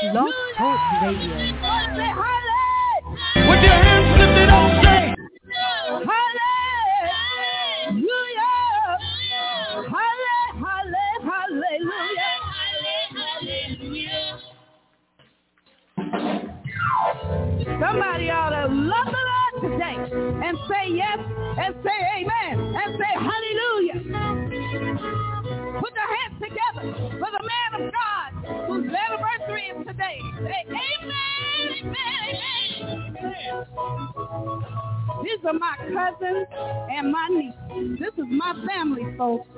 Blog 0.00 0.32
Talk 0.56 0.80
Radio. 1.02 1.36
With 3.36 3.60
your 3.60 3.76
hands 3.76 4.18
lifted 4.18 4.48
up, 4.48 4.82
say. 4.82 5.12
Hallelujah. 7.84 8.08
Hallelujah. 9.92 10.80
Hallelujah. 11.20 12.30
Somebody 17.78 18.26
ought 18.30 18.56
to 18.56 18.72
love 18.72 19.06
the 19.06 19.22
Lord 19.28 19.54
today 19.70 19.96
and 20.48 20.56
say 20.66 20.84
yes 20.94 21.18
and 21.58 21.74
say 21.84 21.98
amen 22.16 22.56
and 22.74 22.96
say 22.96 23.12
hallelujah. 23.20 24.00
Put 25.78 25.92
your 25.92 26.08
hands 26.16 26.40
together 26.40 26.84
for 27.18 27.30
the 27.30 27.42
man 27.44 27.74
of 27.74 27.80
God 27.80 27.89
whose 27.89 27.89
anniversary 27.89 27.89
is 30.40 30.46
today. 30.66 30.99
These 35.22 35.44
are 35.44 35.52
my 35.52 35.76
cousins 35.76 36.46
and 36.90 37.12
my 37.12 37.28
niece. 37.28 37.98
This 37.98 38.12
is 38.16 38.30
my 38.30 38.54
family, 38.66 39.04
folks. 39.18 39.48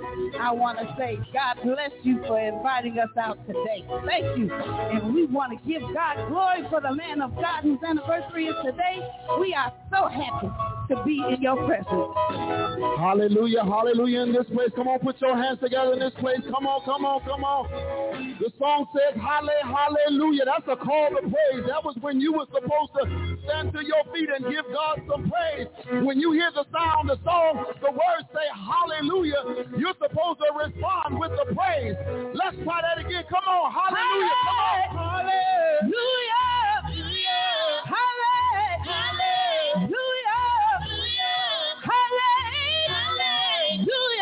I 0.41 0.52
want 0.52 0.78
to 0.78 0.95
say 0.98 1.18
God 1.32 1.59
bless 1.62 1.92
you 2.02 2.20
for 2.27 2.38
inviting 2.38 2.98
us 2.98 3.09
out 3.18 3.38
today. 3.46 3.84
Thank 4.06 4.38
you. 4.38 4.52
And 4.52 5.15
we 5.15 5.27
want 5.27 5.52
to 5.52 5.68
give 5.68 5.82
God 5.95 6.28
glory 6.28 6.65
for 6.68 6.80
the 6.80 6.95
man 6.95 7.23
of 7.23 7.34
God 7.37 7.62
whose 7.62 7.78
anniversary 7.87 8.46
is 8.46 8.56
today. 8.65 8.98
We 9.38 9.55
are 9.55 9.73
so 9.91 10.09
happy 10.09 10.48
to 10.88 11.04
be 11.04 11.23
in 11.30 11.40
your 11.40 11.56
presence. 11.66 11.88
Hallelujah, 12.98 13.65
hallelujah 13.65 14.23
in 14.23 14.32
this 14.32 14.46
place. 14.52 14.70
Come 14.74 14.88
on, 14.88 14.98
put 14.98 15.20
your 15.20 15.37
hands 15.37 15.60
together 15.60 15.93
in 15.93 16.01
this 16.01 16.15
place. 16.18 16.40
Come 16.51 16.66
on, 16.66 16.84
come 16.84 17.04
on, 17.04 17.20
come 17.23 17.45
on. 17.45 17.68
The 18.40 18.51
song 18.59 18.87
says, 18.93 19.20
Halle, 19.20 19.54
hallelujah. 19.62 20.45
That's 20.46 20.66
a 20.68 20.77
call 20.77 21.10
to 21.10 21.23
praise. 21.23 21.65
That 21.68 21.84
was 21.84 21.96
when 22.01 22.20
you 22.20 22.32
were 22.32 22.46
supposed 22.46 22.93
to 22.98 23.37
stand 23.45 23.73
to 23.73 23.82
your 23.87 24.02
feet 24.15 24.29
and 24.35 24.45
give 24.51 24.65
God 24.73 25.01
some 25.09 25.30
praise. 25.30 25.69
When 26.05 26.19
you 26.21 26.33
hear 26.33 26.51
the 26.55 26.65
sound, 26.73 27.09
the 27.09 27.19
song, 27.25 27.65
the 27.80 27.91
words 27.91 28.27
say 28.33 28.47
hallelujah, 28.55 29.66
you're 29.77 29.95
supposed 30.01 30.41
to 30.41 30.49
respond 30.57 31.19
with 31.19 31.33
the 31.33 31.55
praise. 31.55 31.97
Let's 32.35 32.57
try 32.65 32.80
that 32.83 32.99
again. 33.05 33.25
Come 33.29 33.45
on, 33.47 33.73
hallelujah. 33.73 34.30
Come 34.45 34.59
on. 34.59 34.97
Hallelujah. 34.97 35.93
Hallelujah. 37.85 39.03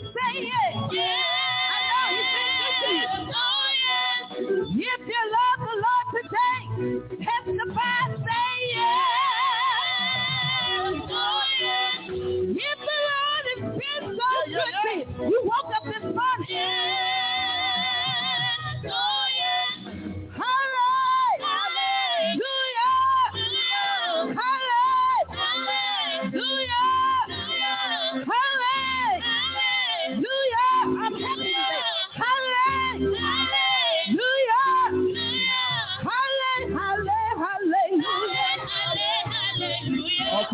you 0.00 0.08
say 0.10 0.34
yes? 0.42 0.74
Yes. 0.92 1.24
I 1.70 1.78
know 1.88 2.04
he's 2.14 2.30
been 2.34 2.50
good 2.58 2.74
to 2.82 2.88
you. 2.94 3.08
Oh, 3.34 3.66
yes. 3.84 4.26
If 4.74 5.00
you 5.06 5.22
love 5.36 5.58
the 5.68 5.76
Lord 5.84 6.06
today, 6.14 6.62
testify, 7.24 8.00
say 8.18 8.54
yes. 8.74 9.04
Oh, 11.10 11.42
yes. 11.60 11.98
If 12.10 12.78
the 12.78 12.98
Lord 13.08 13.44
has 13.50 13.62
been 13.78 14.04
so 14.18 14.28
good 14.50 14.74
to 14.82 14.90
you, 14.98 15.30
you 15.30 15.38
woke 15.44 15.70
up 15.76 15.84
this 15.84 16.02
morning. 16.02 16.48
Yes. 16.48 17.13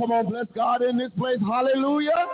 Come 0.00 0.12
on, 0.12 0.32
bless 0.32 0.48
God 0.56 0.80
in 0.80 0.96
this 0.96 1.12
place. 1.12 1.36
Hallelujah. 1.44 2.24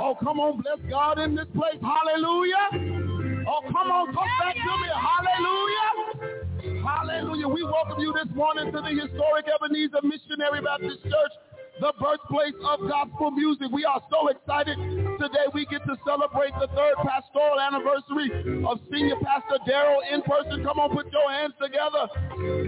Oh, 0.00 0.16
come 0.24 0.40
on, 0.40 0.64
bless 0.64 0.80
God 0.88 1.20
in 1.20 1.36
this 1.36 1.44
place. 1.52 1.76
Hallelujah. 1.76 3.44
Oh, 3.44 3.60
come 3.68 3.92
on, 3.92 4.16
come 4.16 4.32
back 4.40 4.56
to 4.56 4.72
me. 4.80 4.88
Hallelujah. 4.88 6.80
Hallelujah. 6.80 7.48
We 7.52 7.64
welcome 7.68 8.00
you 8.00 8.16
this 8.16 8.32
morning 8.34 8.72
to 8.72 8.80
the 8.80 8.96
historic 8.96 9.44
Ebenezer 9.44 10.00
Missionary 10.00 10.64
Baptist 10.64 11.04
Church, 11.04 11.34
the 11.84 11.92
birthplace 12.00 12.56
of 12.64 12.80
gospel 12.88 13.30
music. 13.30 13.68
We 13.68 13.84
are 13.84 14.00
so 14.08 14.32
excited. 14.32 14.80
Today 15.20 15.52
we 15.52 15.68
get 15.68 15.84
to 15.84 16.00
celebrate 16.08 16.56
the 16.64 16.72
third 16.72 16.96
pastoral 17.04 17.60
anniversary 17.60 18.64
of 18.64 18.80
Senior 18.88 19.20
Pastor 19.20 19.60
Darryl 19.68 20.00
N. 20.08 20.24
Person. 20.24 20.64
Come 20.64 20.80
on, 20.80 20.88
put 20.96 21.12
your 21.12 21.28
hands 21.28 21.52
together. 21.60 22.08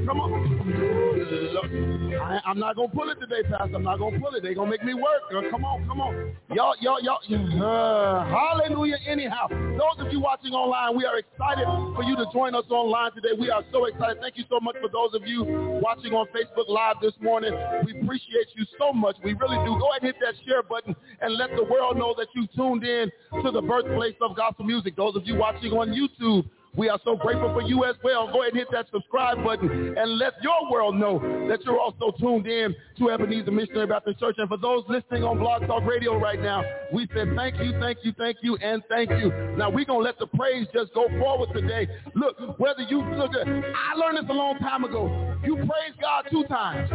Come 0.04 0.20
on. 0.20 0.93
I, 1.34 2.40
I'm 2.46 2.58
not 2.58 2.76
gonna 2.76 2.88
pull 2.88 3.10
it 3.10 3.18
today, 3.20 3.42
Pastor. 3.48 3.76
I'm 3.76 3.82
not 3.82 3.98
gonna 3.98 4.18
pull 4.18 4.34
it. 4.34 4.42
They're 4.42 4.54
gonna 4.54 4.70
make 4.70 4.84
me 4.84 4.94
work. 4.94 5.22
Uh, 5.34 5.50
come 5.50 5.64
on, 5.64 5.86
come 5.86 6.00
on. 6.00 6.32
Y'all, 6.54 6.74
y'all, 6.80 6.98
y'all. 7.02 7.18
Uh, 7.20 8.24
hallelujah. 8.26 8.96
Anyhow, 9.06 9.48
those 9.48 10.06
of 10.06 10.12
you 10.12 10.20
watching 10.20 10.52
online, 10.52 10.96
we 10.96 11.04
are 11.04 11.18
excited 11.18 11.66
for 11.94 12.02
you 12.02 12.16
to 12.16 12.26
join 12.32 12.54
us 12.54 12.64
online 12.70 13.12
today. 13.12 13.34
We 13.38 13.50
are 13.50 13.62
so 13.72 13.86
excited. 13.86 14.18
Thank 14.20 14.36
you 14.36 14.44
so 14.48 14.60
much 14.60 14.76
for 14.80 14.88
those 14.88 15.14
of 15.14 15.26
you 15.26 15.44
watching 15.82 16.12
on 16.12 16.26
Facebook 16.28 16.68
Live 16.68 16.96
this 17.02 17.14
morning. 17.20 17.52
We 17.84 18.00
appreciate 18.00 18.48
you 18.54 18.64
so 18.78 18.92
much. 18.92 19.16
We 19.24 19.34
really 19.34 19.58
do. 19.64 19.76
Go 19.78 19.90
ahead 19.90 20.02
and 20.02 20.14
hit 20.14 20.16
that 20.20 20.34
share 20.46 20.62
button 20.62 20.94
and 21.20 21.34
let 21.34 21.50
the 21.56 21.64
world 21.64 21.96
know 21.96 22.14
that 22.16 22.28
you 22.34 22.46
tuned 22.54 22.84
in 22.84 23.10
to 23.42 23.50
the 23.50 23.62
birthplace 23.62 24.14
of 24.20 24.36
gospel 24.36 24.64
music. 24.64 24.96
Those 24.96 25.16
of 25.16 25.26
you 25.26 25.36
watching 25.36 25.72
on 25.72 25.90
YouTube, 25.90 26.48
we 26.76 26.88
are 26.88 26.98
so 27.04 27.16
grateful 27.16 27.52
for 27.52 27.62
you 27.62 27.84
as 27.84 27.94
well. 28.02 28.26
Go 28.32 28.42
ahead 28.42 28.52
and 28.52 28.58
hit 28.58 28.68
that 28.72 28.86
subscribe 28.92 29.42
button 29.44 29.96
and 29.96 30.18
let 30.18 30.34
your 30.42 30.70
world 30.70 30.96
know 30.96 31.18
that 31.48 31.64
you're 31.64 31.78
also 31.78 32.12
tuned 32.18 32.46
in 32.46 32.74
to 32.98 33.10
Ebenezer 33.10 33.50
Missionary 33.50 33.86
Baptist 33.86 34.18
Church. 34.18 34.36
And 34.38 34.48
for 34.48 34.56
those 34.56 34.82
listening 34.88 35.22
on 35.22 35.38
Blog 35.38 35.66
Talk 35.66 35.84
Radio 35.84 36.18
right 36.18 36.40
now, 36.40 36.64
we 36.92 37.08
said 37.14 37.28
thank 37.36 37.58
you, 37.58 37.78
thank 37.80 37.98
you, 38.02 38.12
thank 38.18 38.38
you, 38.42 38.56
and 38.56 38.82
thank 38.88 39.10
you. 39.10 39.30
Now 39.56 39.70
we're 39.70 39.84
going 39.84 40.00
to 40.00 40.04
let 40.04 40.18
the 40.18 40.26
praise 40.26 40.66
just 40.72 40.92
go 40.94 41.08
forward 41.20 41.50
today. 41.54 41.88
Look, 42.14 42.58
whether 42.58 42.82
you 42.82 43.02
look 43.02 43.32
at, 43.34 43.46
I 43.46 43.94
learned 43.96 44.18
this 44.18 44.30
a 44.30 44.32
long 44.32 44.58
time 44.58 44.84
ago. 44.84 45.34
You 45.44 45.56
praise 45.56 45.94
God 46.00 46.26
two 46.30 46.44
times. 46.44 46.90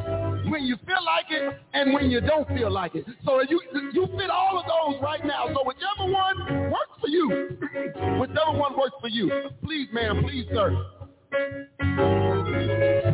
When 0.50 0.66
you 0.66 0.78
feel 0.86 1.04
like 1.06 1.26
it 1.30 1.60
and 1.74 1.94
when 1.94 2.10
you 2.10 2.22
don't 2.22 2.48
feel 2.50 2.72
like 2.72 2.96
it. 2.96 3.06
So 3.24 3.42
you, 3.48 3.62
you 3.94 4.08
fit 4.18 4.30
all 4.30 4.60
of 4.60 4.66
those 4.66 5.02
right 5.02 5.24
now. 5.24 5.48
So 5.54 5.64
whichever 5.64 6.12
one 6.12 6.72
works 6.72 6.98
for 7.00 7.08
you, 7.08 7.30
whichever 8.20 8.58
one 8.58 8.76
works 8.78 8.96
for 9.00 9.10
you. 9.10 9.30
Please, 9.70 9.88
ma'am, 9.94 10.24
please, 10.24 10.48
sir. 10.52 10.76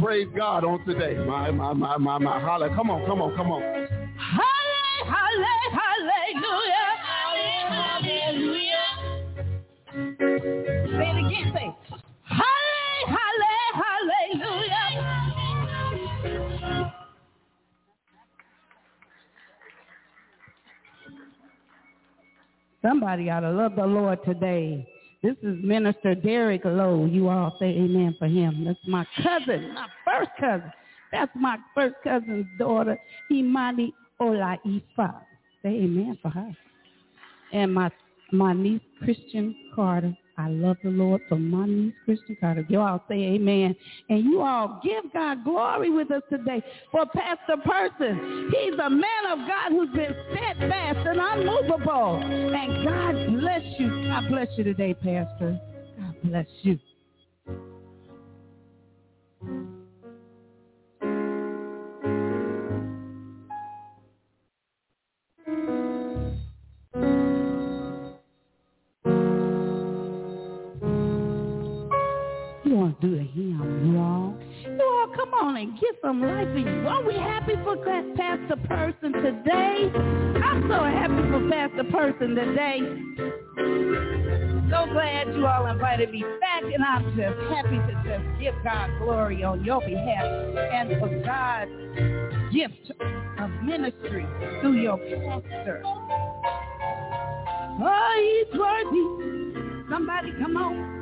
Praise 0.02 0.28
God 0.38 0.64
on 0.64 0.86
today. 0.86 1.16
My, 1.28 1.52
my, 1.52 1.74
my, 1.74 1.98
my, 1.98 2.18
my. 2.18 2.40
Holla. 2.40 2.74
Come 2.74 2.90
on, 2.90 3.06
come 3.06 3.22
on, 3.22 3.36
come 3.36 3.52
on. 3.52 3.62
Halle- 3.62 5.04
halle- 5.04 5.72
Hallelujah. 5.76 6.96
Hallelujah. 7.68 8.88
Say 10.96 11.10
it 11.10 11.18
again. 11.26 11.52
Say. 11.54 11.76
Halle- 12.24 13.06
halle- 13.06 13.76
Hallelujah. 14.40 14.92
Somebody 22.82 23.30
ought 23.30 23.42
to 23.42 23.52
love 23.52 23.76
the 23.76 23.86
Lord 23.86 24.24
today. 24.24 24.88
This 25.26 25.38
is 25.42 25.58
Minister 25.64 26.14
Derek 26.14 26.66
Lowe. 26.66 27.08
You 27.08 27.30
all 27.30 27.58
say 27.60 27.70
amen 27.70 28.16
for 28.20 28.28
him. 28.28 28.64
That's 28.64 28.78
my 28.86 29.04
cousin, 29.24 29.74
my 29.74 29.88
first 30.06 30.30
cousin. 30.40 30.72
That's 31.12 31.32
my 31.34 31.58
first 31.74 31.96
cousin's 32.04 32.46
daughter, 32.60 32.96
Imani 33.32 33.92
Olaifa. 34.22 35.16
Say 35.64 35.70
amen 35.70 36.20
for 36.22 36.30
her. 36.30 36.56
And 37.54 37.74
my 37.74 37.90
my 38.32 38.54
niece, 38.54 38.82
Christian 39.04 39.56
Carter. 39.74 40.16
I 40.38 40.50
love 40.50 40.78
the 40.84 40.90
Lord 40.90 41.22
for 41.30 41.38
my 41.38 41.66
niece, 41.66 41.94
Christian 42.04 42.36
Carter. 42.40 42.66
You 42.68 42.82
all 42.82 43.02
say 43.08 43.16
amen. 43.16 43.76
And 44.10 44.26
you 44.26 44.42
all 44.42 44.82
give 44.84 45.12
God 45.14 45.44
glory 45.46 45.90
with 45.90 46.12
us 46.12 46.24
today 46.30 46.62
for 46.92 47.06
Pastor 47.06 47.56
Person. 47.64 48.52
He's 48.52 48.74
a 48.74 48.90
man 48.90 49.26
of 49.32 49.40
God 49.48 49.70
who's 49.70 49.90
been 49.96 50.14
steadfast 50.32 51.08
and 51.08 51.20
unmovable. 51.20 52.22
And 52.22 52.86
God 52.86 53.40
bless 53.40 53.64
you. 53.80 54.08
God 54.08 54.24
bless 54.30 54.48
you 54.58 54.66
today, 54.66 54.94
Pastor. 54.94 55.60
God 55.98 56.16
bless 56.24 56.48
you. 56.64 56.80
On 75.46 75.58
and 75.58 75.80
get 75.80 75.96
some 76.02 76.22
life 76.22 76.48
in 76.48 76.66
you. 76.66 76.88
Are 76.88 77.04
we 77.06 77.14
happy 77.14 77.54
for 77.64 77.78
Pastor 78.18 78.56
Person 78.68 79.14
today? 79.14 79.92
I'm 80.44 80.68
so 80.68 80.84
happy 80.84 81.22
for 81.30 81.48
Pastor 81.50 81.84
Person 81.92 82.36
today. 82.36 82.80
So 84.72 84.92
glad 84.92 85.28
you 85.36 85.46
all 85.46 85.68
invited 85.68 86.10
me 86.12 86.24
back, 86.42 86.64
and 86.64 86.84
I'm 86.84 87.06
just 87.16 87.38
happy 87.54 87.78
to 87.78 87.94
just 88.04 88.26
give 88.42 88.56
God 88.64 88.90
glory 89.00 89.44
on 89.44 89.64
your 89.64 89.82
behalf 89.82 90.26
and 90.26 91.00
for 91.00 91.10
God's 91.24 91.72
gift 92.52 92.92
of 93.40 93.52
ministry 93.62 94.26
through 94.62 94.82
your 94.82 94.98
pastor. 94.98 95.84
Oh, 97.78 98.16
he's 98.24 98.60
worthy. 98.60 99.06
Somebody 99.92 100.32
come 100.42 100.58
on. 100.58 100.96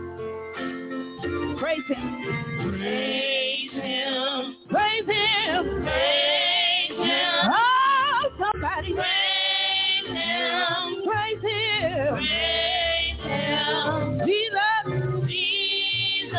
Praise 1.57 1.87
him. 1.87 2.77
Praise 2.77 3.52
him. 3.73 4.55
Praise 4.69 5.05
him. 5.05 5.83
Praise 5.83 6.97
him. 6.97 7.49
Oh, 7.51 8.29
somebody. 8.39 8.93
Praise 8.93 10.07
him. 10.07 11.03
Praise 11.05 11.41
him. 11.41 12.15
Praise 12.15 13.19
him. 13.23 14.21
Jesus. 14.25 15.27
Jesus. 15.27 16.31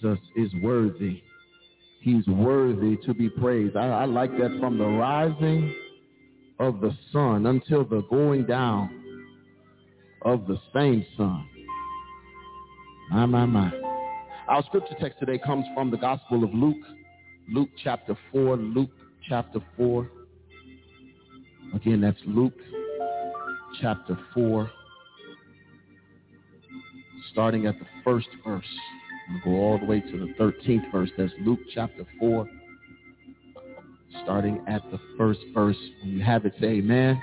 Jesus 0.00 0.18
is 0.36 0.52
worthy. 0.62 1.22
He's 2.00 2.26
worthy 2.26 2.96
to 3.04 3.14
be 3.14 3.28
praised. 3.28 3.76
I, 3.76 3.88
I 3.88 4.04
like 4.06 4.30
that 4.38 4.56
from 4.60 4.78
the 4.78 4.86
rising 4.86 5.74
of 6.58 6.80
the 6.80 6.96
sun 7.12 7.46
until 7.46 7.84
the 7.84 8.02
going 8.08 8.46
down 8.46 9.24
of 10.22 10.46
the 10.46 10.56
same 10.74 11.04
sun. 11.16 11.46
My, 13.10 13.26
my, 13.26 13.44
my. 13.46 13.72
Our 14.48 14.62
scripture 14.64 14.94
text 15.00 15.18
today 15.18 15.38
comes 15.38 15.64
from 15.74 15.90
the 15.90 15.96
Gospel 15.96 16.44
of 16.44 16.52
Luke, 16.54 16.76
Luke 17.52 17.70
chapter 17.82 18.16
4, 18.32 18.56
Luke 18.56 18.90
chapter 19.28 19.60
4. 19.76 20.10
Again, 21.74 22.00
that's 22.00 22.18
Luke 22.26 22.58
chapter 23.80 24.18
4, 24.34 24.70
starting 27.32 27.66
at 27.66 27.78
the 27.78 27.86
first 28.04 28.28
verse. 28.44 28.64
We'll 29.30 29.54
go 29.54 29.60
all 29.60 29.78
the 29.78 29.86
way 29.86 30.00
to 30.00 30.10
the 30.12 30.34
13th 30.38 30.90
verse. 30.90 31.10
That's 31.16 31.32
Luke 31.40 31.60
chapter 31.72 32.04
4, 32.18 32.48
starting 34.22 34.64
at 34.66 34.82
the 34.90 34.98
first 35.16 35.40
verse. 35.54 35.76
When 36.02 36.12
you 36.12 36.24
have 36.24 36.44
it, 36.46 36.54
say 36.60 36.66
amen. 36.66 37.20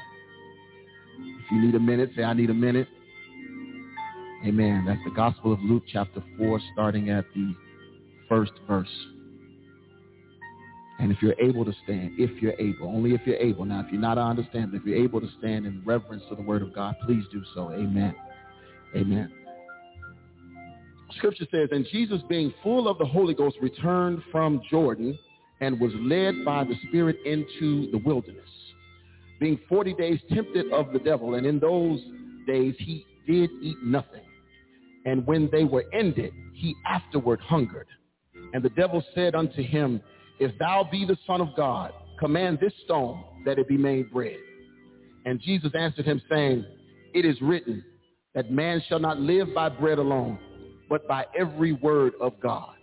If 1.19 1.51
you 1.51 1.61
need 1.61 1.75
a 1.75 1.79
minute, 1.79 2.11
say 2.15 2.23
I 2.23 2.33
need 2.33 2.49
a 2.49 2.53
minute. 2.53 2.87
Amen. 4.45 4.85
That's 4.85 4.99
the 5.03 5.15
Gospel 5.15 5.51
of 5.51 5.59
Luke 5.61 5.83
chapter 5.91 6.23
4, 6.37 6.61
starting 6.73 7.09
at 7.09 7.25
the 7.35 7.55
first 8.29 8.53
verse. 8.67 8.87
And 10.99 11.11
if 11.11 11.21
you're 11.21 11.35
able 11.39 11.63
to 11.65 11.73
stand, 11.83 12.13
if 12.17 12.41
you're 12.41 12.59
able, 12.59 12.87
only 12.87 13.13
if 13.13 13.21
you're 13.25 13.37
able. 13.37 13.65
Now, 13.65 13.81
if 13.81 13.91
you're 13.91 14.01
not, 14.01 14.17
I 14.17 14.29
understand. 14.29 14.71
But 14.71 14.81
if 14.81 14.85
you're 14.85 15.03
able 15.03 15.21
to 15.21 15.29
stand 15.39 15.65
in 15.65 15.81
reverence 15.85 16.23
to 16.29 16.35
the 16.35 16.41
word 16.41 16.61
of 16.61 16.73
God, 16.73 16.95
please 17.05 17.23
do 17.31 17.43
so. 17.53 17.71
Amen. 17.71 18.15
Amen. 18.95 19.31
Scripture 21.17 21.45
says, 21.51 21.69
and 21.71 21.85
Jesus 21.91 22.21
being 22.29 22.53
full 22.63 22.87
of 22.87 22.97
the 22.97 23.05
Holy 23.05 23.33
Ghost 23.33 23.57
returned 23.61 24.21
from 24.31 24.61
Jordan 24.69 25.17
and 25.61 25.79
was 25.79 25.91
led 25.95 26.45
by 26.45 26.63
the 26.63 26.75
Spirit 26.87 27.17
into 27.25 27.89
the 27.91 27.97
wilderness, 27.97 28.49
being 29.39 29.59
40 29.67 29.93
days 29.93 30.19
tempted 30.33 30.71
of 30.71 30.91
the 30.93 30.99
devil. 30.99 31.35
And 31.35 31.45
in 31.45 31.59
those 31.59 31.99
days 32.45 32.75
he 32.79 33.05
did 33.27 33.49
eat 33.61 33.77
nothing. 33.83 34.23
And 35.05 35.25
when 35.25 35.49
they 35.51 35.63
were 35.63 35.85
ended, 35.93 36.33
he 36.53 36.75
afterward 36.85 37.39
hungered. 37.39 37.87
And 38.53 38.63
the 38.63 38.69
devil 38.69 39.03
said 39.13 39.35
unto 39.35 39.63
him, 39.63 40.01
If 40.39 40.57
thou 40.57 40.87
be 40.91 41.05
the 41.05 41.17
Son 41.25 41.41
of 41.41 41.49
God, 41.55 41.91
command 42.19 42.59
this 42.59 42.73
stone 42.85 43.23
that 43.45 43.59
it 43.59 43.67
be 43.67 43.77
made 43.77 44.11
bread. 44.11 44.37
And 45.25 45.41
Jesus 45.41 45.71
answered 45.77 46.05
him, 46.05 46.21
saying, 46.29 46.65
It 47.13 47.25
is 47.25 47.41
written 47.41 47.83
that 48.33 48.51
man 48.51 48.81
shall 48.87 48.99
not 48.99 49.19
live 49.19 49.47
by 49.53 49.69
bread 49.69 49.97
alone, 49.97 50.37
but 50.89 51.07
by 51.07 51.25
every 51.37 51.73
word 51.73 52.13
of 52.21 52.39
God. 52.41 52.73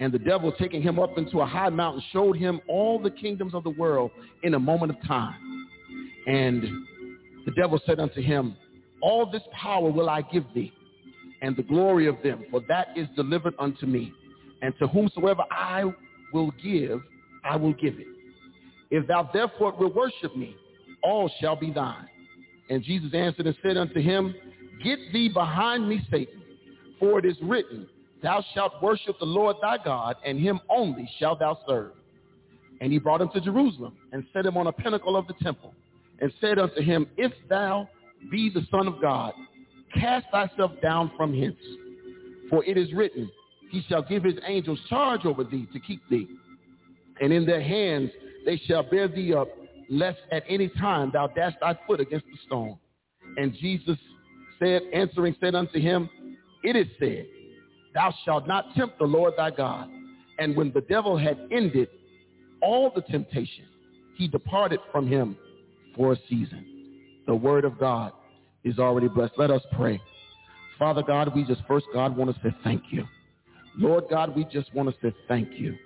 And 0.00 0.12
the 0.12 0.18
devil, 0.18 0.52
taking 0.58 0.82
him 0.82 0.98
up 0.98 1.16
into 1.16 1.40
a 1.40 1.46
high 1.46 1.68
mountain, 1.68 2.02
showed 2.12 2.36
him 2.36 2.60
all 2.68 2.98
the 2.98 3.10
kingdoms 3.10 3.54
of 3.54 3.62
the 3.62 3.70
world 3.70 4.10
in 4.42 4.54
a 4.54 4.58
moment 4.58 4.92
of 4.92 5.06
time. 5.06 5.68
And 6.26 6.62
the 7.46 7.52
devil 7.52 7.80
said 7.86 8.00
unto 8.00 8.20
him, 8.20 8.56
All 9.02 9.30
this 9.30 9.42
power 9.52 9.90
will 9.90 10.10
I 10.10 10.22
give 10.22 10.44
thee, 10.54 10.72
and 11.42 11.56
the 11.56 11.62
glory 11.62 12.06
of 12.08 12.16
them, 12.24 12.44
for 12.50 12.60
that 12.68 12.88
is 12.96 13.06
delivered 13.14 13.54
unto 13.58 13.86
me. 13.86 14.12
And 14.62 14.74
to 14.78 14.86
whomsoever 14.86 15.42
I 15.50 15.84
will 16.32 16.50
give, 16.62 17.00
I 17.44 17.56
will 17.56 17.74
give 17.74 17.98
it. 17.98 18.06
If 18.90 19.06
thou 19.06 19.28
therefore 19.32 19.74
wilt 19.78 19.94
worship 19.94 20.36
me, 20.36 20.56
all 21.02 21.30
shall 21.40 21.56
be 21.56 21.70
thine. 21.70 22.08
And 22.70 22.82
Jesus 22.82 23.12
answered 23.14 23.46
and 23.46 23.56
said 23.62 23.76
unto 23.76 24.00
him, 24.00 24.34
Get 24.82 24.98
thee 25.12 25.28
behind 25.28 25.88
me, 25.88 26.00
Satan, 26.10 26.42
for 26.98 27.18
it 27.18 27.24
is 27.24 27.36
written, 27.42 27.86
Thou 28.22 28.42
shalt 28.54 28.82
worship 28.82 29.18
the 29.18 29.26
Lord 29.26 29.56
thy 29.60 29.78
God, 29.78 30.16
and 30.24 30.38
him 30.38 30.60
only 30.68 31.08
shalt 31.18 31.40
thou 31.40 31.58
serve. 31.68 31.92
And 32.80 32.92
he 32.92 32.98
brought 32.98 33.20
him 33.20 33.28
to 33.34 33.40
Jerusalem, 33.40 33.96
and 34.12 34.24
set 34.32 34.46
him 34.46 34.56
on 34.56 34.66
a 34.66 34.72
pinnacle 34.72 35.16
of 35.16 35.26
the 35.26 35.34
temple, 35.42 35.74
and 36.20 36.32
said 36.40 36.58
unto 36.58 36.80
him, 36.80 37.06
If 37.16 37.32
thou 37.48 37.88
be 38.30 38.50
the 38.50 38.66
Son 38.70 38.88
of 38.88 39.00
God, 39.00 39.32
cast 39.94 40.26
thyself 40.32 40.72
down 40.82 41.10
from 41.16 41.38
hence. 41.38 41.56
For 42.50 42.64
it 42.64 42.76
is 42.76 42.92
written, 42.92 43.30
He 43.70 43.82
shall 43.88 44.02
give 44.02 44.24
his 44.24 44.34
angels 44.46 44.78
charge 44.88 45.24
over 45.24 45.44
thee 45.44 45.68
to 45.72 45.80
keep 45.80 46.00
thee. 46.08 46.28
And 47.20 47.32
in 47.32 47.46
their 47.46 47.62
hands 47.62 48.10
they 48.44 48.56
shall 48.66 48.82
bear 48.82 49.08
thee 49.08 49.34
up, 49.34 49.48
lest 49.88 50.18
at 50.32 50.44
any 50.48 50.68
time 50.68 51.10
thou 51.12 51.26
dash 51.28 51.54
thy 51.60 51.78
foot 51.86 52.00
against 52.00 52.26
the 52.26 52.38
stone. 52.46 52.78
And 53.36 53.54
Jesus 53.60 53.98
said, 54.58 54.82
answering, 54.92 55.36
said 55.40 55.54
unto 55.54 55.80
him, 55.80 56.08
It 56.64 56.76
is 56.76 56.86
said, 56.98 57.26
Thou 57.94 58.12
shalt 58.24 58.48
not 58.48 58.74
tempt 58.74 58.98
the 58.98 59.04
Lord 59.04 59.34
thy 59.36 59.50
God. 59.50 59.88
And 60.38 60.56
when 60.56 60.72
the 60.72 60.80
devil 60.80 61.16
had 61.16 61.38
ended 61.52 61.88
all 62.60 62.90
the 62.92 63.02
temptation, 63.02 63.66
he 64.16 64.26
departed 64.26 64.80
from 64.90 65.06
him 65.06 65.36
for 65.94 66.14
a 66.14 66.16
season. 66.28 66.64
The 67.26 67.34
word 67.34 67.64
of 67.64 67.78
God 67.78 68.12
is 68.64 68.78
already 68.78 69.08
blessed. 69.08 69.34
Let 69.36 69.50
us 69.50 69.62
pray. 69.76 70.00
Father 70.78 71.02
God, 71.02 71.34
we 71.34 71.44
just 71.44 71.62
first, 71.68 71.86
God, 71.92 72.16
want 72.16 72.34
to 72.34 72.42
say 72.42 72.54
thank 72.64 72.82
you. 72.90 73.04
Lord 73.78 74.04
God, 74.10 74.34
we 74.34 74.44
just 74.44 74.74
want 74.74 74.88
to 74.88 74.96
say 75.00 75.14
thank 75.28 75.50
you. 75.58 75.76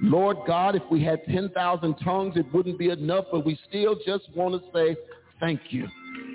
Lord 0.00 0.38
God, 0.46 0.74
if 0.74 0.82
we 0.90 1.04
had 1.04 1.24
10,000 1.26 1.94
tongues, 1.96 2.36
it 2.36 2.46
wouldn't 2.52 2.78
be 2.78 2.90
enough, 2.90 3.26
but 3.30 3.44
we 3.44 3.58
still 3.68 3.96
just 4.04 4.24
want 4.34 4.60
to 4.60 4.70
say 4.72 4.96
thank 5.38 5.60
you. 5.70 5.86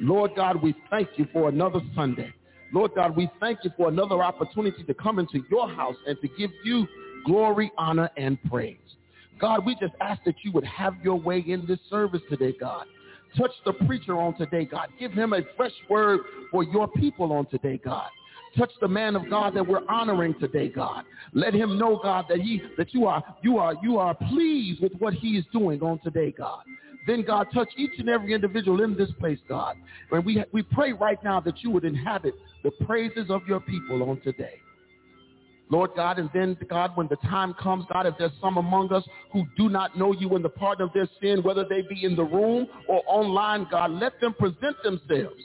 Lord 0.02 0.32
God, 0.36 0.62
we 0.62 0.76
thank 0.90 1.10
you 1.18 1.28
for 1.34 1.50
another 1.50 1.82
Sunday. 1.96 2.32
Lord 2.74 2.92
God, 2.96 3.16
we 3.16 3.30
thank 3.40 3.60
you 3.64 3.72
for 3.78 3.88
another 3.88 4.22
opportunity 4.22 4.84
to 4.84 4.94
come 4.94 5.20
into 5.20 5.44
your 5.50 5.70
house 5.70 5.96
and 6.06 6.20
to 6.22 6.28
give 6.38 6.52
you 6.64 6.88
glory, 7.26 7.72
honor, 7.78 8.10
and 8.18 8.38
praise. 8.50 8.78
God, 9.40 9.66
we 9.66 9.76
just 9.76 9.94
ask 10.02 10.24
that 10.26 10.36
you 10.44 10.52
would 10.52 10.66
have 10.66 10.94
your 11.04 11.16
way 11.16 11.44
in 11.46 11.66
this 11.68 11.80
service 11.90 12.22
today, 12.30 12.54
God. 12.60 12.86
Touch 13.38 13.52
the 13.66 13.74
preacher 13.74 14.18
on 14.18 14.36
today, 14.38 14.66
God. 14.66 14.88
Give 15.00 15.12
him 15.12 15.34
a 15.34 15.42
fresh 15.56 15.74
word 15.90 16.22
for 16.52 16.64
your 16.64 16.88
people 16.88 17.32
on 17.34 17.46
today, 17.48 17.80
God. 17.84 18.10
Touch 18.58 18.72
the 18.82 18.88
man 18.88 19.16
of 19.16 19.30
God 19.30 19.54
that 19.56 19.68
we're 19.68 19.86
honoring 19.88 20.34
today, 20.40 20.70
God. 20.70 21.04
Let 21.34 21.54
him 21.54 21.78
know, 21.78 22.00
God, 22.02 22.26
that 22.30 22.40
he 22.40 22.62
that 22.78 22.94
you 22.94 23.06
are 23.06 23.24
you 23.44 23.58
are 23.58 23.76
you 23.84 23.98
are 23.98 24.16
pleased 24.16 24.82
with 24.82 24.94
what 24.98 25.14
he 25.14 25.38
is 25.38 25.46
doing 25.52 25.82
on 25.82 26.00
today, 26.00 26.34
God. 26.36 26.62
Then 27.08 27.24
God 27.24 27.48
touch 27.54 27.70
each 27.78 27.98
and 27.98 28.10
every 28.10 28.34
individual 28.34 28.84
in 28.84 28.96
this 28.96 29.10
place, 29.20 29.40
God. 29.48 29.78
And 30.12 30.26
we 30.26 30.44
we 30.52 30.62
pray 30.62 30.92
right 30.92 31.18
now 31.24 31.40
that 31.40 31.64
you 31.64 31.72
would 31.72 31.86
inhabit 31.86 32.36
the 32.64 32.72
praises 32.86 33.30
of 33.30 33.42
your 33.48 33.62
people 33.62 34.10
on 34.10 34.20
today. 34.22 34.60
Lord 35.70 35.92
God, 35.96 36.18
and 36.18 36.30
then 36.34 36.58
God, 36.70 36.92
when 36.96 37.08
the 37.08 37.18
time 37.18 37.54
comes, 37.62 37.86
God, 37.92 38.06
if 38.06 38.14
there's 38.18 38.32
some 38.40 38.58
among 38.58 38.94
us 38.94 39.04
who 39.34 39.44
do 39.58 39.68
not 39.68 39.98
know 39.98 40.14
you 40.14 40.36
in 40.36 40.42
the 40.42 40.50
pardon 40.50 40.88
of 40.88 40.94
their 40.94 41.10
sin, 41.22 41.44
whether 41.44 41.66
they 41.68 41.82
be 41.82 42.06
in 42.06 42.16
the 42.16 42.24
room 42.24 42.68
or 42.88 43.02
online, 43.06 43.68
God, 43.70 43.92
let 43.92 44.20
them 44.22 44.34
present 44.34 44.78
themselves 44.84 45.42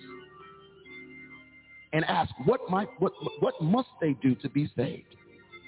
and 1.93 2.05
ask, 2.05 2.33
what 2.45 2.61
might, 2.71 2.89
what, 3.01 3.13
what 3.41 3.61
must 3.61 3.89
they 4.01 4.13
do 4.23 4.37
to 4.37 4.49
be 4.49 4.71
saved? 4.77 5.17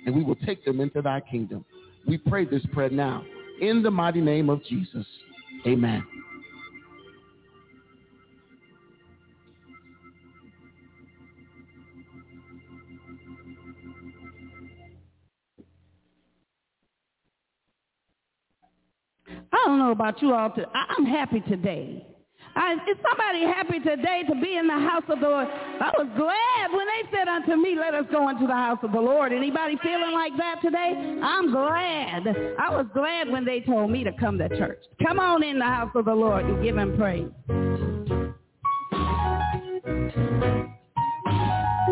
And 0.06 0.14
we 0.14 0.22
will 0.22 0.36
take 0.36 0.64
them 0.64 0.80
into 0.80 1.02
thy 1.02 1.20
kingdom. 1.20 1.64
We 2.06 2.18
pray 2.18 2.44
this 2.44 2.62
prayer 2.72 2.90
now 2.90 3.24
in 3.60 3.82
the 3.82 3.90
mighty 3.90 4.20
name 4.20 4.50
of 4.50 4.62
Jesus. 4.64 5.06
Amen. 5.66 6.04
I 19.52 19.64
don't 19.66 19.78
know 19.78 19.92
about 19.92 20.22
you 20.22 20.34
all. 20.34 20.52
I, 20.74 20.94
I'm 20.98 21.06
happy 21.06 21.40
today. 21.40 22.06
I, 22.56 22.74
is 22.74 22.96
somebody 23.02 23.42
happy 23.44 23.80
today 23.80 24.22
to 24.28 24.34
be 24.40 24.56
in 24.56 24.66
the 24.66 24.78
house 24.78 25.02
of 25.08 25.20
the 25.20 25.28
Lord? 25.28 25.48
I 25.48 25.90
was 25.98 26.06
glad 26.16 26.72
when 26.72 26.86
they 26.86 27.16
said 27.16 27.28
unto 27.28 27.56
me, 27.56 27.76
let 27.78 27.94
us 27.94 28.06
go 28.12 28.28
into 28.28 28.46
the 28.46 28.54
house 28.54 28.78
of 28.82 28.92
the 28.92 29.00
Lord. 29.00 29.32
Anybody 29.32 29.76
feeling 29.82 30.12
like 30.12 30.36
that 30.36 30.60
today? 30.62 31.18
I'm 31.22 31.50
glad. 31.50 32.28
I 32.58 32.70
was 32.70 32.86
glad 32.94 33.28
when 33.28 33.44
they 33.44 33.60
told 33.60 33.90
me 33.90 34.04
to 34.04 34.12
come 34.12 34.38
to 34.38 34.48
church. 34.50 34.78
Come 35.04 35.18
on 35.18 35.42
in 35.42 35.58
the 35.58 35.64
house 35.64 35.90
of 35.94 36.04
the 36.04 36.14
Lord 36.14 36.44
and 36.44 36.62
give 36.62 36.76
him 36.76 36.96
praise. 36.96 37.28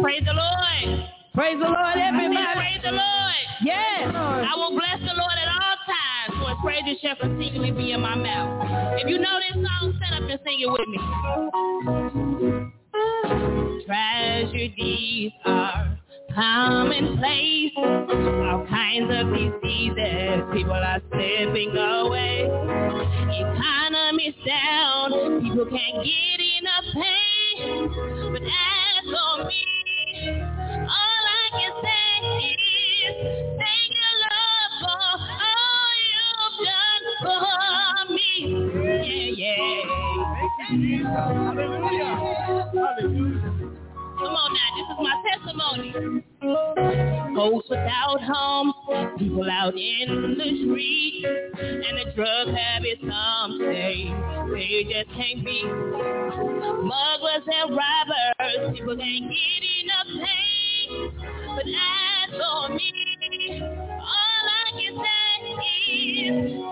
Praise 0.00 0.22
the 0.24 0.34
Lord. 0.34 1.08
Praise 1.34 1.58
the 1.58 1.68
Lord, 1.68 1.96
everybody. 1.96 2.54
Praise 2.54 2.80
the 2.84 2.92
Lord. 2.92 3.22
Yes. 3.64 4.14
I 4.14 4.54
will 4.56 4.72
bless 4.72 5.00
the 5.00 5.14
Lord 5.14 5.36
at 5.40 5.48
all 5.48 5.71
times, 6.28 6.38
for 6.40 6.48
his 6.50 6.58
praises 6.62 7.00
shall 7.02 7.16
continually 7.16 7.70
be 7.70 7.92
in 7.92 8.00
my 8.00 8.14
mouth. 8.14 8.66
If 9.00 9.08
you 9.08 9.18
know 9.18 9.38
this 9.40 9.54
song, 9.54 9.98
set 10.00 10.22
up 10.22 10.28
and 10.28 10.40
sing 10.44 10.60
it 10.60 10.70
with 10.70 10.88
me. 10.88 10.98
Tragedies 13.86 15.32
are 15.44 15.98
commonplace. 16.34 17.72
All 17.76 18.66
kinds 18.68 19.10
of 19.10 19.28
diseases, 19.32 20.44
people 20.52 20.72
are 20.72 21.00
slipping 21.10 21.76
away. 21.76 22.48
Economy's 23.32 24.34
down, 24.46 25.40
people 25.42 25.66
can't 25.66 26.04
get 26.04 26.40
enough 26.58 26.84
pay. 26.94 27.88
But 28.32 28.42
as 28.42 29.04
for 29.04 29.44
me, 29.46 29.64
all 30.82 31.24
I 31.28 31.48
can 31.52 31.72
say 31.82 32.11
Come 41.12 41.28
on 44.34 44.50
now, 44.54 44.70
this 44.76 44.88
is 44.88 44.96
my 44.98 45.14
testimony. 45.28 45.92
Folks 47.36 47.68
without 47.68 48.20
homes, 48.22 48.74
people 49.18 49.50
out 49.50 49.74
in 49.74 50.36
the 50.38 50.48
street, 50.64 51.26
and 51.26 51.98
the 51.98 52.12
drug 52.16 52.48
habits 52.48 53.02
some 53.02 53.58
say 53.60 54.08
they 54.54 54.84
just 54.90 55.10
can't 55.14 55.44
be. 55.44 55.60
Smugglers 56.80 57.44
and 57.46 57.76
robbers, 57.76 58.72
people 58.74 58.96
can't 58.96 59.28
get 59.28 59.62
enough 59.84 60.08
pay. 60.16 60.88
But 61.54 61.66
as 61.68 62.30
for 62.40 62.68
me, 62.74 63.60
all 63.60 64.48
I 64.48 64.72
can 64.80 64.92
say 64.96 65.60
is 66.24 66.62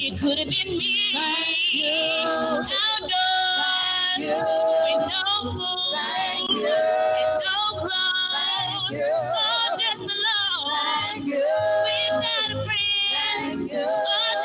It 0.00 0.14
could 0.20 0.38
have 0.38 0.46
been 0.46 0.78
me. 0.78 1.10
Thank 1.12 1.58
you. 1.72 1.90
Outdone. 1.90 3.10
Thank 4.14 4.22
you. 4.22 4.38
No 5.10 5.50
food. 5.50 5.90
Thank 5.92 6.50
you. 6.50 6.70
No 7.42 7.82
clothes. 7.82 8.94
Oh, 8.94 9.74
just 9.74 9.98
alone. 9.98 10.70
Thank 10.70 11.26
you. 11.26 11.42
got 12.14 12.46
a 12.46 12.62
friend. 12.64 12.86
Thank 13.10 13.72
you. 13.72 13.86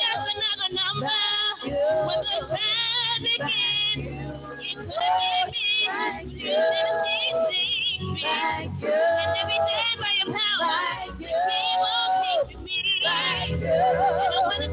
Just 0.01 0.25
another 0.33 0.69
number. 0.74 1.22
When 1.62 2.17
the 2.25 2.38
Was 2.50 2.57
a. 2.57 3.53
It 3.93 4.81
could 4.89 5.05
have 5.05 5.45
been 5.45 5.53
me. 5.53 5.69
Thank 5.86 6.33
you. 6.33 6.50
Didn't 6.50 7.05
see 7.05 7.29
me. 7.45 8.17
Thank 8.24 8.81
you. 8.81 8.89
And 8.89 9.38
every 9.38 9.60
day 9.69 9.91
by 10.01 10.12
your 10.17 10.33
power. 10.33 10.81
Thank 10.98 11.22
you. 11.22 11.27
Came 11.29 11.86
on, 11.86 12.50
came 12.50 12.63
me. 12.63 12.77
Thank 13.05 13.62
you. 13.62 13.67
And 13.67 14.33
I 14.33 14.41
wanted 14.41 14.73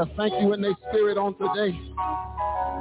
a 0.00 0.06
thank 0.16 0.32
you 0.40 0.52
in 0.52 0.62
their 0.62 0.76
spirit 0.88 1.18
on 1.18 1.34
today? 1.34 1.76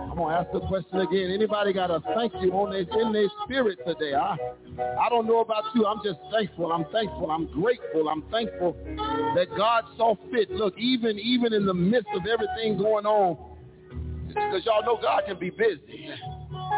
I'm 0.10 0.16
gonna 0.16 0.36
ask 0.36 0.52
the 0.52 0.62
question 0.62 1.00
again. 1.00 1.32
Anybody 1.32 1.74
got 1.74 1.92
a 1.92 2.02
thank 2.16 2.34
you 2.42 2.52
on 2.54 2.72
their 2.72 2.88
in 3.02 3.14
their 3.14 3.30
spirit 3.44 3.80
today? 3.86 4.16
I 4.16 4.38
I 5.00 5.10
don't 5.10 5.28
know 5.28 5.40
about 5.40 5.64
you. 5.76 5.86
I'm 5.86 6.00
just 6.04 6.20
thankful. 6.32 6.72
I'm 6.72 6.86
thankful. 6.92 7.30
I'm 7.30 7.48
grateful. 7.52 8.10
I'm 8.10 8.24
thankful 8.32 8.74
that 9.36 9.48
God 9.56 9.84
saw 9.98 10.16
fit. 10.32 10.50
Look, 10.52 10.78
even 10.78 11.20
even 11.20 11.54
in 11.54 11.66
the 11.66 11.74
midst 11.74 12.10
of 12.16 12.26
everything 12.26 12.78
going 12.78 13.06
on, 13.06 13.38
because 14.28 14.66
y'all 14.66 14.84
know 14.84 14.98
God 15.02 15.24
can 15.28 15.38
be 15.38 15.50
busy. 15.50 16.10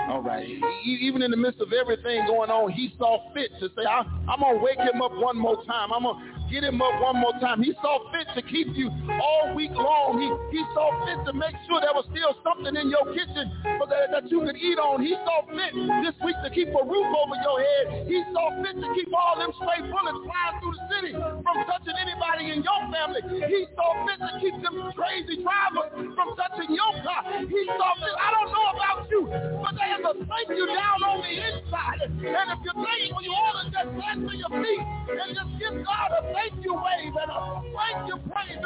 All 0.09 0.21
right. 0.21 0.47
Even 0.83 1.21
in 1.21 1.31
the 1.31 1.37
midst 1.37 1.61
of 1.61 1.71
everything 1.73 2.25
going 2.27 2.49
on, 2.49 2.71
he 2.71 2.93
saw 2.97 3.31
fit 3.33 3.51
to 3.59 3.69
say, 3.69 3.85
I, 3.87 4.01
am 4.01 4.39
going 4.39 4.57
to 4.57 4.63
wake 4.63 4.79
him 4.79 5.01
up 5.01 5.11
one 5.13 5.37
more 5.37 5.63
time. 5.65 5.93
I'm 5.93 6.03
going 6.03 6.40
get 6.51 6.67
him 6.67 6.83
up 6.83 6.99
one 6.99 7.15
more 7.15 7.31
time. 7.39 7.63
He 7.63 7.71
saw 7.79 8.03
fit 8.11 8.27
to 8.35 8.43
keep 8.43 8.75
you 8.75 8.91
all 9.07 9.55
week 9.55 9.71
long. 9.71 10.19
He, 10.19 10.59
he 10.59 10.61
saw 10.75 10.91
fit 11.07 11.23
to 11.23 11.31
make 11.31 11.55
sure 11.63 11.79
there 11.79 11.95
was 11.95 12.03
still 12.11 12.35
something 12.43 12.75
in 12.75 12.91
your 12.91 13.07
kitchen 13.15 13.47
for 13.79 13.87
that, 13.87 14.11
that 14.11 14.27
you 14.27 14.43
could 14.43 14.59
eat 14.59 14.75
on. 14.75 14.99
He 14.99 15.15
saw 15.23 15.47
fit 15.47 15.71
this 16.03 16.15
week 16.19 16.35
to 16.43 16.51
keep 16.51 16.67
a 16.75 16.83
roof 16.83 17.07
over 17.07 17.39
your 17.39 17.57
head. 17.63 18.03
He 18.11 18.19
saw 18.35 18.51
fit 18.59 18.75
to 18.75 18.87
keep 18.91 19.07
all 19.15 19.39
them 19.39 19.55
stray 19.55 19.79
bullets 19.87 20.19
flying 20.27 20.55
through 20.59 20.75
the 20.75 20.85
city 20.91 21.11
from 21.15 21.55
touching 21.63 21.95
anybody 21.95 22.51
in 22.51 22.59
your 22.67 22.81
family. 22.91 23.23
He 23.47 23.63
saw 23.79 24.03
fit 24.03 24.19
to 24.19 24.31
keep 24.43 24.55
them 24.59 24.75
crazy 24.91 25.39
drivers 25.39 26.11
from 26.19 26.35
touching 26.35 26.75
your 26.75 26.91
car. 27.07 27.47
He 27.47 27.61
saw 27.79 27.95
fit. 27.95 28.15
I 28.19 28.27
don't 28.35 28.51
know 28.51 28.67
about 28.75 28.99
you, 29.07 29.21
but 29.63 29.71
there's 29.79 30.03
a 30.03 30.13
thank 30.27 30.47
you 30.51 30.67
down 30.67 30.99
on 30.99 31.23
the 31.23 31.31
inside. 31.31 32.11
And 32.11 32.47
if 32.51 32.59
you're 32.67 32.75
thankful, 32.75 33.23
you 33.23 33.31
ought 33.31 33.55
to 33.63 33.65
just 33.71 33.89
stand 33.95 34.19
to 34.27 34.33
your 34.35 34.51
feet 34.51 34.83
and 35.15 35.31
just 35.31 35.51
give 35.55 35.75
God 35.87 36.09
a 36.11 36.21
thank 36.33 36.40
you 36.63 36.73
wave 36.73 37.13
and 37.21 37.31
thank 37.75 38.07
you 38.07 38.17
praise 38.31 38.57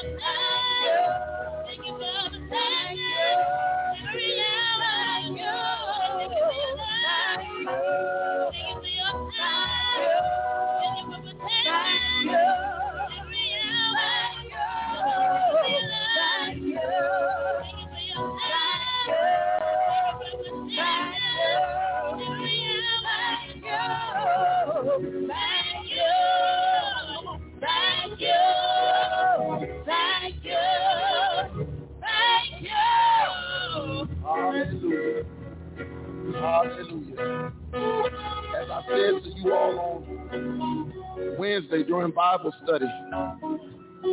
Wednesday 41.53 41.83
during 41.83 42.11
Bible 42.11 42.51
study, 42.63 42.87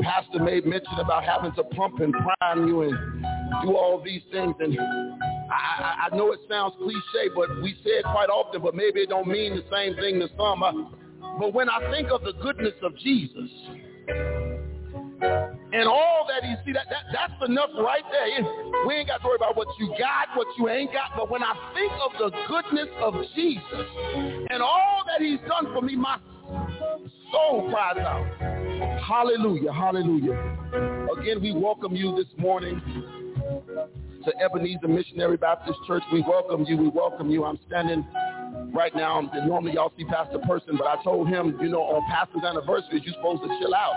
Pastor 0.03 0.40
made 0.40 0.66
mention 0.66 0.92
about 0.98 1.24
having 1.24 1.53
to 1.55 1.64
pump 1.74 2.00
and 2.00 2.12
prime 2.12 2.68
you 2.68 2.83
and 2.83 2.92
do 3.62 3.74
all 3.76 4.03
these 4.05 4.20
things. 4.31 4.55
And 4.61 4.79
I, 5.50 6.09
I, 6.11 6.16
know 6.16 6.33
it 6.33 6.40
sounds 6.50 6.74
cliche, 6.79 7.33
but 7.35 7.48
we 7.62 7.72
say 7.83 7.92
it 7.92 8.05
quite 8.05 8.29
often, 8.29 8.61
but 8.61 8.74
maybe 8.74 9.00
it 9.00 9.09
don't 9.09 9.26
mean 9.26 9.57
the 9.57 9.64
same 9.74 9.96
thing 9.96 10.20
to 10.20 10.29
some. 10.37 10.62
Uh, 10.62 10.72
but 11.38 11.55
when 11.55 11.70
I 11.70 11.90
think 11.90 12.11
of 12.11 12.22
the 12.22 12.35
goodness 12.42 12.74
of 12.83 12.96
Jesus 12.98 13.50
and 15.22 15.87
all 15.87 16.26
that 16.28 16.44
he 16.44 16.54
see, 16.64 16.72
that, 16.72 16.87
that 16.90 17.04
that's 17.12 17.48
enough 17.48 17.70
right 17.78 18.02
there. 18.11 18.44
We 18.87 18.94
ain't 18.94 19.09
got 19.09 19.18
to 19.22 19.26
worry 19.26 19.37
about 19.37 19.56
what 19.56 19.68
you 19.78 19.88
got, 19.98 20.37
what 20.37 20.46
you 20.59 20.68
ain't 20.68 20.92
got. 20.92 21.11
But 21.16 21.30
when 21.30 21.42
I 21.42 21.54
think 21.74 21.92
of 22.04 22.12
the 22.18 22.37
goodness 22.48 22.88
of 23.00 23.14
Jesus 23.35 23.87
and 24.50 24.62
all 24.62 25.02
that 25.06 25.20
he's 25.20 25.40
done 25.48 25.72
for 25.72 25.83
me, 25.83 25.96
my 25.96 26.18
soul 27.33 27.70
cries 27.70 27.98
out. 27.98 28.26
Hallelujah, 29.06 29.72
hallelujah. 29.72 30.38
Again, 31.18 31.42
we 31.42 31.52
welcome 31.52 31.94
you 31.94 32.16
this 32.16 32.26
morning 32.38 32.80
to 34.24 34.33
Ebenezer 34.42 34.88
Missionary 34.88 35.37
Baptist 35.37 35.78
Church. 35.87 36.02
We 36.12 36.22
welcome 36.22 36.64
you, 36.64 36.76
we 36.76 36.88
welcome 36.88 37.30
you. 37.30 37.44
I'm 37.44 37.59
standing 37.66 38.06
right 38.73 38.95
now. 38.95 39.21
Normally 39.47 39.73
y'all 39.75 39.93
see 39.97 40.05
Pastor 40.05 40.39
Person, 40.39 40.77
but 40.77 40.87
I 40.87 41.03
told 41.03 41.29
him, 41.29 41.59
you 41.61 41.69
know, 41.69 41.83
on 41.83 42.03
Pastor's 42.11 42.45
anniversary, 42.45 43.03
you're 43.05 43.15
supposed 43.15 43.43
to 43.43 43.49
chill 43.59 43.75
out 43.75 43.95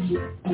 Thank 0.10 0.22
you. 0.48 0.49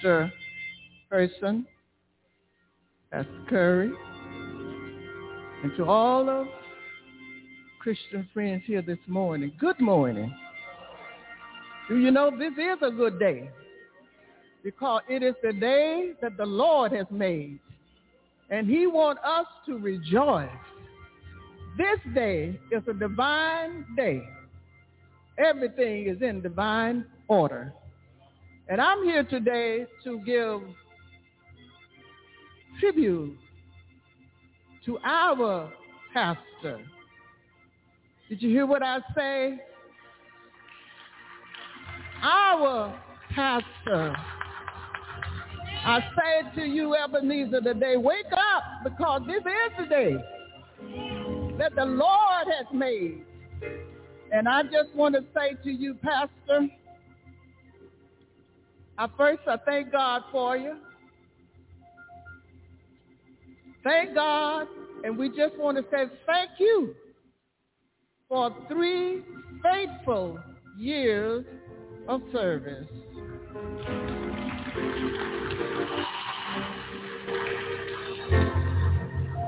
Pastor 0.00 0.32
Person, 1.10 1.66
Pastor 3.12 3.44
Curry, 3.50 3.90
and 5.62 5.76
to 5.76 5.84
all 5.84 6.26
of 6.26 6.46
Christian 7.80 8.26
friends 8.32 8.62
here 8.64 8.80
this 8.80 8.96
morning, 9.06 9.52
good 9.60 9.78
morning. 9.78 10.34
Do 11.90 11.98
you 11.98 12.10
know 12.10 12.30
this 12.30 12.52
is 12.52 12.78
a 12.80 12.90
good 12.90 13.18
day? 13.18 13.50
Because 14.64 15.02
it 15.06 15.22
is 15.22 15.34
the 15.42 15.52
day 15.52 16.12
that 16.22 16.38
the 16.38 16.46
Lord 16.46 16.92
has 16.92 17.06
made. 17.10 17.58
And 18.48 18.70
he 18.70 18.86
wants 18.86 19.20
us 19.22 19.46
to 19.66 19.76
rejoice. 19.76 20.48
This 21.76 22.14
day 22.14 22.58
is 22.72 22.82
a 22.88 22.94
divine 22.94 23.84
day. 23.98 24.22
Everything 25.36 26.06
is 26.08 26.22
in 26.22 26.40
divine 26.40 27.04
order. 27.28 27.74
And 28.70 28.80
I'm 28.80 29.02
here 29.02 29.24
today 29.24 29.84
to 30.04 30.20
give 30.20 30.60
tribute 32.78 33.36
to 34.86 34.96
our 35.04 35.72
pastor. 36.14 36.78
Did 38.28 38.40
you 38.40 38.48
hear 38.50 38.66
what 38.66 38.84
I 38.84 38.98
say? 39.16 39.58
Our 42.22 42.96
pastor. 43.34 44.14
I 45.84 46.00
say 46.16 46.60
to 46.60 46.64
you, 46.64 46.94
Ebenezer, 46.94 47.62
today, 47.62 47.96
wake 47.96 48.26
up 48.32 48.84
because 48.84 49.22
this 49.26 49.38
is 49.38 49.72
the 49.80 49.86
day 49.86 50.16
that 51.58 51.74
the 51.74 51.86
Lord 51.86 52.46
has 52.56 52.66
made. 52.72 53.24
And 54.30 54.48
I 54.48 54.62
just 54.62 54.94
want 54.94 55.16
to 55.16 55.24
say 55.34 55.56
to 55.64 55.70
you, 55.72 55.94
Pastor, 55.94 56.68
I 59.00 59.08
first, 59.16 59.40
I 59.46 59.56
thank 59.64 59.90
God 59.92 60.24
for 60.30 60.58
you. 60.58 60.76
Thank 63.82 64.14
God. 64.14 64.66
And 65.02 65.16
we 65.16 65.30
just 65.30 65.56
want 65.56 65.78
to 65.78 65.84
say 65.90 66.04
thank 66.26 66.50
you 66.58 66.94
for 68.28 68.54
three 68.68 69.22
faithful 69.62 70.38
years 70.78 71.46
of 72.08 72.20
service. 72.30 72.86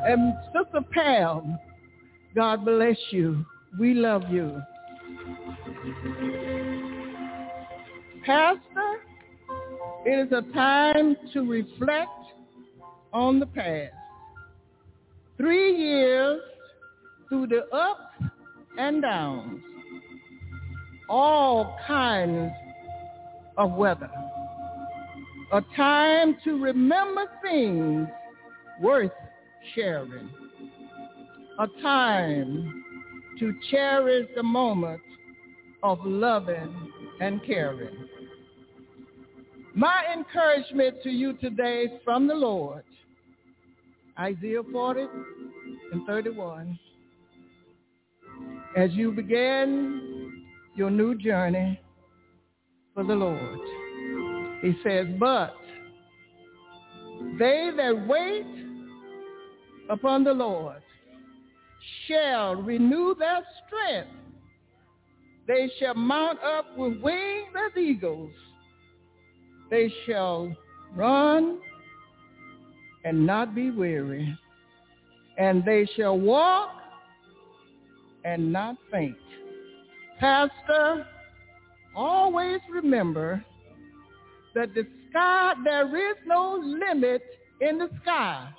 And 0.06 0.32
Sister 0.46 0.80
Pam, 0.92 1.58
God 2.34 2.64
bless 2.64 2.96
you. 3.10 3.44
We 3.78 3.92
love 3.92 4.22
you. 4.30 4.62
Pastor, 8.24 9.02
it 10.04 10.26
is 10.26 10.32
a 10.32 10.42
time 10.52 11.16
to 11.32 11.40
reflect 11.42 12.10
on 13.12 13.38
the 13.38 13.46
past. 13.46 13.92
Three 15.36 15.76
years 15.76 16.40
through 17.28 17.46
the 17.48 17.64
ups 17.74 18.32
and 18.78 19.02
downs, 19.02 19.62
all 21.08 21.76
kinds 21.86 22.52
of 23.56 23.72
weather. 23.72 24.10
A 25.52 25.60
time 25.76 26.36
to 26.44 26.62
remember 26.62 27.24
things 27.42 28.08
worth 28.80 29.10
sharing. 29.74 30.30
A 31.58 31.66
time 31.82 32.84
to 33.38 33.52
cherish 33.70 34.28
the 34.34 34.42
moment 34.42 35.00
of 35.82 35.98
loving 36.04 36.74
and 37.20 37.44
caring. 37.44 38.01
My 39.74 40.04
encouragement 40.14 41.02
to 41.02 41.10
you 41.10 41.32
today 41.34 42.00
from 42.04 42.26
the 42.26 42.34
Lord, 42.34 42.84
Isaiah 44.18 44.62
40 44.70 45.06
and 45.92 46.06
31. 46.06 46.78
as 48.76 48.90
you 48.92 49.12
begin 49.12 50.44
your 50.74 50.90
new 50.90 51.14
journey 51.14 51.80
for 52.94 53.04
the 53.04 53.14
Lord. 53.14 53.58
He 54.62 54.74
says, 54.84 55.06
but 55.18 55.54
they 57.38 57.70
that 57.76 58.06
wait 58.06 58.46
upon 59.90 60.24
the 60.24 60.32
Lord 60.32 60.82
shall 62.06 62.54
renew 62.54 63.14
their 63.18 63.40
strength. 63.66 64.10
They 65.46 65.70
shall 65.78 65.94
mount 65.94 66.38
up 66.42 66.76
with 66.76 67.00
wings 67.02 67.48
as 67.66 67.76
eagles. 67.76 68.30
They 69.72 69.90
shall 70.04 70.54
run 70.94 71.58
and 73.06 73.26
not 73.26 73.54
be 73.54 73.70
weary. 73.70 74.38
And 75.38 75.64
they 75.64 75.88
shall 75.96 76.18
walk 76.18 76.72
and 78.22 78.52
not 78.52 78.76
faint. 78.90 79.16
Pastor, 80.20 81.06
always 81.96 82.60
remember 82.70 83.42
that 84.54 84.74
the 84.74 84.86
sky, 85.08 85.54
there 85.64 86.10
is 86.10 86.16
no 86.26 86.60
limit 86.62 87.22
in 87.62 87.78
the 87.78 87.88
sky 88.02 88.50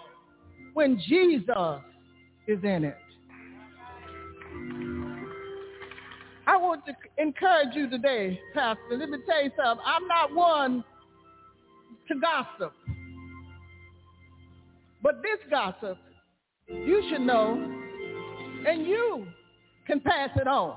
when 0.73 0.99
Jesus 1.07 1.79
is 2.47 2.57
in 2.63 2.85
it. 2.85 2.97
I 6.47 6.57
want 6.57 6.81
to 6.87 6.93
encourage 7.19 7.75
you 7.75 7.87
today, 7.87 8.39
Pastor. 8.55 8.97
Let 8.97 9.11
me 9.11 9.19
tell 9.27 9.43
you 9.43 9.51
something. 9.55 9.85
I'm 9.85 10.07
not 10.07 10.33
one 10.33 10.83
to 12.07 12.15
gossip. 12.19 12.73
But 15.01 15.21
this 15.21 15.39
gossip, 15.49 15.97
you 16.67 17.03
should 17.09 17.21
know, 17.21 17.53
and 18.67 18.85
you 18.85 19.27
can 19.85 19.99
pass 19.99 20.29
it 20.35 20.47
on. 20.47 20.75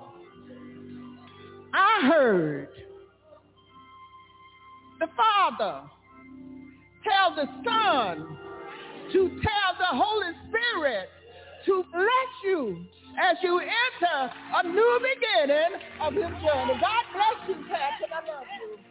I 1.72 2.08
heard 2.08 2.68
the 4.98 5.06
Father 5.16 5.82
tell 7.04 7.34
the 7.36 7.46
Son 7.64 8.38
to 9.12 9.28
tell 9.28 9.72
the 9.78 9.96
Holy 9.96 10.32
Spirit 10.48 11.08
to 11.66 11.84
bless 11.92 12.32
you 12.44 12.84
as 13.22 13.36
you 13.42 13.60
enter 13.60 14.32
a 14.54 14.62
new 14.68 15.00
beginning 15.00 15.80
of 16.00 16.12
his 16.14 16.22
journey. 16.22 16.74
God 16.80 17.04
bless 17.12 17.48
you, 17.48 17.54
Pastor. 17.68 18.06
I 18.12 18.26
love 18.26 18.44
you. 18.60 18.85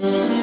Mm-hmm. 0.00 0.41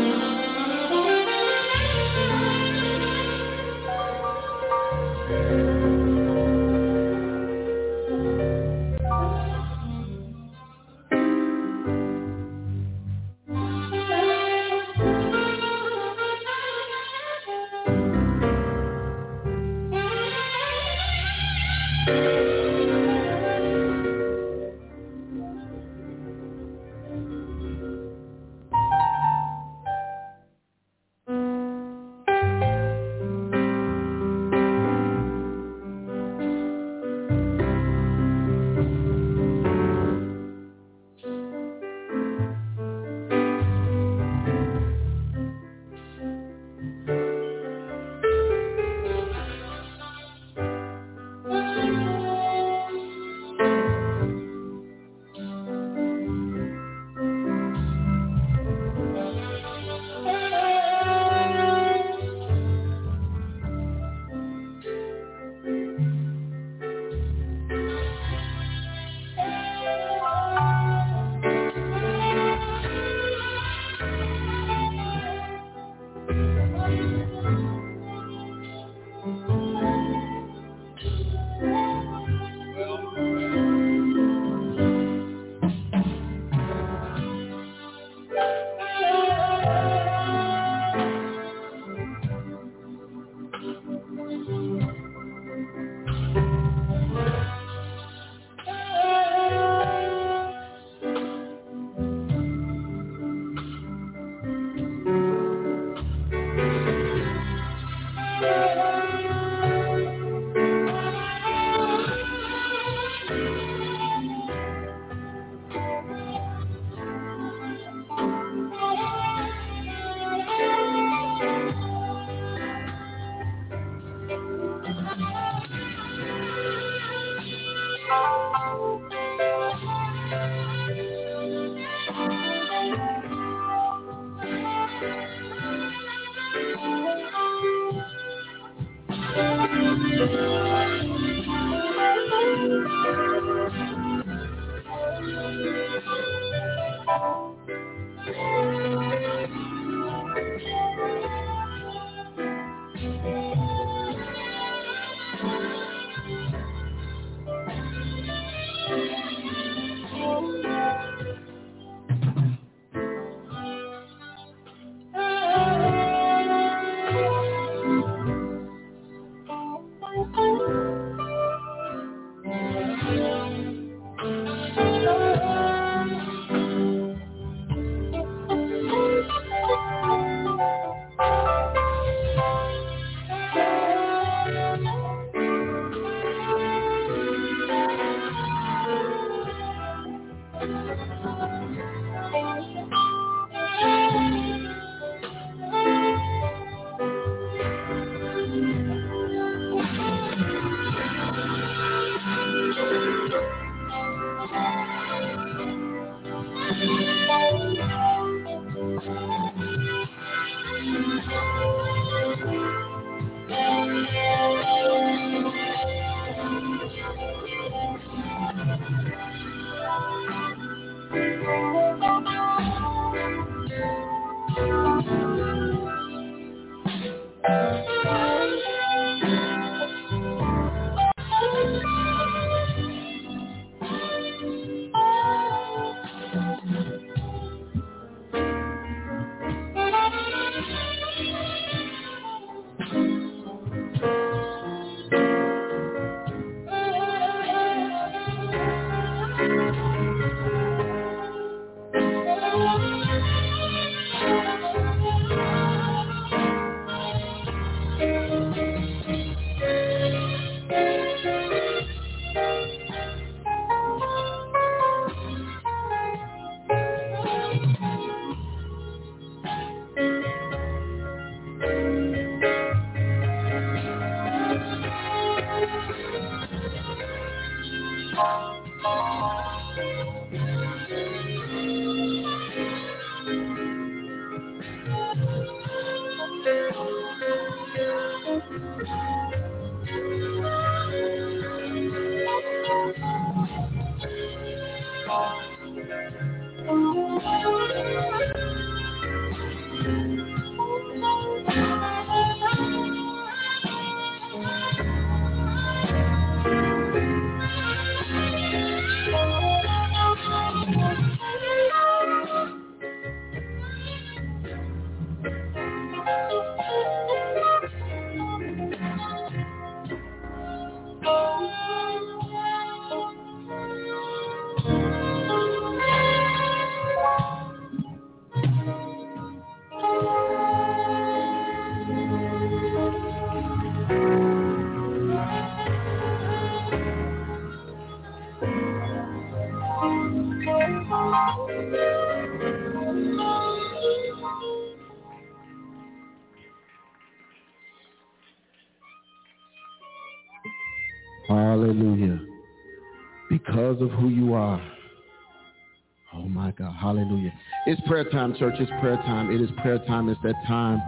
Prayer 358.04 358.12
time, 358.12 358.34
church. 358.36 358.56
It's 358.60 358.72
prayer 358.80 358.96
time. 358.96 359.30
It 359.30 359.42
is 359.42 359.50
prayer 359.62 359.80
time. 359.80 360.08
It's 360.08 360.22
that 360.24 360.36
time 360.48 360.82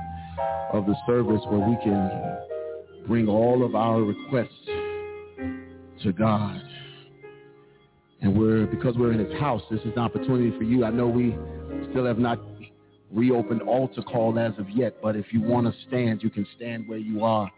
of 0.71 0.85
the 0.85 0.95
service 1.05 1.41
where 1.49 1.59
we 1.59 1.75
can 1.83 2.37
bring 3.05 3.27
all 3.27 3.65
of 3.65 3.75
our 3.75 4.01
requests 4.01 4.65
to 6.03 6.13
God. 6.13 6.61
And 8.21 8.37
we're, 8.37 8.65
because 8.65 8.95
we're 8.95 9.11
in 9.11 9.19
his 9.19 9.37
house, 9.41 9.61
this 9.69 9.81
is 9.81 9.87
an 9.87 9.99
opportunity 9.99 10.57
for 10.57 10.63
you. 10.63 10.85
I 10.85 10.89
know 10.89 11.05
we 11.07 11.35
still 11.89 12.05
have 12.05 12.17
not 12.17 12.39
reopened 13.11 13.61
altar 13.63 14.03
call 14.03 14.39
as 14.39 14.53
of 14.57 14.69
yet, 14.69 15.01
but 15.01 15.17
if 15.17 15.33
you 15.33 15.41
want 15.41 15.67
to 15.67 15.73
stand, 15.89 16.23
you 16.23 16.29
can 16.29 16.47
stand 16.55 16.87
where 16.87 16.99
you 16.99 17.25
are. 17.25 17.51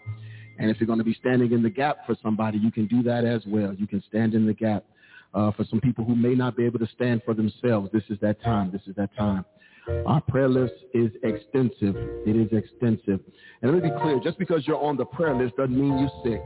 And 0.58 0.72
if 0.72 0.80
you're 0.80 0.88
going 0.88 0.97
to 0.97 1.06
be 1.06 1.16
standing 1.20 1.51
in 1.51 1.62
the 1.62 1.70
gap 1.70 2.08
for 2.08 2.16
somebody, 2.24 2.58
you 2.58 2.72
can 2.72 2.88
do 2.88 3.04
that 3.04 3.24
as 3.24 3.43
well. 3.45 3.76
You 3.76 3.86
can 3.86 4.01
stand 4.10 4.34
in 4.34 4.47
the 4.47 4.54
gap 4.54 4.84
uh, 5.34 5.51
for 5.51 5.65
some 5.69 5.81
people 5.81 6.05
who 6.05 6.15
may 6.15 6.36
not 6.36 6.55
be 6.55 6.65
able 6.65 6.79
to 6.79 6.88
stand 6.88 7.21
for 7.23 7.34
themselves. 7.34 7.89
This 7.91 8.03
is 8.09 8.17
that 8.21 8.41
time. 8.43 8.71
This 8.71 8.81
is 8.88 8.95
that 8.95 9.15
time. 9.15 9.45
Our 10.05 10.21
prayer 10.21 10.47
list 10.47 10.73
is 10.93 11.11
extensive. 11.23 11.95
It 12.25 12.36
is 12.36 12.47
extensive. 12.57 13.19
And 13.61 13.71
let 13.71 13.84
me 13.84 13.89
be 13.89 13.95
clear, 14.01 14.19
just 14.23 14.39
because 14.39 14.65
you're 14.65 14.81
on 14.81 14.95
the 14.95 15.05
prayer 15.05 15.36
list 15.36 15.57
doesn't 15.57 15.77
mean 15.77 15.99
you're 15.99 16.23
sick. 16.23 16.41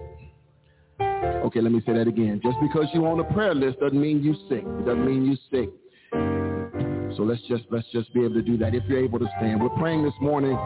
Okay, 1.45 1.61
let 1.61 1.71
me 1.71 1.81
say 1.85 1.93
that 1.93 2.07
again. 2.07 2.41
Just 2.43 2.57
because 2.61 2.88
you're 2.93 3.07
on 3.07 3.17
the 3.17 3.23
prayer 3.25 3.53
list 3.53 3.79
doesn't 3.79 3.99
mean 3.99 4.23
you're 4.23 4.35
sick. 4.49 4.65
It 4.65 4.85
doesn't 4.85 5.05
mean 5.05 5.25
you're 5.25 5.38
sick. 5.51 5.69
So 7.15 7.23
let's 7.23 7.41
just 7.47 7.63
let's 7.71 7.88
just 7.91 8.13
be 8.13 8.23
able 8.23 8.35
to 8.35 8.41
do 8.41 8.57
that 8.57 8.75
if 8.75 8.83
you're 8.88 9.03
able 9.03 9.19
to 9.19 9.27
stand. 9.38 9.61
We're 9.61 9.69
praying 9.69 10.03
this 10.03 10.13
morning 10.19 10.57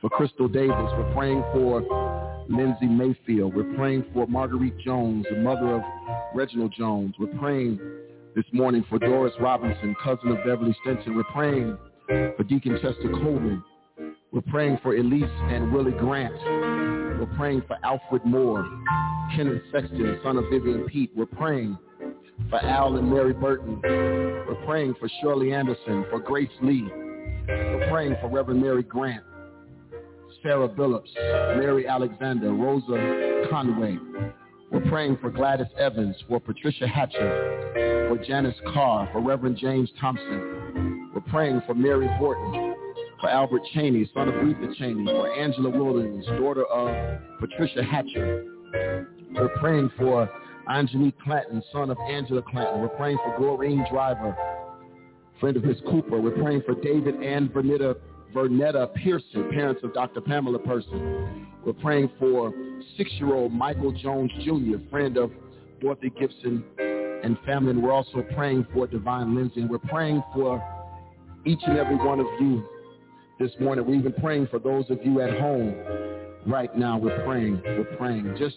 for 0.00 0.10
Crystal 0.10 0.48
Davis. 0.48 0.70
We're 0.70 1.12
praying 1.14 1.42
for 1.52 2.15
Lindsay 2.48 2.86
Mayfield. 2.86 3.54
We're 3.54 3.74
praying 3.74 4.04
for 4.12 4.26
Marguerite 4.26 4.78
Jones, 4.78 5.26
the 5.30 5.36
mother 5.36 5.76
of 5.76 5.82
Reginald 6.34 6.74
Jones. 6.76 7.14
We're 7.18 7.38
praying 7.38 7.80
this 8.34 8.44
morning 8.52 8.84
for 8.88 8.98
Doris 8.98 9.32
Robinson, 9.40 9.94
cousin 10.02 10.28
of 10.30 10.38
Beverly 10.38 10.76
Stinson. 10.82 11.16
We're 11.16 11.24
praying 11.24 11.78
for 12.06 12.44
Deacon 12.44 12.78
Chester 12.82 13.10
Coleman. 13.10 13.62
We're 14.32 14.42
praying 14.42 14.78
for 14.82 14.94
Elise 14.96 15.24
and 15.48 15.72
Willie 15.72 15.92
Grant. 15.92 16.34
We're 17.18 17.32
praying 17.36 17.62
for 17.66 17.78
Alfred 17.82 18.24
Moore, 18.24 18.68
Kenneth 19.34 19.62
Sexton, 19.72 20.20
son 20.22 20.36
of 20.36 20.44
Vivian 20.50 20.84
Pete. 20.84 21.10
We're 21.16 21.26
praying 21.26 21.78
for 22.50 22.62
Al 22.62 22.96
and 22.96 23.10
Mary 23.10 23.32
Burton. 23.32 23.80
We're 23.82 24.62
praying 24.66 24.94
for 25.00 25.08
Shirley 25.20 25.52
Anderson, 25.52 26.04
for 26.10 26.20
Grace 26.20 26.50
Lee. 26.62 26.86
We're 27.48 27.88
praying 27.90 28.16
for 28.20 28.28
Reverend 28.28 28.60
Mary 28.60 28.82
Grant, 28.82 29.24
Sarah 30.42 30.68
Billups, 30.68 31.14
Mary 31.58 31.86
Alexander, 31.86 32.52
Rosa 32.52 33.46
Conway. 33.50 33.98
We're 34.70 34.88
praying 34.88 35.18
for 35.20 35.30
Gladys 35.30 35.66
Evans, 35.78 36.16
for 36.28 36.40
Patricia 36.40 36.86
Hatcher, 36.86 38.08
for 38.08 38.22
Janice 38.24 38.56
Carr, 38.72 39.08
for 39.12 39.20
Reverend 39.20 39.58
James 39.58 39.90
Thompson. 40.00 41.10
We're 41.14 41.20
praying 41.22 41.62
for 41.66 41.74
Mary 41.74 42.08
Horton, 42.18 42.74
for 43.20 43.30
Albert 43.30 43.62
Cheney, 43.72 44.10
son 44.12 44.28
of 44.28 44.34
Rita 44.34 44.74
Cheney, 44.78 45.04
for 45.06 45.32
Angela 45.32 45.70
Williams, 45.70 46.26
daughter 46.38 46.64
of 46.64 47.20
Patricia 47.38 47.82
Hatcher. 47.82 48.44
We're 49.34 49.56
praying 49.60 49.90
for 49.96 50.28
Anjani 50.68 51.12
Clanton, 51.22 51.62
son 51.72 51.90
of 51.90 51.98
Angela 52.10 52.42
Clanton. 52.42 52.80
We're 52.80 52.88
praying 52.88 53.18
for 53.24 53.38
Doreen 53.38 53.84
Driver, 53.90 54.36
friend 55.40 55.56
of 55.56 55.64
Miss 55.64 55.78
Cooper. 55.88 56.20
We're 56.20 56.42
praying 56.42 56.62
for 56.66 56.74
David 56.74 57.14
and 57.22 57.50
Vernetta, 57.50 57.96
Vernetta 58.36 58.92
Pearson, 59.02 59.50
parents 59.50 59.82
of 59.82 59.94
Dr. 59.94 60.20
Pamela 60.20 60.58
Pearson. 60.58 61.46
We're 61.64 61.72
praying 61.72 62.10
for 62.18 62.52
six-year-old 62.98 63.50
Michael 63.50 63.92
Jones 63.92 64.30
Jr., 64.44 64.76
friend 64.90 65.16
of 65.16 65.30
Dorothy 65.80 66.12
Gibson 66.20 66.62
and 67.24 67.38
family. 67.46 67.70
And 67.70 67.82
we're 67.82 67.92
also 67.92 68.22
praying 68.34 68.66
for 68.74 68.86
Divine 68.86 69.34
Lindsay. 69.34 69.62
And 69.62 69.70
we're 69.70 69.78
praying 69.78 70.22
for 70.34 70.62
each 71.46 71.60
and 71.66 71.78
every 71.78 71.96
one 71.96 72.20
of 72.20 72.26
you 72.38 72.62
this 73.40 73.52
morning. 73.58 73.86
We're 73.86 73.94
even 73.94 74.12
praying 74.12 74.48
for 74.48 74.58
those 74.58 74.84
of 74.90 74.98
you 75.02 75.22
at 75.22 75.40
home 75.40 75.74
right 76.46 76.76
now. 76.76 76.98
We're 76.98 77.24
praying. 77.24 77.62
We're 77.64 77.96
praying. 77.96 78.36
Just 78.38 78.56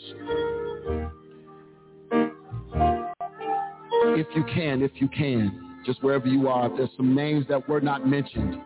if 4.20 4.28
you 4.36 4.44
can, 4.54 4.82
if 4.82 4.92
you 4.96 5.08
can, 5.08 5.80
just 5.86 6.04
wherever 6.04 6.28
you 6.28 6.50
are, 6.50 6.70
if 6.70 6.76
there's 6.76 6.90
some 6.98 7.16
names 7.16 7.46
that 7.48 7.70
were 7.70 7.80
not 7.80 8.06
mentioned, 8.06 8.58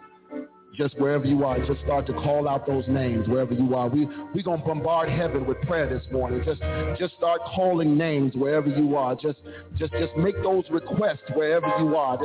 just 0.76 0.98
wherever 1.00 1.26
you 1.26 1.44
are, 1.44 1.64
just 1.66 1.82
start 1.82 2.08
to 2.08 2.14
call 2.14 2.50
out 2.50 2.66
those 2.66 2.88
names 2.88 3.28
wherever 3.28 3.54
you 3.54 3.76
are. 3.76 3.90
We 3.90 4.08
we 4.34 4.42
gonna 4.42 4.64
bombard 4.64 5.10
heaven 5.10 5.46
with 5.46 5.62
prayer 5.62 5.88
this 5.88 6.04
morning. 6.12 6.42
Just 6.44 6.62
just 7.00 7.16
start 7.16 7.42
calling 7.56 7.98
names 7.98 8.34
wherever 8.36 8.68
you 8.68 8.96
are. 8.96 9.16
Just 9.16 9.40
just 9.78 9.94
just 9.94 10.16
make 10.18 10.36
those 10.42 10.64
requests 10.72 11.24
wherever 11.36 11.68
you 11.80 11.96
are. 11.96 12.18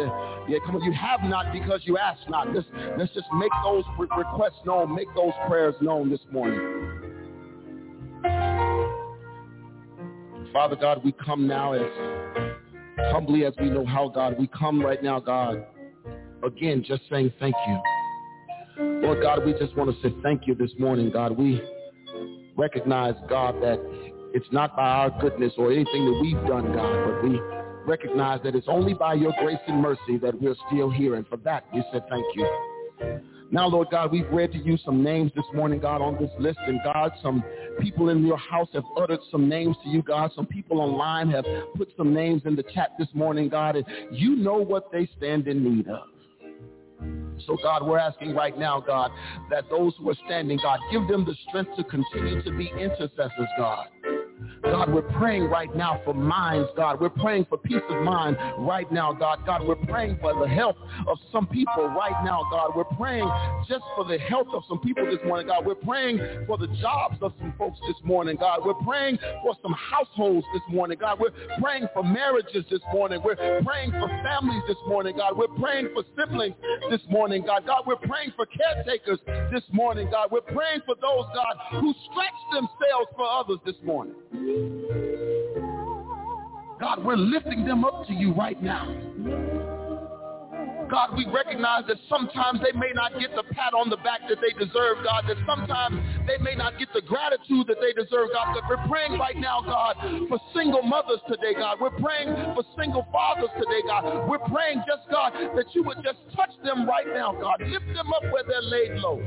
Yeah, 0.48 0.58
come 0.64 0.76
on. 0.76 0.82
You 0.82 0.92
have 0.92 1.20
not 1.24 1.52
because 1.52 1.80
you 1.84 1.98
ask 1.98 2.20
not. 2.28 2.52
Just 2.54 2.68
let's 2.96 3.12
just 3.12 3.26
make 3.34 3.52
those 3.64 3.84
requests 3.98 4.60
known. 4.64 4.94
Make 4.94 5.08
those 5.14 5.32
prayers 5.46 5.74
known 5.80 6.10
this 6.10 6.20
morning. 6.30 6.88
Father 10.52 10.76
God, 10.76 11.04
we 11.04 11.12
come 11.12 11.46
now 11.46 11.72
as 11.74 11.82
humbly 13.12 13.44
as 13.44 13.52
we 13.60 13.68
know 13.68 13.84
how, 13.84 14.08
God. 14.08 14.36
We 14.38 14.46
come 14.46 14.80
right 14.80 15.02
now, 15.02 15.20
God, 15.20 15.64
again, 16.42 16.82
just 16.86 17.02
saying 17.10 17.32
thank 17.38 17.54
you. 17.66 17.97
Lord 18.78 19.20
God, 19.20 19.44
we 19.44 19.54
just 19.54 19.76
want 19.76 19.90
to 19.90 20.02
say 20.02 20.14
thank 20.22 20.46
you 20.46 20.54
this 20.54 20.70
morning, 20.78 21.10
God. 21.10 21.36
We 21.36 21.60
recognize, 22.56 23.14
God, 23.28 23.56
that 23.62 23.80
it's 24.34 24.46
not 24.52 24.76
by 24.76 24.88
our 24.88 25.20
goodness 25.20 25.52
or 25.58 25.72
anything 25.72 26.04
that 26.04 26.18
we've 26.20 26.46
done, 26.46 26.72
God, 26.72 27.06
but 27.06 27.24
we 27.24 27.40
recognize 27.86 28.40
that 28.44 28.54
it's 28.54 28.68
only 28.68 28.94
by 28.94 29.14
your 29.14 29.32
grace 29.40 29.58
and 29.66 29.82
mercy 29.82 30.18
that 30.22 30.40
we're 30.40 30.54
still 30.68 30.90
here. 30.90 31.16
And 31.16 31.26
for 31.26 31.38
that, 31.38 31.64
we 31.74 31.82
said 31.92 32.04
thank 32.08 32.24
you. 32.36 33.24
Now, 33.50 33.66
Lord 33.66 33.88
God, 33.90 34.12
we've 34.12 34.30
read 34.30 34.52
to 34.52 34.58
you 34.58 34.76
some 34.84 35.02
names 35.02 35.32
this 35.34 35.46
morning, 35.54 35.80
God, 35.80 36.00
on 36.00 36.20
this 36.20 36.30
list. 36.38 36.58
And 36.66 36.78
God, 36.84 37.12
some 37.22 37.42
people 37.80 38.10
in 38.10 38.24
your 38.24 38.36
house 38.36 38.68
have 38.74 38.84
uttered 38.96 39.20
some 39.30 39.48
names 39.48 39.74
to 39.82 39.88
you, 39.88 40.02
God. 40.02 40.30
Some 40.36 40.46
people 40.46 40.80
online 40.80 41.30
have 41.30 41.46
put 41.74 41.90
some 41.96 42.14
names 42.14 42.42
in 42.44 42.54
the 42.54 42.62
chat 42.62 42.92
this 42.98 43.08
morning, 43.14 43.48
God. 43.48 43.74
And 43.76 43.86
you 44.12 44.36
know 44.36 44.58
what 44.58 44.92
they 44.92 45.08
stand 45.16 45.48
in 45.48 45.64
need 45.64 45.88
of. 45.88 46.02
So 47.46 47.56
God, 47.62 47.86
we're 47.86 47.98
asking 47.98 48.34
right 48.34 48.56
now, 48.58 48.80
God, 48.80 49.10
that 49.50 49.68
those 49.70 49.94
who 49.98 50.10
are 50.10 50.16
standing, 50.26 50.58
God, 50.62 50.80
give 50.90 51.06
them 51.08 51.24
the 51.24 51.34
strength 51.48 51.70
to 51.76 51.84
continue 51.84 52.42
to 52.42 52.50
be 52.56 52.70
intercessors, 52.78 53.48
God. 53.56 53.86
God, 54.62 54.92
we're 54.92 55.02
praying 55.02 55.44
right 55.44 55.74
now 55.74 56.00
for 56.04 56.14
minds, 56.14 56.68
God. 56.76 57.00
We're 57.00 57.08
praying 57.08 57.46
for 57.48 57.58
peace 57.58 57.82
of 57.88 58.02
mind 58.02 58.36
right 58.58 58.90
now, 58.90 59.12
God. 59.12 59.40
God, 59.46 59.66
we're 59.66 59.76
praying 59.76 60.18
for 60.20 60.38
the 60.38 60.48
health 60.48 60.76
of 61.06 61.18
some 61.32 61.46
people 61.46 61.88
right 61.88 62.24
now, 62.24 62.42
God. 62.50 62.72
We're 62.74 62.84
praying 62.84 63.28
just 63.68 63.84
for 63.94 64.04
the 64.04 64.18
health 64.18 64.48
of 64.52 64.62
some 64.68 64.80
people 64.80 65.06
this 65.06 65.20
morning, 65.24 65.46
God. 65.46 65.64
We're 65.64 65.74
praying 65.74 66.18
for 66.46 66.58
the 66.58 66.66
jobs 66.80 67.16
of 67.22 67.32
some 67.38 67.54
folks 67.56 67.78
this 67.86 67.96
morning, 68.04 68.36
God. 68.36 68.60
We're 68.64 68.74
praying 68.74 69.18
for 69.42 69.54
some 69.62 69.74
households 69.74 70.46
this 70.52 70.62
morning, 70.68 70.98
God. 70.98 71.18
We're 71.20 71.32
praying 71.60 71.88
for 71.94 72.02
marriages 72.02 72.64
this 72.70 72.80
morning. 72.92 73.20
We're 73.24 73.36
praying 73.62 73.92
for 73.92 74.08
families 74.22 74.62
this 74.66 74.76
morning, 74.86 75.16
God. 75.16 75.36
We're 75.36 75.48
praying 75.58 75.90
for 75.94 76.04
siblings 76.16 76.54
this 76.90 77.00
morning, 77.08 77.44
God. 77.46 77.64
God, 77.66 77.84
we're 77.86 77.96
praying 77.96 78.32
for 78.36 78.46
caretakers 78.46 79.18
this 79.52 79.64
morning, 79.72 80.08
God. 80.10 80.30
We're 80.30 80.40
praying 80.40 80.82
for 80.84 80.94
those, 80.96 81.26
God, 81.34 81.80
who 81.80 81.94
stretch 82.10 82.38
themselves 82.52 83.08
for 83.16 83.26
others 83.26 83.58
this 83.64 83.76
morning. 83.84 84.14
God, 86.80 87.04
we're 87.04 87.16
lifting 87.16 87.64
them 87.64 87.84
up 87.84 88.06
to 88.06 88.12
you 88.12 88.32
right 88.32 88.60
now. 88.62 88.86
God, 90.90 91.16
we 91.16 91.26
recognize 91.26 91.84
that 91.86 91.98
sometimes 92.08 92.60
they 92.60 92.72
may 92.78 92.92
not 92.94 93.12
get 93.20 93.34
the 93.36 93.42
pat 93.52 93.74
on 93.74 93.90
the 93.90 93.98
back 93.98 94.20
that 94.28 94.38
they 94.40 94.52
deserve, 94.58 95.04
God, 95.04 95.24
that 95.28 95.36
sometimes 95.46 96.00
they 96.26 96.38
may 96.42 96.54
not 96.54 96.78
get 96.78 96.88
the 96.94 97.02
gratitude 97.02 97.66
that 97.68 97.76
they 97.80 97.92
deserve, 97.92 98.30
God, 98.32 98.54
but 98.54 98.64
we're 98.68 98.88
praying 98.88 99.18
right 99.18 99.36
now, 99.36 99.60
God, 99.60 99.96
for 100.28 100.40
single 100.54 100.82
mothers 100.82 101.20
today, 101.28 101.52
God. 101.52 101.78
We're 101.80 101.90
praying 101.90 102.34
for 102.54 102.64
single 102.78 103.06
fathers 103.12 103.50
today, 103.58 103.82
God. 103.86 104.28
We're 104.28 104.38
praying 104.38 104.82
just, 104.88 105.10
God, 105.10 105.34
that 105.56 105.74
you 105.74 105.82
would 105.84 105.98
just 106.02 106.18
touch 106.34 106.52
them 106.64 106.88
right 106.88 107.06
now, 107.06 107.32
God. 107.38 107.60
Lift 107.60 107.86
them 107.88 108.12
up 108.12 108.22
where 108.32 108.44
they're 108.48 108.62
laid 108.62 108.92
low. 108.96 109.20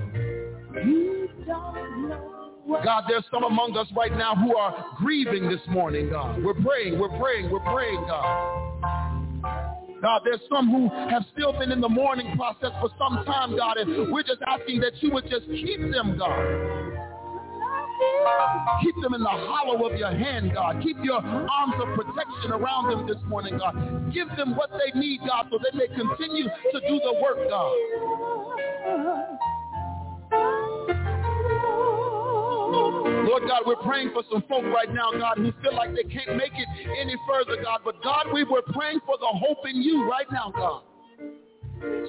You 0.83 1.29
don't 1.45 2.09
know. 2.09 2.40
God, 2.67 3.03
there's 3.07 3.23
some 3.31 3.43
among 3.43 3.75
us 3.77 3.87
right 3.95 4.11
now 4.15 4.35
who 4.35 4.55
are 4.55 4.85
grieving 4.97 5.49
this 5.49 5.61
morning, 5.69 6.09
God. 6.09 6.43
We're 6.43 6.53
praying, 6.53 6.99
we're 6.99 7.17
praying, 7.19 7.49
we're 7.51 7.59
praying, 7.59 8.03
God. 8.07 8.71
God, 10.01 10.21
there's 10.23 10.41
some 10.49 10.69
who 10.69 10.89
have 11.09 11.23
still 11.31 11.53
been 11.53 11.71
in 11.71 11.79
the 11.79 11.89
mourning 11.89 12.35
process 12.35 12.71
for 12.79 12.89
some 12.97 13.23
time, 13.25 13.55
God, 13.55 13.77
and 13.77 14.11
we're 14.11 14.23
just 14.23 14.41
asking 14.47 14.81
that 14.81 14.93
you 15.01 15.11
would 15.11 15.29
just 15.29 15.45
keep 15.47 15.79
them, 15.79 16.17
God. 16.17 16.81
Keep 18.81 18.95
them 19.01 19.13
in 19.13 19.21
the 19.21 19.29
hollow 19.29 19.87
of 19.87 19.97
your 19.97 20.09
hand, 20.09 20.53
God. 20.55 20.81
Keep 20.81 20.97
your 21.03 21.21
arms 21.23 21.75
of 21.79 21.95
protection 21.95 22.51
around 22.51 22.89
them 22.89 23.05
this 23.07 23.21
morning, 23.27 23.59
God. 23.59 24.11
Give 24.11 24.27
them 24.37 24.55
what 24.55 24.71
they 24.71 24.99
need, 24.99 25.19
God, 25.27 25.47
so 25.51 25.59
they 25.61 25.77
may 25.77 25.87
continue 25.87 26.45
to 26.45 26.79
do 26.87 26.99
the 26.99 27.13
work, 27.21 27.47
God. 27.47 27.75
Lord 32.71 33.43
God, 33.47 33.63
we're 33.65 33.75
praying 33.77 34.11
for 34.13 34.23
some 34.31 34.43
folk 34.47 34.63
right 34.63 34.91
now, 34.93 35.11
God, 35.11 35.37
who 35.37 35.51
feel 35.61 35.75
like 35.75 35.93
they 35.93 36.03
can't 36.03 36.37
make 36.37 36.53
it 36.53 36.67
any 36.99 37.15
further, 37.27 37.61
God. 37.61 37.81
But 37.83 38.01
God, 38.03 38.27
we 38.33 38.43
were 38.43 38.61
praying 38.73 38.99
for 39.05 39.17
the 39.17 39.27
hope 39.27 39.67
in 39.67 39.81
you 39.81 40.09
right 40.09 40.27
now, 40.31 40.51
God. 40.55 40.83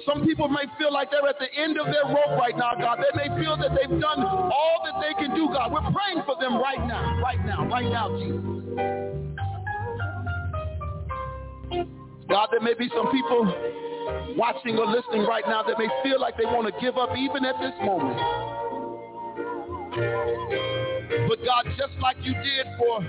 Some 0.05 0.23
people 0.23 0.47
may 0.49 0.65
feel 0.77 0.93
like 0.93 1.09
they're 1.09 1.27
at 1.27 1.39
the 1.39 1.51
end 1.59 1.79
of 1.79 1.87
their 1.87 2.05
rope 2.05 2.37
right 2.37 2.55
now, 2.55 2.75
God. 2.75 2.99
They 2.99 3.27
may 3.27 3.43
feel 3.43 3.57
that 3.57 3.71
they've 3.75 3.99
done 3.99 4.23
all 4.23 4.81
that 4.85 5.01
they 5.01 5.13
can 5.21 5.35
do, 5.35 5.47
God. 5.47 5.71
We're 5.71 5.91
praying 5.91 6.23
for 6.25 6.35
them 6.39 6.61
right 6.61 6.79
now, 6.87 7.19
right 7.21 7.43
now, 7.45 7.65
right 7.67 7.89
now, 7.89 8.09
Jesus. 8.17 8.43
God, 12.29 12.49
there 12.51 12.61
may 12.61 12.73
be 12.73 12.89
some 12.95 13.11
people 13.11 13.45
watching 14.37 14.77
or 14.77 14.85
listening 14.85 15.25
right 15.25 15.43
now 15.47 15.63
that 15.63 15.77
may 15.77 15.87
feel 16.03 16.19
like 16.19 16.37
they 16.37 16.45
want 16.45 16.73
to 16.73 16.81
give 16.81 16.97
up 16.97 17.09
even 17.17 17.43
at 17.45 17.55
this 17.59 17.73
moment. 17.83 18.17
But 19.93 21.37
God, 21.45 21.65
just 21.77 21.93
like 22.01 22.17
you 22.23 22.33
did 22.33 22.65
for 22.79 23.05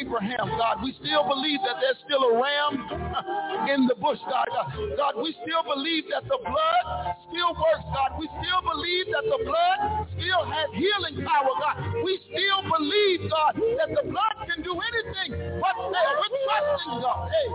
Abraham, 0.00 0.50
God, 0.58 0.82
we 0.82 0.92
still 0.98 1.22
believe 1.28 1.60
that 1.62 1.76
there's 1.80 1.96
still 2.04 2.22
a 2.26 2.34
ram 2.34 2.74
in 3.70 3.86
the 3.86 3.94
bush, 3.94 4.18
God. 4.26 4.48
Uh, 4.50 4.66
God, 4.96 5.14
we 5.22 5.30
still 5.46 5.62
believe 5.62 6.04
that 6.10 6.24
the 6.26 6.38
blood 6.42 7.14
still 7.30 7.54
works, 7.54 7.86
God. 7.94 8.18
We 8.18 8.26
still 8.42 8.62
believe 8.66 9.06
that 9.14 9.24
the 9.30 9.38
blood 9.46 10.10
still 10.18 10.42
has 10.42 10.68
healing 10.74 11.22
power, 11.22 11.54
God. 11.62 12.02
We 12.02 12.18
still 12.26 12.66
believe, 12.66 13.30
God, 13.30 13.54
that 13.78 13.94
the 13.94 14.10
blood 14.10 14.34
can 14.50 14.66
do 14.66 14.74
anything 14.74 15.38
but 15.62 15.74
fail. 15.78 16.12
We're 16.18 16.34
trusting, 16.50 16.98
God. 16.98 17.30
Hey. 17.30 17.46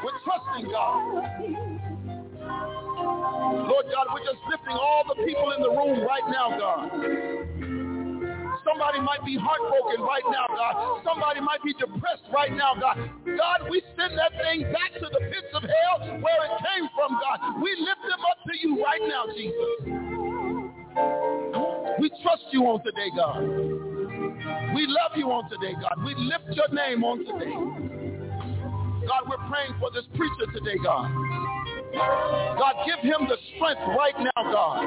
We're 0.00 0.20
trusting, 0.24 0.72
God. 0.72 1.28
Lord 3.08 3.86
God, 3.92 4.06
we're 4.12 4.24
just 4.24 4.40
lifting 4.50 4.76
all 4.76 5.04
the 5.08 5.16
people 5.24 5.52
in 5.52 5.62
the 5.62 5.70
room 5.70 6.04
right 6.06 6.26
now, 6.28 6.58
God. 6.58 6.90
Somebody 8.64 9.00
might 9.00 9.24
be 9.24 9.36
heartbroken 9.40 10.04
right 10.04 10.24
now, 10.30 10.46
God. 10.48 11.00
Somebody 11.04 11.40
might 11.40 11.62
be 11.64 11.72
depressed 11.72 12.28
right 12.32 12.52
now, 12.52 12.74
God. 12.74 12.98
God, 13.24 13.70
we 13.70 13.82
send 13.96 14.18
that 14.18 14.32
thing 14.42 14.62
back 14.72 14.92
to 15.00 15.08
the 15.08 15.20
pits 15.32 15.48
of 15.54 15.62
hell 15.62 16.20
where 16.20 16.44
it 16.44 16.52
came 16.60 16.88
from, 16.94 17.16
God. 17.16 17.62
We 17.62 17.74
lift 17.80 18.02
them 18.04 18.20
up 18.28 18.44
to 18.44 18.52
you 18.60 18.84
right 18.84 19.00
now, 19.08 19.24
Jesus. 19.32 20.08
We 22.00 22.10
trust 22.22 22.44
you 22.52 22.64
on 22.66 22.84
today, 22.84 23.10
God. 23.16 23.40
We 24.74 24.86
love 24.86 25.16
you 25.16 25.30
on 25.32 25.48
today, 25.48 25.74
God. 25.80 26.04
We 26.04 26.14
lift 26.14 26.52
your 26.52 26.68
name 26.68 27.04
on 27.04 27.24
today. 27.24 27.54
God, 29.08 29.22
we're 29.28 29.48
praying 29.48 29.74
for 29.80 29.90
this 29.92 30.04
preacher 30.14 30.52
today, 30.52 30.76
God. 30.84 31.08
God, 31.98 32.74
give 32.86 33.00
him 33.00 33.26
the 33.28 33.36
strength 33.54 33.82
right 33.98 34.14
now, 34.18 34.42
God, 34.42 34.82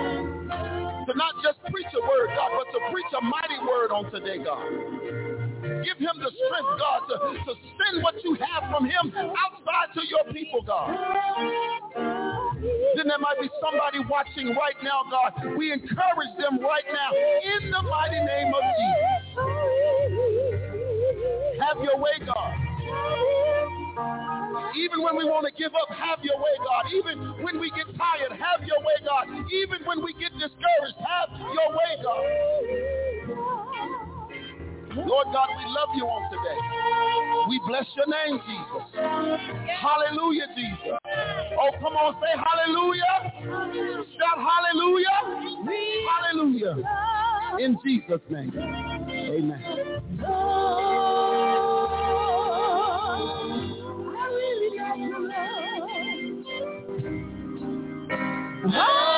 to 1.07 1.13
not 1.15 1.35
just 1.43 1.59
preach 1.71 1.91
a 1.93 2.01
word, 2.07 2.29
God, 2.35 2.51
but 2.55 2.71
to 2.71 2.79
preach 2.91 3.11
a 3.17 3.21
mighty 3.23 3.59
word 3.67 3.91
on 3.91 4.11
today, 4.11 4.37
God. 4.43 4.63
Give 5.83 5.97
him 5.97 6.15
the 6.19 6.31
strength, 6.31 6.71
God, 6.79 7.01
to, 7.09 7.15
to 7.45 7.53
send 7.77 8.03
what 8.03 8.15
you 8.23 8.35
have 8.35 8.71
from 8.71 8.85
him 8.85 9.11
outside 9.15 9.93
to 9.95 10.01
your 10.07 10.23
people, 10.33 10.61
God. 10.65 10.95
Then 12.95 13.07
there 13.07 13.19
might 13.19 13.39
be 13.41 13.49
somebody 13.61 13.99
watching 14.09 14.55
right 14.55 14.75
now, 14.83 15.03
God. 15.09 15.33
We 15.57 15.71
encourage 15.71 16.35
them 16.37 16.59
right 16.61 16.85
now 16.91 17.11
in 17.13 17.71
the 17.71 17.81
mighty 17.83 18.19
name 18.19 18.53
of 18.53 18.63
Jesus. 18.77 19.51
Have 21.61 21.77
your 21.83 21.97
way, 21.97 22.19
God. 22.25 22.53
Even 24.75 25.01
when 25.01 25.15
we 25.17 25.25
want 25.25 25.45
to 25.47 25.53
give 25.55 25.73
up, 25.75 25.89
have 25.95 26.19
your 26.23 26.37
way, 26.37 26.55
God. 26.63 26.91
Even 26.93 27.43
when 27.43 27.59
we 27.59 27.69
get 27.71 27.87
tired, 27.97 28.31
have 28.31 28.63
your 28.67 28.79
way, 28.79 28.97
God. 29.05 29.27
Even 29.51 29.85
when 29.85 30.03
we 30.03 30.13
get 30.13 30.31
discouraged, 30.33 30.97
have 30.99 31.29
your 31.39 31.69
way, 31.71 31.97
God. 32.03 32.23
Lord 35.07 35.27
God, 35.31 35.49
we 35.57 35.65
love 35.71 35.89
you 35.95 36.03
on 36.03 36.29
today. 36.31 36.59
We 37.49 37.59
bless 37.67 37.85
your 37.95 38.07
name, 38.07 38.39
Jesus. 38.45 38.83
Hallelujah, 39.79 40.47
Jesus. 40.55 40.99
Oh, 41.59 41.71
come 41.79 41.95
on, 41.95 42.15
say 42.21 42.35
hallelujah. 42.35 43.33
Shout 44.19 44.37
hallelujah. 44.37 45.19
Hallelujah. 46.11 46.75
In 47.59 47.77
Jesus' 47.83 48.21
name. 48.29 48.51
Amen. 48.57 49.61
Oh! 58.63 59.10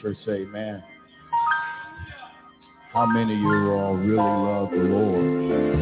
Church 0.00 0.16
say, 0.24 0.44
man, 0.44 0.82
how 2.92 3.06
many 3.06 3.34
of 3.34 3.40
you 3.40 3.72
all 3.72 3.94
really 3.94 4.16
love 4.16 4.70
the 4.70 4.76
Lord? 4.76 5.72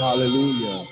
Hallelujah. 0.00 0.86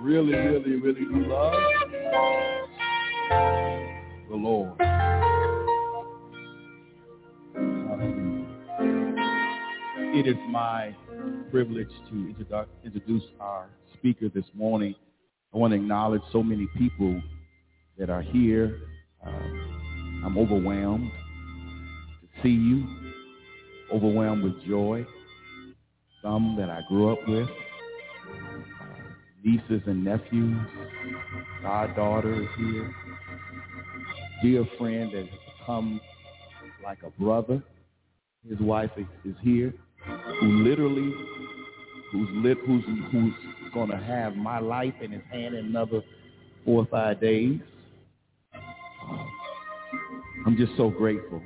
really, 0.00 0.32
really, 0.32 0.76
really 0.76 1.00
do 1.00 1.26
love 1.28 1.52
Lord. 4.38 4.72
It 10.14 10.26
is 10.26 10.36
my 10.50 10.94
privilege 11.50 11.90
to 12.10 12.34
introduce 12.84 13.22
our 13.40 13.68
speaker 13.94 14.28
this 14.28 14.44
morning. 14.54 14.94
I 15.54 15.58
want 15.58 15.72
to 15.72 15.76
acknowledge 15.76 16.22
so 16.32 16.42
many 16.42 16.66
people 16.76 17.20
that 17.98 18.10
are 18.10 18.22
here. 18.22 18.80
Uh, 19.24 19.30
I'm 20.24 20.36
overwhelmed 20.38 21.10
to 22.22 22.42
see 22.42 22.48
you, 22.48 22.86
overwhelmed 23.92 24.44
with 24.44 24.64
joy. 24.66 25.06
Some 26.22 26.56
that 26.58 26.70
I 26.70 26.80
grew 26.88 27.12
up 27.12 27.18
with, 27.28 27.48
nieces 29.44 29.82
and 29.86 30.04
nephews, 30.04 30.58
goddaughter 31.62 32.42
is 32.42 32.48
here 32.56 32.94
dear 34.42 34.66
friend 34.78 35.12
has 35.12 35.26
come 35.66 36.00
like 36.84 36.98
a 37.02 37.10
brother. 37.20 37.62
His 38.48 38.58
wife 38.60 38.90
is, 38.96 39.06
is 39.24 39.36
here, 39.42 39.74
who 40.40 40.46
literally, 40.64 41.12
who's 42.12 42.28
lit, 42.32 42.56
who's 42.66 42.84
who's 43.10 43.34
going 43.74 43.90
to 43.90 43.96
have 43.96 44.36
my 44.36 44.58
life 44.58 44.94
in 45.02 45.10
his 45.10 45.22
hand 45.30 45.54
in 45.54 45.66
another 45.66 46.02
four 46.64 46.82
or 46.82 46.86
five 46.86 47.20
days. 47.20 47.60
I'm 50.46 50.56
just 50.56 50.72
so 50.76 50.88
grateful, 50.88 51.42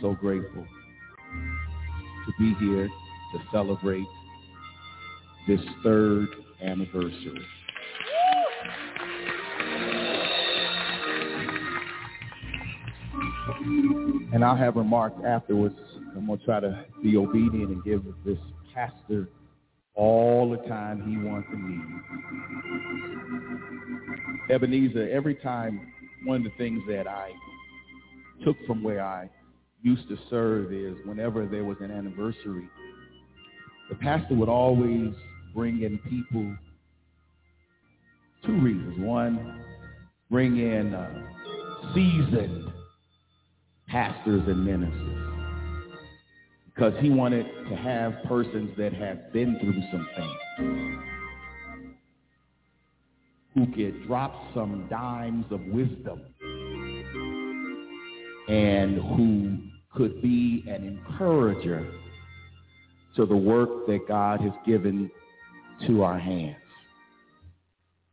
so 0.00 0.14
grateful 0.14 0.64
to 2.26 2.32
be 2.38 2.54
here 2.60 2.86
to 2.86 3.42
celebrate 3.50 4.06
this 5.48 5.60
third 5.82 6.28
anniversary. 6.62 7.44
And 13.46 14.44
I'll 14.44 14.56
have 14.56 14.76
remarks 14.76 15.20
afterwards. 15.26 15.76
I'm 16.16 16.26
going 16.26 16.38
to 16.38 16.44
try 16.44 16.60
to 16.60 16.84
be 17.02 17.16
obedient 17.16 17.70
and 17.70 17.84
give 17.84 18.02
this 18.24 18.38
pastor 18.74 19.28
all 19.94 20.50
the 20.50 20.68
time 20.68 21.02
he 21.08 21.16
wants 21.16 21.48
needs. 21.52 21.82
Ebenezer, 24.50 25.08
every 25.10 25.34
time, 25.36 25.92
one 26.24 26.38
of 26.38 26.44
the 26.44 26.50
things 26.58 26.82
that 26.88 27.06
I 27.06 27.30
took 28.44 28.56
from 28.66 28.82
where 28.82 29.04
I 29.04 29.30
used 29.82 30.08
to 30.08 30.16
serve 30.30 30.72
is 30.72 30.96
whenever 31.04 31.46
there 31.46 31.64
was 31.64 31.76
an 31.80 31.90
anniversary, 31.90 32.68
the 33.90 33.94
pastor 33.96 34.34
would 34.34 34.48
always 34.48 35.14
bring 35.54 35.82
in 35.82 35.98
people, 36.10 36.56
two 38.46 38.58
reasons. 38.60 38.98
One, 39.00 39.62
bring 40.30 40.56
in 40.58 40.94
uh, 40.94 41.26
seasoned 41.94 42.73
pastors 43.94 44.42
and 44.48 44.66
ministers. 44.66 45.28
Because 46.66 46.94
he 47.00 47.10
wanted 47.10 47.46
to 47.68 47.76
have 47.76 48.12
persons 48.24 48.76
that 48.76 48.92
have 48.92 49.32
been 49.32 49.56
through 49.60 49.80
some 49.92 50.08
things. 50.16 51.00
Who 53.54 53.66
could 53.72 54.04
drop 54.08 54.34
some 54.52 54.88
dimes 54.90 55.44
of 55.52 55.60
wisdom. 55.66 56.22
And 58.48 58.96
who 58.96 59.58
could 59.94 60.20
be 60.20 60.64
an 60.66 60.98
encourager 61.08 61.88
to 63.14 63.26
the 63.26 63.36
work 63.36 63.86
that 63.86 64.08
God 64.08 64.40
has 64.40 64.52
given 64.66 65.08
to 65.86 66.02
our 66.02 66.18
hands. 66.18 66.56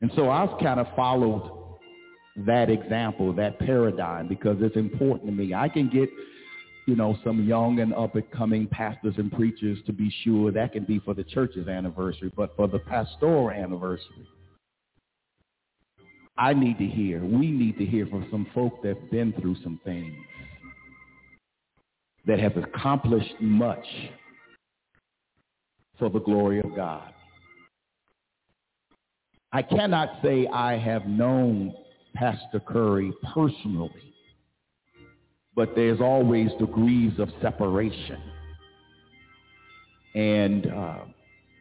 And 0.02 0.12
so 0.16 0.30
I've 0.30 0.60
kind 0.60 0.80
of 0.80 0.86
followed 0.96 1.61
that 2.46 2.70
example, 2.70 3.34
that 3.34 3.60
paradigm, 3.60 4.28
because 4.28 4.58
it's 4.62 4.76
important 4.76 5.26
to 5.28 5.32
me. 5.32 5.54
I 5.54 5.70
can 5.70 5.90
get, 5.90 6.10
you 6.88 6.96
know, 6.96 7.18
some 7.24 7.48
young 7.48 7.80
and 7.80 7.94
up-and-coming 7.94 8.68
pastors 8.68 9.16
and 9.18 9.32
preachers 9.32 9.78
to 9.86 9.94
be 9.94 10.14
sure 10.24 10.52
that 10.52 10.74
can 10.74 10.84
be 10.84 11.00
for 11.00 11.14
the 11.14 11.24
church's 11.24 11.68
anniversary, 11.68 12.32
but 12.36 12.56
for 12.56 12.68
the 12.68 12.80
pastoral 12.80 13.52
anniversary, 13.52 14.28
I 16.38 16.54
need 16.54 16.78
to 16.80 16.86
hear, 16.86 17.24
we 17.24 17.52
need 17.52 17.78
to 17.78 17.86
hear 17.86 18.08
from 18.08 18.28
some 18.32 18.48
folk 18.54 18.82
that 18.84 18.98
have 18.98 19.12
been 19.12 19.34
through 19.34 19.56
some 19.64 19.80
things, 19.84 20.16
that 22.26 22.40
have 22.40 22.58
accomplished 22.58 23.36
much 23.40 23.86
for 26.00 26.10
the 26.10 26.20
glory 26.20 26.60
of 26.60 26.76
God. 26.76 27.14
I 29.52 29.62
cannot 29.62 30.20
say 30.24 30.48
I 30.48 30.78
have 30.78 31.06
known 31.06 31.74
Pastor 32.22 32.60
Curry 32.60 33.12
personally, 33.34 34.14
but 35.56 35.70
there's 35.76 36.00
always 36.00 36.50
degrees 36.60 37.14
of 37.18 37.30
separation. 37.42 38.22
And, 40.14 40.68
uh, 40.68 41.00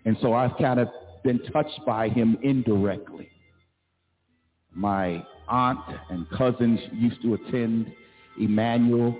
and 0.04 0.18
so 0.20 0.34
I've 0.34 0.54
kind 0.58 0.78
of 0.78 0.88
been 1.24 1.38
touched 1.50 1.80
by 1.86 2.10
him 2.10 2.36
indirectly. 2.42 3.30
My 4.74 5.24
aunt 5.48 5.80
and 6.10 6.28
cousins 6.28 6.78
used 6.92 7.22
to 7.22 7.34
attend 7.34 7.90
Emmanuel. 8.38 9.18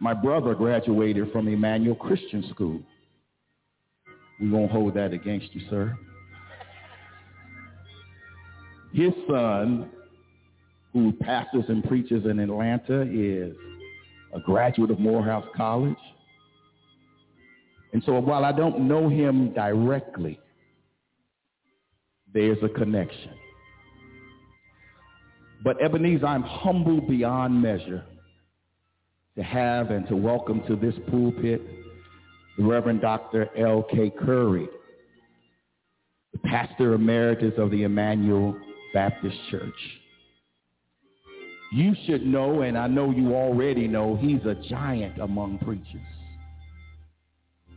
My 0.00 0.14
brother 0.14 0.54
graduated 0.54 1.30
from 1.32 1.48
Emmanuel 1.48 1.96
Christian 1.96 2.48
School. 2.48 2.80
We 4.40 4.48
won't 4.48 4.72
hold 4.72 4.94
that 4.94 5.12
against 5.12 5.54
you, 5.54 5.60
sir. 5.68 5.94
His 8.92 9.12
son, 9.26 9.90
who 10.92 11.12
pastors 11.12 11.64
and 11.68 11.82
preaches 11.84 12.26
in 12.26 12.38
Atlanta, 12.38 13.02
is 13.02 13.54
a 14.34 14.40
graduate 14.40 14.90
of 14.90 14.98
Morehouse 14.98 15.46
College. 15.56 15.96
And 17.92 18.02
so 18.04 18.18
while 18.20 18.44
I 18.44 18.52
don't 18.52 18.86
know 18.86 19.08
him 19.08 19.52
directly, 19.54 20.38
there's 22.32 22.58
a 22.62 22.68
connection. 22.68 23.32
But 25.64 25.80
Ebenezer, 25.82 26.26
I'm 26.26 26.42
humbled 26.42 27.08
beyond 27.08 27.60
measure 27.60 28.04
to 29.36 29.42
have 29.42 29.90
and 29.90 30.06
to 30.08 30.16
welcome 30.16 30.62
to 30.66 30.76
this 30.76 30.94
pulpit 31.10 31.62
the 32.58 32.64
Reverend 32.64 33.00
Dr. 33.00 33.48
L.K. 33.56 34.12
Curry, 34.20 34.68
the 36.32 36.38
pastor 36.40 36.92
emeritus 36.92 37.54
of 37.56 37.70
the 37.70 37.84
Emmanuel 37.84 38.54
Baptist 38.92 39.36
Church. 39.50 40.00
You 41.72 41.94
should 42.06 42.26
know, 42.26 42.62
and 42.62 42.76
I 42.76 42.86
know 42.86 43.10
you 43.10 43.34
already 43.34 43.88
know, 43.88 44.16
he's 44.16 44.44
a 44.44 44.54
giant 44.68 45.18
among 45.18 45.58
preachers. 45.58 46.06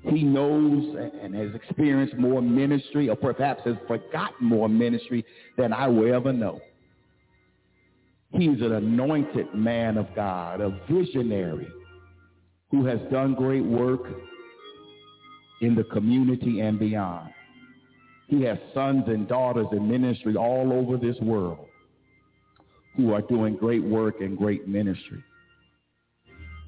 He 0.04 0.22
knows 0.24 0.96
and 1.22 1.34
has 1.34 1.56
experienced 1.56 2.16
more 2.16 2.42
ministry, 2.42 3.10
or 3.10 3.16
perhaps 3.16 3.62
has 3.66 3.76
forgotten 3.88 4.48
more 4.48 4.70
ministry 4.70 5.26
than 5.58 5.74
I 5.74 5.88
will 5.88 6.14
ever 6.14 6.32
know. 6.32 6.62
He's 8.32 8.62
an 8.62 8.74
anointed 8.74 9.54
man 9.56 9.98
of 9.98 10.14
God, 10.14 10.62
a 10.62 10.78
visionary 10.90 11.68
who 12.70 12.86
has 12.86 13.00
done 13.10 13.34
great 13.34 13.64
work 13.64 14.02
in 15.62 15.74
the 15.74 15.86
community 15.86 16.60
and 16.60 16.78
beyond. 16.78 17.30
He 18.28 18.42
has 18.44 18.58
sons 18.74 19.04
and 19.08 19.28
daughters 19.28 19.68
in 19.72 19.88
ministry 19.88 20.36
all 20.36 20.74
over 20.74 20.98
this 20.98 21.20
world 21.22 21.68
who 22.96 23.14
are 23.14 23.22
doing 23.22 23.56
great 23.56 23.84
work 23.84 24.22
and 24.22 24.38
great 24.38 24.68
ministry. 24.68 25.24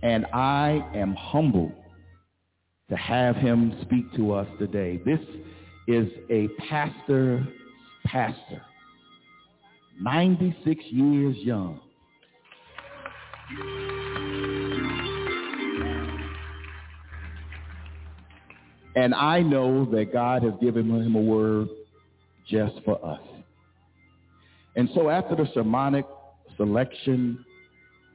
And 0.03 0.25
I 0.33 0.85
am 0.93 1.15
humbled 1.15 1.73
to 2.89 2.95
have 2.95 3.35
him 3.35 3.77
speak 3.81 4.13
to 4.15 4.33
us 4.33 4.47
today. 4.59 5.01
This 5.05 5.19
is 5.87 6.07
a 6.29 6.47
pastor's 6.69 7.45
pastor, 8.05 8.61
96 9.99 10.83
years 10.91 11.35
young. 11.37 11.79
And 18.97 19.13
I 19.13 19.41
know 19.43 19.85
that 19.91 20.11
God 20.11 20.41
has 20.41 20.53
given 20.59 20.89
him 20.89 21.13
a 21.13 21.21
word 21.21 21.67
just 22.49 22.73
for 22.83 22.97
us. 23.05 23.21
And 24.75 24.89
so 24.95 25.11
after 25.11 25.35
the 25.35 25.47
sermonic 25.53 26.03
selection, 26.57 27.45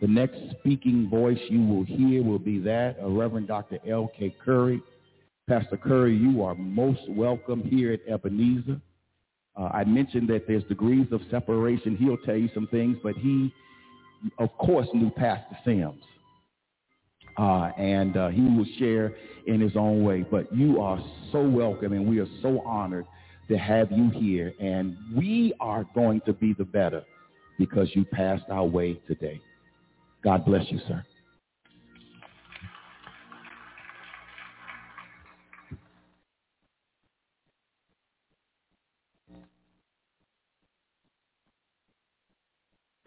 the 0.00 0.08
next 0.08 0.38
speaking 0.58 1.08
voice 1.08 1.38
you 1.48 1.64
will 1.64 1.84
hear 1.84 2.24
will 2.24 2.40
be 2.40 2.58
that 2.62 2.98
of 2.98 3.12
Reverend 3.12 3.46
Dr. 3.46 3.78
L.K. 3.88 4.34
Curry. 4.44 4.82
Pastor 5.48 5.76
Curry, 5.76 6.16
you 6.16 6.42
are 6.42 6.56
most 6.56 7.08
welcome 7.10 7.62
here 7.62 7.92
at 7.92 8.00
Ebenezer. 8.12 8.80
Uh, 9.56 9.70
I 9.72 9.84
mentioned 9.84 10.28
that 10.30 10.48
there's 10.48 10.64
degrees 10.64 11.06
of 11.12 11.20
separation. 11.30 11.96
He'll 11.96 12.16
tell 12.26 12.36
you 12.36 12.48
some 12.54 12.66
things, 12.66 12.96
but 13.04 13.14
he, 13.14 13.54
of 14.40 14.48
course, 14.58 14.88
knew 14.92 15.10
Pastor 15.10 15.56
Sims. 15.64 16.02
Uh, 17.38 17.70
and 17.78 18.16
uh, 18.16 18.28
he 18.28 18.42
will 18.42 18.66
share 18.78 19.14
in 19.46 19.60
his 19.60 19.76
own 19.76 20.04
way. 20.04 20.22
But 20.22 20.54
you 20.54 20.80
are 20.80 21.02
so 21.30 21.46
welcome, 21.46 21.92
and 21.92 22.08
we 22.08 22.18
are 22.20 22.28
so 22.42 22.62
honored 22.66 23.06
to 23.48 23.56
have 23.56 23.90
you 23.90 24.10
here. 24.10 24.52
And 24.60 24.96
we 25.16 25.54
are 25.60 25.84
going 25.94 26.20
to 26.26 26.32
be 26.32 26.52
the 26.52 26.64
better 26.64 27.02
because 27.58 27.88
you 27.94 28.04
passed 28.04 28.44
our 28.50 28.64
way 28.64 28.94
today. 29.06 29.40
God 30.22 30.44
bless 30.44 30.70
you, 30.70 30.78
sir. 30.86 31.04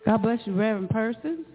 God 0.05 0.21
bless 0.21 0.39
you, 0.45 0.53
Reverend 0.53 0.91
Persons. 0.91 1.45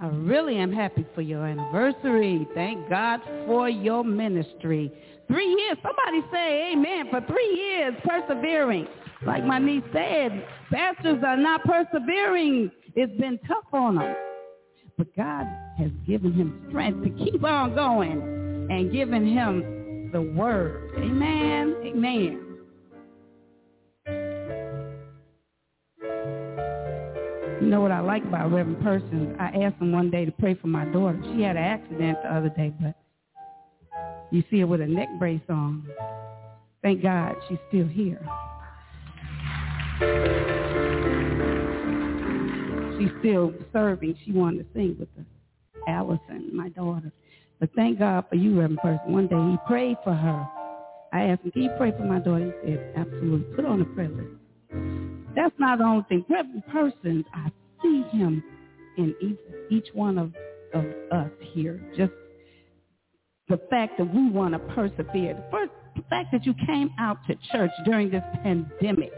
I 0.00 0.08
really 0.08 0.56
am 0.56 0.72
happy 0.72 1.06
for 1.14 1.22
your 1.22 1.46
anniversary. 1.46 2.48
Thank 2.54 2.88
God 2.90 3.20
for 3.46 3.68
your 3.68 4.02
ministry. 4.04 4.92
Three 5.28 5.46
years. 5.46 5.78
Somebody 5.82 6.26
say 6.32 6.72
amen 6.72 7.06
for 7.10 7.20
three 7.26 7.54
years 7.56 7.94
persevering. 8.04 8.88
Like 9.24 9.44
my 9.44 9.58
niece 9.58 9.84
said, 9.92 10.46
pastors 10.70 11.22
are 11.24 11.36
not 11.36 11.62
persevering. 11.64 12.70
It's 12.96 13.20
been 13.20 13.38
tough 13.46 13.64
on 13.72 13.96
them. 13.96 14.14
But 14.98 15.14
God 15.16 15.46
has 15.78 15.90
given 16.06 16.32
him 16.32 16.66
strength 16.68 17.02
to 17.04 17.10
keep 17.24 17.42
on 17.42 17.74
going 17.74 18.20
and 18.70 18.92
given 18.92 19.26
him 19.26 20.10
the 20.12 20.20
word. 20.20 20.90
Amen. 20.98 21.76
Amen. 21.84 22.43
Know 27.70 27.80
what 27.80 27.90
I 27.90 28.00
like 28.00 28.24
about 28.24 28.52
Reverend 28.52 28.82
Persons? 28.82 29.36
I 29.38 29.46
asked 29.64 29.80
him 29.80 29.92
one 29.92 30.10
day 30.10 30.24
to 30.24 30.32
pray 30.32 30.54
for 30.54 30.66
my 30.66 30.84
daughter. 30.86 31.18
She 31.34 31.42
had 31.42 31.56
an 31.56 31.62
accident 31.62 32.18
the 32.22 32.34
other 32.34 32.48
day, 32.50 32.72
but 32.80 32.94
you 34.30 34.42
see 34.50 34.60
her 34.60 34.66
with 34.66 34.80
a 34.80 34.86
neck 34.86 35.08
brace 35.18 35.40
on. 35.48 35.86
Thank 36.82 37.02
God 37.02 37.36
she's 37.48 37.58
still 37.68 37.86
here. 37.86 38.20
She's 42.98 43.10
still 43.20 43.52
serving. 43.72 44.16
She 44.24 44.32
wanted 44.32 44.58
to 44.58 44.66
sing 44.74 44.96
with 44.98 45.08
us. 45.18 45.24
Allison, 45.88 46.50
my 46.52 46.68
daughter. 46.70 47.12
But 47.60 47.70
thank 47.74 47.98
God 47.98 48.24
for 48.28 48.36
you, 48.36 48.58
Reverend 48.58 48.78
Person. 48.78 49.12
One 49.12 49.26
day 49.26 49.50
he 49.50 49.56
prayed 49.66 49.96
for 50.04 50.14
her. 50.14 50.48
I 51.12 51.24
asked 51.24 51.42
him, 51.42 51.52
can 51.52 51.62
you 51.62 51.70
pray 51.78 51.92
for 51.92 52.04
my 52.04 52.18
daughter? 52.18 52.54
He 52.64 52.74
said, 52.74 52.92
absolutely. 52.96 53.54
Put 53.54 53.64
on 53.64 53.78
the 53.78 53.84
prayer 53.84 54.08
list. 54.08 55.03
That's 55.36 55.54
not 55.58 55.78
the 55.78 55.84
only 55.84 56.04
thing. 56.08 56.24
Every 56.36 56.62
person, 56.72 57.24
I 57.34 57.50
see 57.82 58.02
him 58.12 58.42
in 58.96 59.14
each, 59.20 59.38
each 59.70 59.94
one 59.94 60.18
of, 60.18 60.32
of 60.72 60.84
us 61.12 61.30
here. 61.52 61.80
Just 61.96 62.12
the 63.48 63.60
fact 63.70 63.98
that 63.98 64.14
we 64.14 64.30
want 64.30 64.54
to 64.54 64.58
persevere. 64.74 65.34
The 65.34 65.46
first 65.50 65.72
the 65.96 66.02
fact 66.10 66.32
that 66.32 66.44
you 66.44 66.54
came 66.66 66.90
out 66.98 67.18
to 67.28 67.36
church 67.52 67.70
during 67.84 68.10
this 68.10 68.22
pandemic 68.42 69.12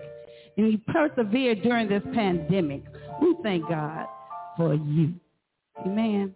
and 0.56 0.72
you 0.72 0.78
persevered 0.88 1.62
during 1.62 1.88
this 1.88 2.02
pandemic. 2.14 2.82
We 3.20 3.34
thank 3.42 3.68
God 3.68 4.06
for 4.56 4.74
you. 4.74 5.14
Amen. 5.84 6.34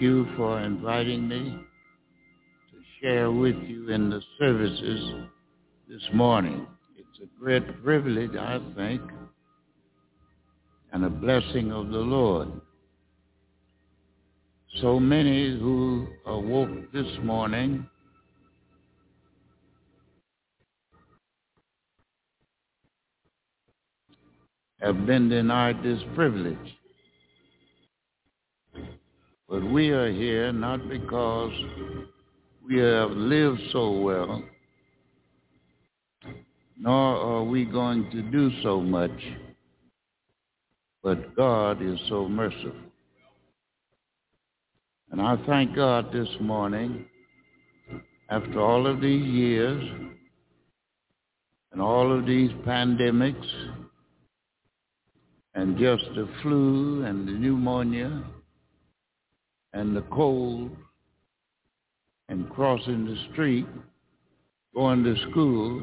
thank 0.00 0.08
you 0.08 0.26
for 0.34 0.62
inviting 0.62 1.28
me 1.28 1.58
to 2.70 2.76
share 3.02 3.30
with 3.30 3.56
you 3.66 3.90
in 3.90 4.08
the 4.08 4.22
services 4.38 5.26
this 5.90 6.02
morning. 6.14 6.66
It's 6.96 7.20
a 7.22 7.38
great 7.38 7.84
privilege, 7.84 8.34
I 8.34 8.60
think, 8.74 9.02
and 10.94 11.04
a 11.04 11.10
blessing 11.10 11.70
of 11.70 11.90
the 11.90 11.98
Lord. 11.98 12.48
So 14.80 14.98
many 14.98 15.58
who 15.58 16.08
awoke 16.24 16.90
this 16.94 17.18
morning 17.22 17.86
have 24.80 25.04
been 25.04 25.28
denied 25.28 25.82
this 25.82 26.00
privilege. 26.14 26.79
But 29.50 29.64
we 29.64 29.90
are 29.90 30.12
here 30.12 30.52
not 30.52 30.88
because 30.88 31.52
we 32.64 32.78
have 32.78 33.10
lived 33.10 33.60
so 33.72 33.90
well, 33.90 34.44
nor 36.78 37.16
are 37.16 37.42
we 37.42 37.64
going 37.64 38.08
to 38.12 38.22
do 38.22 38.52
so 38.62 38.80
much, 38.80 39.10
but 41.02 41.34
God 41.34 41.82
is 41.82 41.98
so 42.08 42.28
merciful. 42.28 42.70
And 45.10 45.20
I 45.20 45.36
thank 45.48 45.74
God 45.74 46.12
this 46.12 46.28
morning, 46.40 47.06
after 48.28 48.60
all 48.60 48.86
of 48.86 49.00
these 49.00 49.26
years 49.26 49.82
and 51.72 51.82
all 51.82 52.16
of 52.16 52.24
these 52.24 52.52
pandemics 52.64 53.50
and 55.54 55.76
just 55.76 56.04
the 56.14 56.28
flu 56.40 57.04
and 57.04 57.26
the 57.26 57.32
pneumonia 57.32 58.22
and 59.72 59.96
the 59.96 60.02
cold 60.12 60.70
and 62.28 62.48
crossing 62.50 63.06
the 63.06 63.16
street, 63.32 63.66
going 64.74 65.02
to 65.04 65.16
school, 65.30 65.80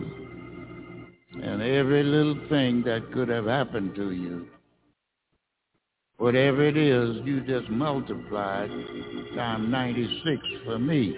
and 1.44 1.62
every 1.62 2.04
little 2.04 2.38
thing 2.50 2.84
that 2.84 3.12
could 3.14 3.30
have 3.30 3.46
happened 3.46 3.96
to 3.96 4.12
you. 4.12 4.48
Whatever 6.18 6.64
it 6.64 6.78
is, 6.78 7.18
you 7.26 7.42
just 7.42 7.70
multiplied 7.70 8.72
time 9.36 9.70
96 9.70 10.42
for 10.66 10.80
me. 10.80 11.16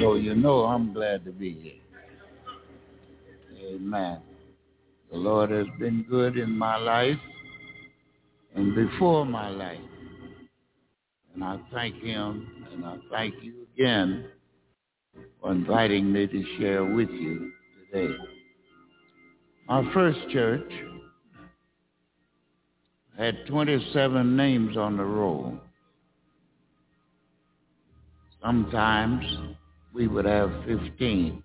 So 0.00 0.14
you 0.14 0.34
know 0.34 0.64
I'm 0.64 0.92
glad 0.92 1.24
to 1.24 1.30
be 1.30 1.52
here. 1.52 1.72
Amen. 3.74 4.20
The 5.10 5.16
Lord 5.16 5.50
has 5.50 5.66
been 5.78 6.04
good 6.08 6.36
in 6.36 6.50
my 6.50 6.76
life 6.76 7.18
and 8.54 8.74
before 8.74 9.24
my 9.24 9.48
life. 9.48 9.78
And 11.34 11.42
I 11.42 11.58
thank 11.72 11.96
him 12.02 12.66
and 12.72 12.84
I 12.84 12.96
thank 13.10 13.34
you 13.42 13.66
again 13.74 14.26
for 15.40 15.52
inviting 15.52 16.12
me 16.12 16.26
to 16.26 16.44
share 16.58 16.84
with 16.84 17.08
you 17.10 17.52
today. 17.92 18.14
Our 19.68 19.90
first 19.92 20.18
church 20.30 20.70
had 23.16 23.46
27 23.46 24.36
names 24.36 24.76
on 24.76 24.96
the 24.96 25.04
roll. 25.04 25.58
Sometimes 28.42 29.24
we 29.92 30.06
would 30.06 30.24
have 30.24 30.52
15. 30.66 31.42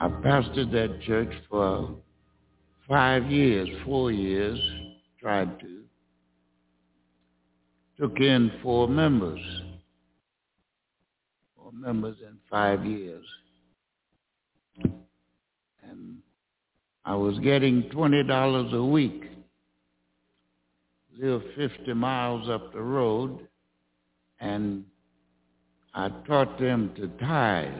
I 0.00 0.08
pastored 0.08 0.70
that 0.72 1.00
church 1.02 1.32
for 1.50 1.96
five 2.88 3.30
years, 3.30 3.68
four 3.84 4.12
years, 4.12 4.58
tried 5.20 5.58
to. 5.60 5.82
Took 7.98 8.20
in 8.20 8.52
four 8.62 8.86
members. 8.86 9.40
Four 11.56 11.72
members 11.72 12.16
in 12.22 12.38
five 12.48 12.86
years. 12.86 13.24
And 15.82 16.18
I 17.04 17.16
was 17.16 17.36
getting 17.40 17.84
$20 17.84 18.74
a 18.74 18.84
week. 18.84 19.24
Lived 21.18 21.44
50 21.56 21.92
miles 21.94 22.48
up 22.48 22.72
the 22.72 22.80
road 22.80 23.48
and 24.38 24.84
I 25.92 26.10
taught 26.28 26.60
them 26.60 26.92
to 26.94 27.08
tithe. 27.18 27.72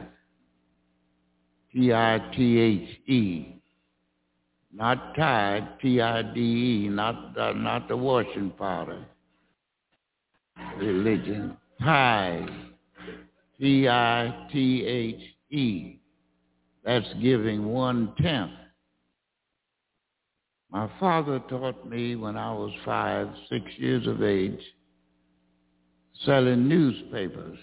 T-I-T-H-E. 1.73 3.55
Not 4.71 5.15
tithe, 5.15 5.63
T-I-D-E, 5.81 6.89
not, 6.89 7.37
uh, 7.37 7.53
not 7.53 7.87
the 7.87 7.97
washing 7.97 8.51
powder. 8.51 9.03
Religion. 10.77 11.57
Tithe. 11.81 12.49
T-I-T-H-E. 13.59 14.49
That's 16.83 17.13
giving 17.21 17.65
one-tenth. 17.65 18.51
My 20.71 20.89
father 20.99 21.39
taught 21.49 21.89
me 21.89 22.15
when 22.15 22.37
I 22.37 22.51
was 22.51 22.71
five, 22.85 23.27
six 23.49 23.65
years 23.77 24.05
of 24.05 24.21
age, 24.21 24.61
selling 26.25 26.67
newspapers 26.67 27.57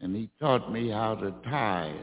and 0.00 0.16
he 0.16 0.30
taught 0.40 0.72
me 0.72 0.88
how 0.90 1.14
to 1.14 1.32
tithe. 1.48 1.94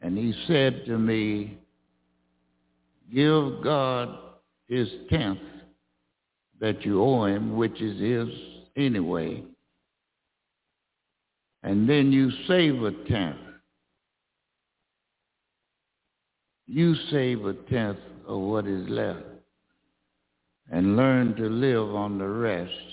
And 0.00 0.16
he 0.16 0.34
said 0.46 0.84
to 0.86 0.98
me, 0.98 1.58
give 3.12 3.62
God 3.62 4.16
his 4.68 4.88
tenth 5.10 5.40
that 6.60 6.84
you 6.84 7.02
owe 7.02 7.24
him, 7.24 7.56
which 7.56 7.80
is 7.80 8.00
his 8.00 8.28
anyway. 8.76 9.42
And 11.62 11.88
then 11.88 12.12
you 12.12 12.30
save 12.48 12.82
a 12.82 12.92
tenth. 13.08 13.36
You 16.66 16.94
save 17.10 17.44
a 17.44 17.54
tenth 17.54 17.98
of 18.26 18.40
what 18.40 18.66
is 18.66 18.88
left 18.88 19.24
and 20.70 20.96
learn 20.96 21.34
to 21.34 21.48
live 21.48 21.94
on 21.94 22.18
the 22.18 22.28
rest. 22.28 22.90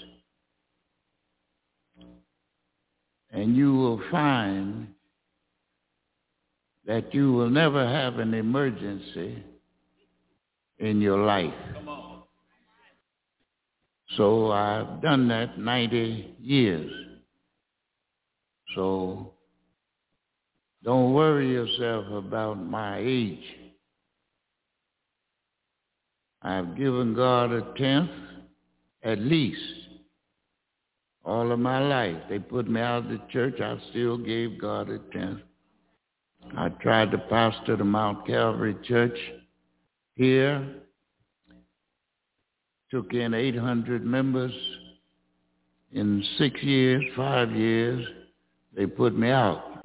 and 3.31 3.55
you 3.55 3.73
will 3.73 4.01
find 4.09 4.87
that 6.87 7.13
you 7.13 7.33
will 7.33 7.49
never 7.49 7.85
have 7.85 8.17
an 8.17 8.33
emergency 8.33 9.43
in 10.79 11.01
your 11.01 11.19
life. 11.19 11.53
So 14.15 14.51
I've 14.51 15.01
done 15.01 15.27
that 15.27 15.59
90 15.59 16.37
years. 16.39 16.91
So 18.73 19.33
don't 20.83 21.13
worry 21.13 21.51
yourself 21.51 22.05
about 22.11 22.55
my 22.55 22.99
age. 22.99 23.43
I've 26.41 26.77
given 26.77 27.13
God 27.13 27.51
a 27.51 27.73
tenth 27.77 28.09
at 29.03 29.19
least 29.19 29.61
all 31.25 31.51
of 31.51 31.59
my 31.59 31.79
life. 31.79 32.15
They 32.29 32.39
put 32.39 32.69
me 32.69 32.79
out 32.79 33.03
of 33.03 33.09
the 33.09 33.21
church. 33.29 33.59
I 33.59 33.77
still 33.89 34.17
gave 34.17 34.59
God 34.61 34.89
a 34.89 34.99
tenth. 35.11 35.41
I 36.57 36.69
tried 36.69 37.11
to 37.11 37.17
pastor 37.17 37.75
the 37.75 37.83
Mount 37.83 38.25
Calvary 38.25 38.75
Church 38.83 39.17
here. 40.15 40.67
Took 42.89 43.13
in 43.13 43.33
800 43.33 44.05
members. 44.05 44.53
In 45.91 46.23
six 46.37 46.61
years, 46.63 47.03
five 47.15 47.51
years, 47.51 48.05
they 48.75 48.85
put 48.85 49.17
me 49.17 49.29
out. 49.29 49.83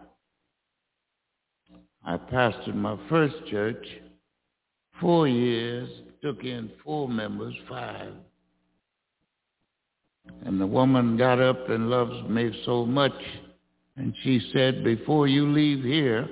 I 2.04 2.16
pastored 2.16 2.74
my 2.74 2.98
first 3.08 3.34
church 3.48 3.86
four 5.00 5.28
years, 5.28 5.88
took 6.22 6.44
in 6.44 6.70
four 6.84 7.08
members, 7.08 7.54
five. 7.68 8.12
And 10.44 10.60
the 10.60 10.66
woman 10.66 11.16
got 11.16 11.40
up 11.40 11.68
and 11.68 11.90
loves 11.90 12.28
me 12.28 12.52
so 12.64 12.86
much. 12.86 13.12
And 13.96 14.14
she 14.22 14.40
said, 14.52 14.84
before 14.84 15.26
you 15.26 15.52
leave 15.52 15.84
here, 15.84 16.28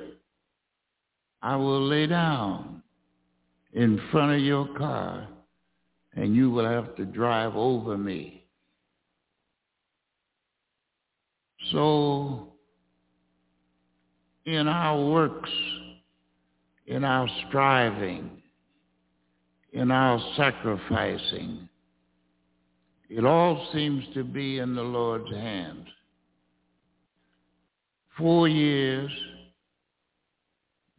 I 1.42 1.56
will 1.56 1.86
lay 1.86 2.06
down 2.06 2.82
in 3.72 4.00
front 4.10 4.32
of 4.32 4.40
your 4.40 4.68
car 4.76 5.28
and 6.14 6.34
you 6.34 6.50
will 6.50 6.66
have 6.66 6.94
to 6.96 7.04
drive 7.04 7.56
over 7.56 7.96
me. 7.96 8.44
So 11.72 12.52
in 14.44 14.66
our 14.66 15.02
works, 15.10 15.50
in 16.86 17.04
our 17.04 17.28
striving, 17.48 18.42
in 19.72 19.90
our 19.90 20.20
sacrificing, 20.36 21.68
it 23.08 23.24
all 23.24 23.68
seems 23.72 24.04
to 24.14 24.24
be 24.24 24.58
in 24.58 24.74
the 24.74 24.82
Lord's 24.82 25.30
hands. 25.30 25.86
Four 28.16 28.48
years 28.48 29.10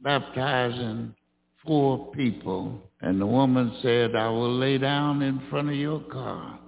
baptizing 0.01 1.13
four 1.65 2.11
people, 2.11 2.81
and 3.01 3.19
the 3.19 3.25
woman 3.25 3.77
said, 3.81 4.15
I 4.15 4.29
will 4.29 4.57
lay 4.57 4.77
down 4.77 5.21
in 5.21 5.41
front 5.49 5.69
of 5.69 5.75
your 5.75 5.99
car 6.01 6.59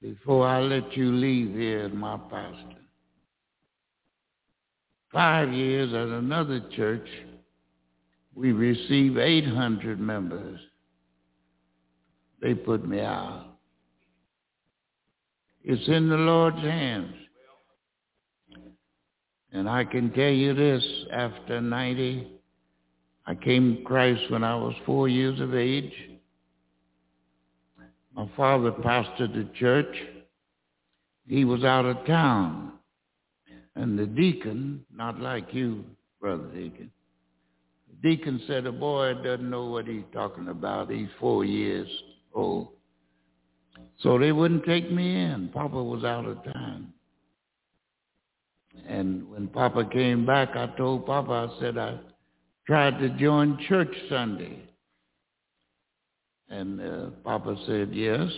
before 0.00 0.46
I 0.46 0.60
let 0.60 0.96
you 0.96 1.12
leave 1.12 1.54
here 1.54 1.84
as 1.84 1.92
my 1.92 2.16
pastor. 2.16 2.80
Five 5.12 5.52
years 5.52 5.92
at 5.92 6.08
another 6.08 6.60
church, 6.74 7.06
we 8.34 8.52
received 8.52 9.18
800 9.18 10.00
members 10.00 10.58
they 12.42 12.54
put 12.54 12.86
me 12.86 13.00
out. 13.00 13.46
It's 15.62 15.86
in 15.88 16.08
the 16.08 16.16
Lord's 16.16 16.58
hands. 16.58 17.14
And 19.52 19.68
I 19.68 19.84
can 19.84 20.10
tell 20.12 20.30
you 20.30 20.54
this, 20.54 20.84
after 21.12 21.60
90, 21.60 22.26
I 23.26 23.34
came 23.34 23.76
to 23.76 23.82
Christ 23.82 24.22
when 24.30 24.42
I 24.42 24.56
was 24.56 24.74
four 24.86 25.08
years 25.08 25.40
of 25.40 25.54
age. 25.54 25.92
My 28.14 28.28
father 28.36 28.72
pastored 28.72 29.34
the 29.34 29.48
church. 29.58 29.94
He 31.26 31.44
was 31.44 31.64
out 31.64 31.84
of 31.84 32.04
town. 32.06 32.72
And 33.76 33.98
the 33.98 34.06
deacon, 34.06 34.84
not 34.94 35.20
like 35.20 35.54
you, 35.54 35.84
Brother 36.20 36.48
Deacon, 36.54 36.90
the 37.88 38.08
deacon 38.08 38.40
said, 38.46 38.66
a 38.66 38.72
boy 38.72 39.14
doesn't 39.22 39.48
know 39.48 39.66
what 39.66 39.86
he's 39.86 40.02
talking 40.12 40.48
about. 40.48 40.90
He's 40.90 41.08
four 41.20 41.44
years 41.44 41.88
old. 42.34 42.68
So 43.98 44.18
they 44.18 44.32
wouldn't 44.32 44.64
take 44.64 44.90
me 44.90 45.16
in. 45.16 45.50
Papa 45.52 45.82
was 45.82 46.04
out 46.04 46.26
of 46.26 46.42
town. 46.44 46.92
And 48.88 49.28
when 49.30 49.48
Papa 49.48 49.84
came 49.92 50.24
back, 50.26 50.50
I 50.56 50.66
told 50.76 51.06
Papa, 51.06 51.50
I 51.50 51.60
said, 51.60 51.78
I 51.78 51.98
tried 52.66 52.98
to 53.00 53.10
join 53.10 53.58
church 53.68 53.94
Sunday. 54.08 54.58
And 56.48 56.80
uh, 56.80 57.10
Papa 57.24 57.56
said, 57.66 57.90
yes. 57.92 58.30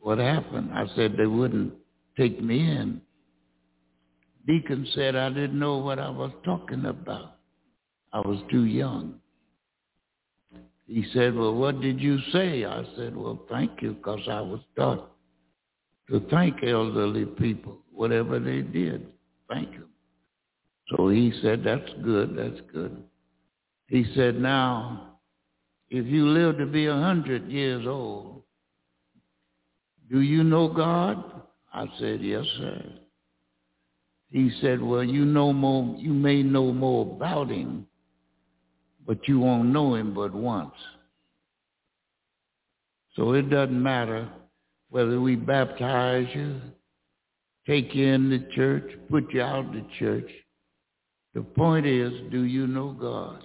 What 0.00 0.18
happened? 0.18 0.70
I 0.72 0.86
said, 0.94 1.16
they 1.16 1.26
wouldn't 1.26 1.74
take 2.16 2.42
me 2.42 2.60
in. 2.60 3.00
Deacon 4.46 4.86
said 4.94 5.16
I 5.16 5.28
didn't 5.30 5.58
know 5.58 5.78
what 5.78 5.98
I 5.98 6.08
was 6.08 6.30
talking 6.44 6.84
about. 6.84 7.36
I 8.12 8.20
was 8.20 8.40
too 8.50 8.64
young. 8.64 9.14
He 10.86 11.04
said, 11.12 11.34
well, 11.34 11.54
what 11.54 11.80
did 11.80 12.00
you 12.00 12.18
say? 12.32 12.64
I 12.64 12.84
said, 12.96 13.16
well, 13.16 13.44
thank 13.50 13.82
you, 13.82 13.94
because 13.94 14.20
I 14.28 14.40
was 14.40 14.60
taught 14.76 15.10
to 16.08 16.20
thank 16.30 16.62
elderly 16.62 17.24
people, 17.24 17.78
whatever 17.92 18.38
they 18.38 18.60
did. 18.60 19.06
Thank 19.48 19.72
you. 19.72 19.86
So 20.90 21.08
he 21.08 21.32
said, 21.42 21.62
that's 21.64 21.90
good, 22.04 22.36
that's 22.36 22.60
good. 22.72 23.02
He 23.88 24.04
said, 24.14 24.40
now, 24.40 25.18
if 25.90 26.06
you 26.06 26.28
live 26.28 26.58
to 26.58 26.66
be 26.66 26.86
a 26.86 26.94
hundred 26.94 27.48
years 27.48 27.86
old, 27.86 28.42
do 30.10 30.20
you 30.20 30.44
know 30.44 30.68
God? 30.68 31.22
I 31.72 31.86
said, 31.98 32.20
yes, 32.20 32.44
sir. 32.58 32.84
He 34.30 34.50
said, 34.60 34.80
well, 34.82 35.04
you 35.04 35.24
know 35.24 35.52
more, 35.52 35.96
you 35.98 36.12
may 36.12 36.42
know 36.42 36.72
more 36.72 37.06
about 37.06 37.48
him, 37.50 37.86
but 39.06 39.28
you 39.28 39.38
won't 39.38 39.68
know 39.68 39.94
him 39.94 40.14
but 40.14 40.34
once. 40.34 40.74
So 43.14 43.32
it 43.32 43.48
doesn't 43.50 43.82
matter 43.82 44.28
whether 44.90 45.20
we 45.20 45.36
baptize 45.36 46.26
you, 46.34 46.60
take 47.66 47.94
you 47.94 48.06
in 48.06 48.30
the 48.30 48.46
church, 48.54 48.84
put 49.10 49.32
you 49.32 49.42
out 49.42 49.66
of 49.66 49.72
the 49.72 49.84
church. 49.98 50.30
The 51.34 51.42
point 51.42 51.86
is, 51.86 52.12
do 52.30 52.44
you 52.44 52.66
know 52.66 52.92
God? 52.92 53.42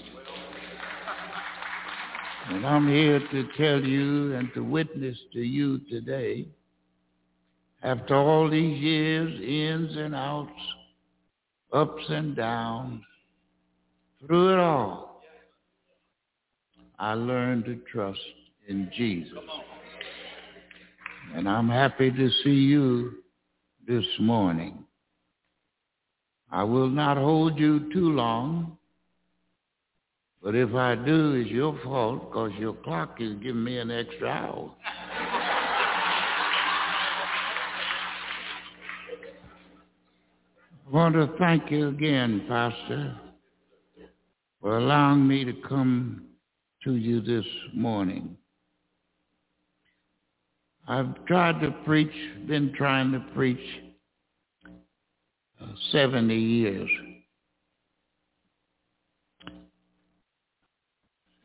And 2.49 2.65
I'm 2.65 2.87
here 2.87 3.19
to 3.19 3.47
tell 3.57 3.81
you 3.81 4.35
and 4.35 4.49
to 4.53 4.63
witness 4.63 5.17
to 5.33 5.39
you 5.39 5.79
today, 5.89 6.47
after 7.83 8.15
all 8.15 8.49
these 8.49 8.79
years, 8.79 9.41
ins 9.41 9.95
and 9.97 10.13
outs, 10.13 10.51
ups 11.73 12.03
and 12.09 12.35
downs, 12.35 13.01
through 14.25 14.53
it 14.53 14.59
all, 14.59 15.23
I 16.99 17.13
learned 17.13 17.65
to 17.65 17.79
trust 17.91 18.19
in 18.67 18.91
Jesus. 18.95 19.33
And 21.33 21.49
I'm 21.49 21.69
happy 21.69 22.11
to 22.11 22.29
see 22.43 22.49
you 22.51 23.20
this 23.87 24.05
morning. 24.19 24.83
I 26.51 26.63
will 26.63 26.89
not 26.89 27.17
hold 27.17 27.57
you 27.57 27.91
too 27.93 28.11
long, 28.11 28.77
but 30.43 30.55
if 30.55 30.73
I 30.73 30.95
do, 30.95 31.33
it's 31.33 31.49
your 31.49 31.79
fault 31.83 32.29
because 32.29 32.51
your 32.59 32.73
clock 32.73 33.17
is 33.19 33.33
giving 33.35 33.63
me 33.63 33.77
an 33.77 33.91
extra 33.91 34.27
hour. 34.27 34.71
I 40.85 40.93
want 40.93 41.15
to 41.15 41.29
thank 41.39 41.71
you 41.71 41.87
again, 41.87 42.45
Pastor, 42.49 43.15
for 44.59 44.77
allowing 44.77 45.25
me 45.25 45.45
to 45.45 45.53
come 45.53 46.25
to 46.83 46.95
you 46.95 47.21
this 47.21 47.45
morning. 47.73 48.35
I've 50.91 51.25
tried 51.25 51.61
to 51.61 51.71
preach, 51.85 52.11
been 52.47 52.73
trying 52.73 53.13
to 53.13 53.19
preach 53.33 53.65
uh, 54.67 55.65
70 55.93 56.35
years. 56.35 56.89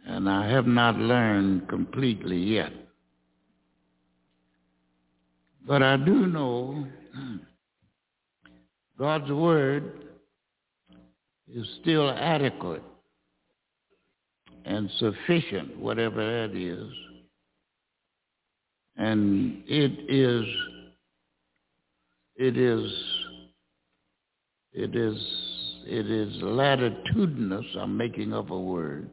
And 0.04 0.28
I 0.28 0.50
have 0.50 0.66
not 0.66 0.96
learned 0.96 1.68
completely 1.68 2.38
yet. 2.38 2.72
But 5.64 5.80
I 5.80 5.96
do 5.96 6.26
know 6.26 6.84
God's 8.98 9.30
word 9.30 9.92
is 11.54 11.68
still 11.82 12.10
adequate 12.10 12.82
and 14.64 14.90
sufficient, 14.98 15.78
whatever 15.78 16.48
that 16.48 16.56
is. 16.56 16.92
And 18.96 19.62
it 19.66 19.92
is, 20.08 20.46
it 22.36 22.56
is, 22.56 22.92
it 24.72 24.96
is, 24.96 25.16
it 25.86 26.10
is 26.10 26.34
latitudinous, 26.42 27.66
I'm 27.78 27.96
making 27.96 28.32
up 28.32 28.50
a 28.50 28.58
word. 28.58 29.10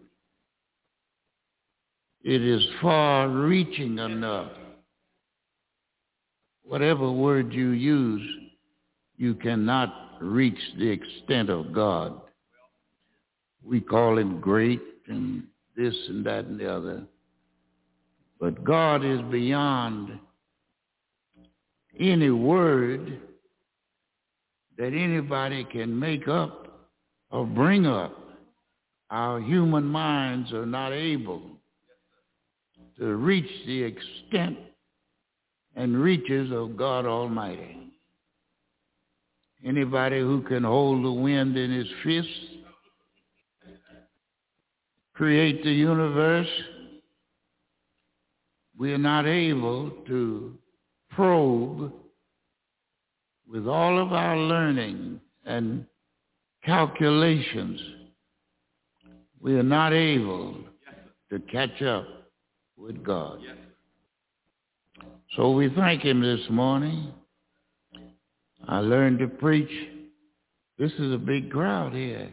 It 2.23 2.41
is 2.41 2.65
far 2.81 3.27
reaching 3.27 3.99
enough. 3.99 4.51
Whatever 6.63 7.11
word 7.11 7.51
you 7.51 7.71
use, 7.71 8.25
you 9.17 9.35
cannot 9.35 9.93
reach 10.21 10.57
the 10.77 10.89
extent 10.89 11.49
of 11.49 11.73
God. 11.73 12.19
We 13.61 13.81
call 13.81 14.17
him 14.17 14.39
great 14.39 14.81
and 15.07 15.43
this 15.75 15.95
and 16.07 16.25
that 16.25 16.45
and 16.45 16.59
the 16.59 16.73
other. 16.73 17.03
But 18.43 18.61
God 18.65 19.05
is 19.05 19.21
beyond 19.31 20.19
any 21.97 22.29
word 22.29 23.21
that 24.77 24.87
anybody 24.87 25.63
can 25.63 25.97
make 25.97 26.27
up 26.27 26.67
or 27.31 27.45
bring 27.45 27.85
up. 27.85 28.17
Our 29.09 29.39
human 29.39 29.85
minds 29.85 30.51
are 30.51 30.65
not 30.65 30.91
able 30.91 31.41
to 32.97 33.15
reach 33.15 33.49
the 33.65 33.81
extent 33.81 34.57
and 35.77 35.97
reaches 35.97 36.51
of 36.51 36.75
God 36.75 37.05
Almighty. 37.05 37.93
Anybody 39.65 40.19
who 40.19 40.41
can 40.41 40.65
hold 40.65 41.05
the 41.05 41.13
wind 41.13 41.55
in 41.55 41.71
his 41.71 41.87
fist, 42.03 42.27
create 45.13 45.63
the 45.63 45.71
universe, 45.71 46.49
we 48.77 48.93
are 48.93 48.97
not 48.97 49.25
able 49.25 49.91
to 50.07 50.57
probe 51.11 51.93
with 53.47 53.67
all 53.67 54.01
of 54.01 54.13
our 54.13 54.37
learning 54.37 55.19
and 55.45 55.85
calculations. 56.65 57.79
We 59.39 59.55
are 59.55 59.63
not 59.63 59.93
able 59.93 60.57
to 61.29 61.39
catch 61.39 61.81
up 61.81 62.07
with 62.77 63.03
God. 63.03 63.39
So 65.35 65.51
we 65.51 65.69
thank 65.75 66.01
him 66.01 66.21
this 66.21 66.47
morning. 66.49 67.11
I 68.67 68.79
learned 68.79 69.19
to 69.19 69.27
preach. 69.27 69.71
This 70.79 70.91
is 70.93 71.13
a 71.13 71.17
big 71.17 71.51
crowd 71.51 71.93
here. 71.93 72.29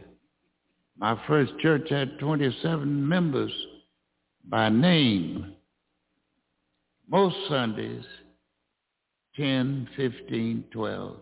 My 0.97 1.19
first 1.27 1.51
church 1.59 1.89
had 1.89 2.19
27 2.19 3.07
members 3.07 3.51
by 4.47 4.69
name. 4.69 5.55
Most 7.11 7.35
Sundays, 7.49 8.05
10, 9.35 9.89
15, 9.97 10.63
12. 10.71 11.17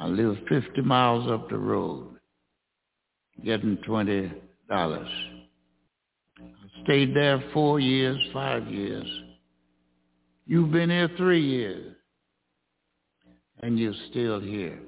I 0.00 0.06
lived 0.08 0.40
50 0.48 0.80
miles 0.80 1.30
up 1.30 1.48
the 1.48 1.56
road, 1.56 2.16
getting 3.44 3.76
$20. 3.86 4.32
I 4.68 5.06
stayed 6.82 7.14
there 7.14 7.40
four 7.52 7.78
years, 7.78 8.18
five 8.32 8.66
years. 8.66 9.06
You've 10.44 10.72
been 10.72 10.90
here 10.90 11.10
three 11.16 11.44
years, 11.44 11.94
and 13.60 13.78
you're 13.78 13.94
still 14.10 14.40
here. 14.40 14.80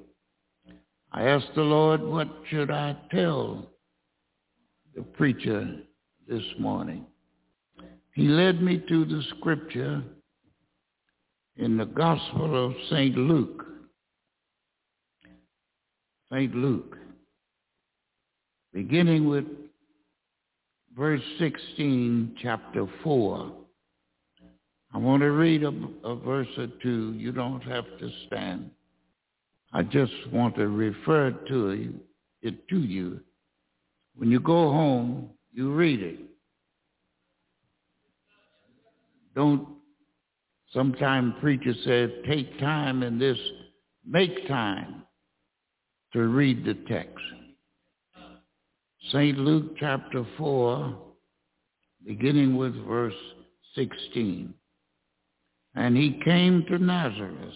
I 1.13 1.29
asked 1.29 1.55
the 1.55 1.61
Lord, 1.61 2.01
what 2.01 2.27
should 2.49 2.71
I 2.71 2.97
tell 3.09 3.69
the 4.93 5.03
preacher 5.03 5.77
this 6.27 6.43
morning? 6.59 7.05
He 8.15 8.29
led 8.29 8.61
me 8.61 8.81
to 8.87 9.03
the 9.03 9.21
scripture 9.37 10.01
in 11.57 11.75
the 11.75 11.85
Gospel 11.85 12.65
of 12.65 12.73
St. 12.89 13.13
Luke. 13.17 13.65
St. 16.31 16.55
Luke, 16.55 16.97
beginning 18.73 19.27
with 19.27 19.43
verse 20.97 21.21
16, 21.39 22.37
chapter 22.41 22.87
4. 23.03 23.51
I 24.93 24.97
want 24.97 25.21
to 25.21 25.31
read 25.31 25.63
a, 25.63 25.73
a 26.05 26.15
verse 26.15 26.47
or 26.57 26.67
two. 26.81 27.13
You 27.17 27.33
don't 27.33 27.61
have 27.63 27.85
to 27.99 28.09
stand. 28.27 28.71
I 29.73 29.83
just 29.83 30.13
want 30.31 30.55
to 30.55 30.69
refer 30.69 31.31
to 31.49 31.93
it 32.41 32.67
to 32.69 32.79
you. 32.79 33.19
When 34.15 34.31
you 34.31 34.39
go 34.39 34.71
home, 34.71 35.31
you 35.51 35.73
read 35.73 36.01
it. 36.01 36.19
Don't, 39.35 39.67
sometimes 40.71 41.33
preacher 41.41 41.73
says, 41.83 42.09
take 42.27 42.57
time 42.59 43.03
in 43.03 43.19
this, 43.19 43.37
make 44.07 44.47
time 44.47 45.03
to 46.13 46.27
read 46.27 46.63
the 46.63 46.75
text. 46.87 47.19
St. 49.11 49.37
Luke 49.37 49.75
chapter 49.77 50.25
4, 50.37 50.97
beginning 52.05 52.55
with 52.55 52.73
verse 52.87 53.13
16. 53.75 54.53
And 55.75 55.97
he 55.97 56.21
came 56.23 56.65
to 56.69 56.79
Nazareth, 56.79 57.53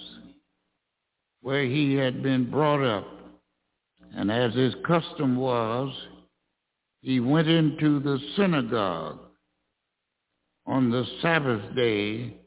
where 1.42 1.64
he 1.64 1.96
had 1.96 2.22
been 2.22 2.52
brought 2.52 2.84
up. 2.84 3.08
And 4.14 4.30
as 4.30 4.54
his 4.54 4.76
custom 4.86 5.38
was, 5.38 5.94
he 7.02 7.22
went 7.22 7.48
into 7.48 8.02
the 8.02 8.20
synagogue 8.36 9.20
on 10.70 10.92
the 10.92 11.04
Sabbath 11.24 11.76
day 11.76 12.38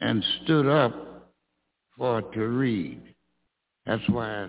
and 0.00 0.24
stood 0.42 0.68
up 0.68 1.32
for 1.98 2.22
to 2.22 2.46
read. 2.46 3.02
That's 3.84 4.08
why 4.08 4.48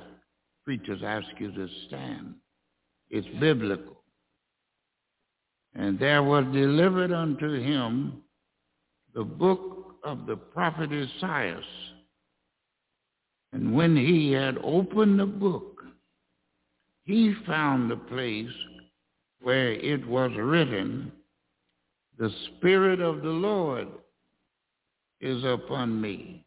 preachers 0.63 1.01
ask 1.03 1.27
you 1.39 1.51
to 1.51 1.67
stand. 1.87 2.35
It's 3.09 3.27
biblical. 3.39 4.03
And 5.73 5.97
there 5.97 6.21
was 6.21 6.45
delivered 6.53 7.11
unto 7.11 7.59
him 7.59 8.21
the 9.15 9.23
book 9.23 9.95
of 10.03 10.27
the 10.27 10.35
prophet 10.35 10.91
Esaias. 10.91 11.65
And 13.51 13.73
when 13.73 13.97
he 13.97 14.31
had 14.31 14.59
opened 14.63 15.19
the 15.19 15.25
book, 15.25 15.81
he 17.03 17.33
found 17.47 17.89
the 17.89 17.95
place 17.95 18.53
where 19.41 19.71
it 19.71 20.07
was 20.07 20.31
written, 20.37 21.11
The 22.17 22.29
Spirit 22.45 22.99
of 22.99 23.21
the 23.21 23.29
Lord 23.29 23.87
is 25.19 25.43
upon 25.43 25.99
me, 25.99 26.45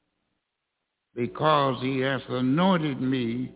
because 1.15 1.83
he 1.83 2.01
hath 2.01 2.29
anointed 2.29 3.01
me 3.01 3.53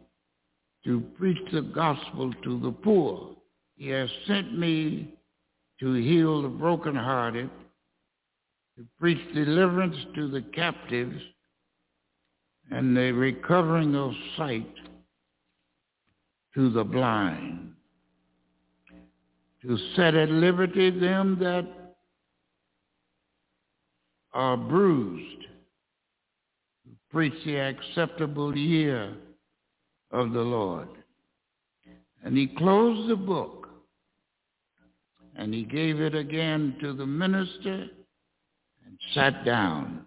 to 0.84 1.00
preach 1.18 1.38
the 1.52 1.62
gospel 1.62 2.32
to 2.44 2.60
the 2.60 2.72
poor. 2.72 3.36
He 3.76 3.88
has 3.88 4.08
sent 4.26 4.58
me 4.58 5.14
to 5.80 5.92
heal 5.92 6.42
the 6.42 6.48
brokenhearted, 6.48 7.50
to 8.76 8.86
preach 8.98 9.20
deliverance 9.34 9.96
to 10.14 10.28
the 10.28 10.42
captives, 10.42 11.20
and 12.70 12.96
the 12.96 13.12
recovering 13.12 13.94
of 13.94 14.12
sight 14.36 14.72
to 16.54 16.70
the 16.70 16.84
blind, 16.84 17.72
to 19.62 19.78
set 19.94 20.14
at 20.14 20.30
liberty 20.30 20.90
them 20.90 21.38
that 21.40 21.66
are 24.32 24.56
bruised, 24.56 25.46
preach 27.10 27.34
the 27.44 27.56
acceptable 27.56 28.56
year 28.56 29.14
of 30.10 30.32
the 30.32 30.40
Lord. 30.40 30.88
And 32.24 32.36
he 32.36 32.46
closed 32.46 33.08
the 33.08 33.16
book 33.16 33.68
and 35.36 35.54
he 35.54 35.62
gave 35.62 36.00
it 36.00 36.14
again 36.14 36.76
to 36.80 36.92
the 36.92 37.06
minister 37.06 37.86
and 38.84 38.98
sat 39.14 39.44
down. 39.44 40.04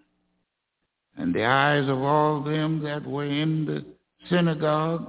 And 1.18 1.34
the 1.34 1.45
eyes 1.45 1.89
of 1.89 2.02
all 2.02 2.43
them 2.43 2.84
that 2.84 3.06
were 3.06 3.26
in 3.26 3.65
the 3.65 3.85
synagogue 4.30 5.07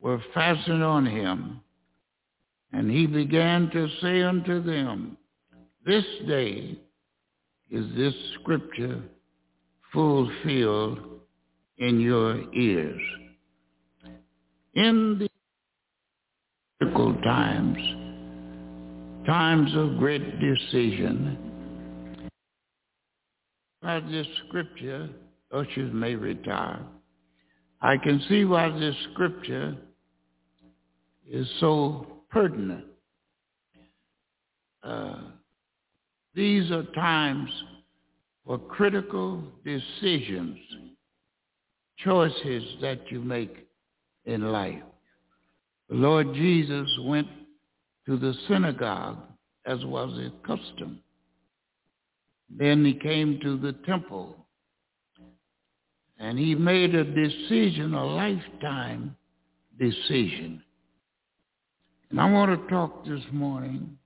were 0.00 0.20
fastened 0.34 0.82
on 0.82 1.06
him. 1.06 1.60
And 2.72 2.90
he 2.90 3.06
began 3.06 3.70
to 3.70 3.88
say 4.00 4.22
unto 4.22 4.62
them, 4.62 5.16
This 5.86 6.04
day 6.26 6.78
is 7.72 7.86
this 7.96 8.14
scripture 8.40 9.02
fulfilled 9.92 11.00
in 11.78 11.98
your 11.98 12.52
ears 12.52 13.00
in 14.74 15.18
the 15.18 15.28
critical 16.78 17.14
times, 17.22 17.78
times 19.26 19.70
of 19.74 19.98
great 19.98 20.38
decision, 20.38 21.38
as 23.82 24.02
this 24.10 24.26
scripture, 24.46 25.08
ushers 25.50 25.92
may 25.92 26.14
retire. 26.14 26.80
I 27.80 27.96
can 27.96 28.22
see 28.28 28.44
why 28.44 28.68
this 28.78 28.94
scripture 29.12 29.76
is 31.28 31.48
so 31.58 32.06
pertinent. 32.30 32.84
Uh, 34.82 35.16
these 36.34 36.70
are 36.70 36.84
times 36.94 37.50
for 38.46 38.58
critical 38.58 39.42
decisions, 39.64 40.58
choices 41.98 42.64
that 42.80 43.00
you 43.10 43.20
make 43.20 43.68
in 44.24 44.50
life. 44.50 44.82
The 45.88 45.96
Lord 45.96 46.32
Jesus 46.34 46.88
went 47.02 47.28
to 48.06 48.16
the 48.16 48.34
synagogue 48.48 49.18
as 49.66 49.84
was 49.84 50.18
his 50.18 50.32
custom. 50.44 51.00
Then 52.50 52.84
he 52.84 52.94
came 52.94 53.38
to 53.42 53.56
the 53.56 53.72
temple 53.86 54.36
and 56.18 56.38
he 56.38 56.54
made 56.54 56.94
a 56.94 57.04
decision, 57.04 57.94
a 57.94 58.04
lifetime 58.04 59.16
decision. 59.78 60.62
And 62.10 62.20
I 62.20 62.30
want 62.30 62.50
to 62.50 62.68
talk 62.68 63.04
this 63.04 63.22
morning 63.32 63.98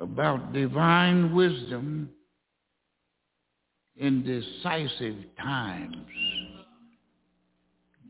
about 0.00 0.52
divine 0.52 1.34
wisdom 1.34 2.10
in 3.96 4.22
decisive 4.24 5.16
times. 5.38 5.96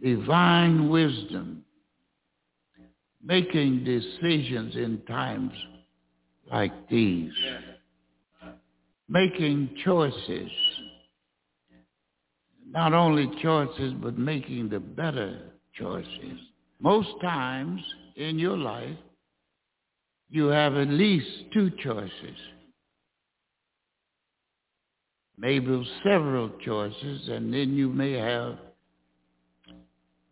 Divine 0.02 0.88
wisdom, 0.88 1.64
making 3.22 3.84
decisions 3.84 4.76
in 4.76 5.00
times 5.06 5.52
like 6.50 6.88
these, 6.88 7.32
making 9.08 9.76
choices, 9.84 10.50
not 12.68 12.92
only 12.92 13.30
choices, 13.40 13.94
but 14.02 14.18
making 14.18 14.68
the 14.68 14.80
better 14.80 15.52
choices. 15.78 16.38
Most 16.80 17.08
times 17.22 17.80
in 18.16 18.38
your 18.38 18.58
life, 18.58 18.96
you 20.30 20.46
have 20.46 20.74
at 20.74 20.88
least 20.88 21.26
two 21.52 21.70
choices, 21.82 22.38
maybe 25.38 25.86
several 26.04 26.50
choices, 26.64 27.28
and 27.28 27.52
then 27.52 27.74
you 27.74 27.88
may 27.88 28.12
have 28.12 28.58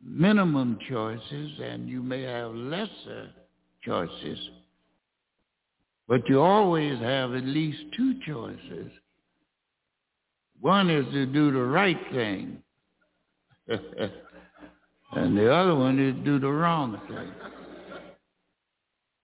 minimum 0.04 0.78
choices 0.88 1.50
and 1.62 1.88
you 1.88 2.02
may 2.02 2.22
have 2.22 2.52
lesser 2.52 3.30
choices. 3.84 4.38
But 6.08 6.28
you 6.28 6.40
always 6.40 6.98
have 7.00 7.34
at 7.34 7.44
least 7.44 7.78
two 7.96 8.14
choices. 8.26 8.90
One 10.60 10.90
is 10.90 11.06
to 11.12 11.26
do 11.26 11.52
the 11.52 11.62
right 11.62 11.98
thing. 12.12 12.58
and 13.68 15.36
the 15.36 15.52
other 15.52 15.74
one 15.74 15.98
is 15.98 16.14
to 16.14 16.24
do 16.24 16.38
the 16.38 16.50
wrong 16.50 17.00
thing. 17.08 17.61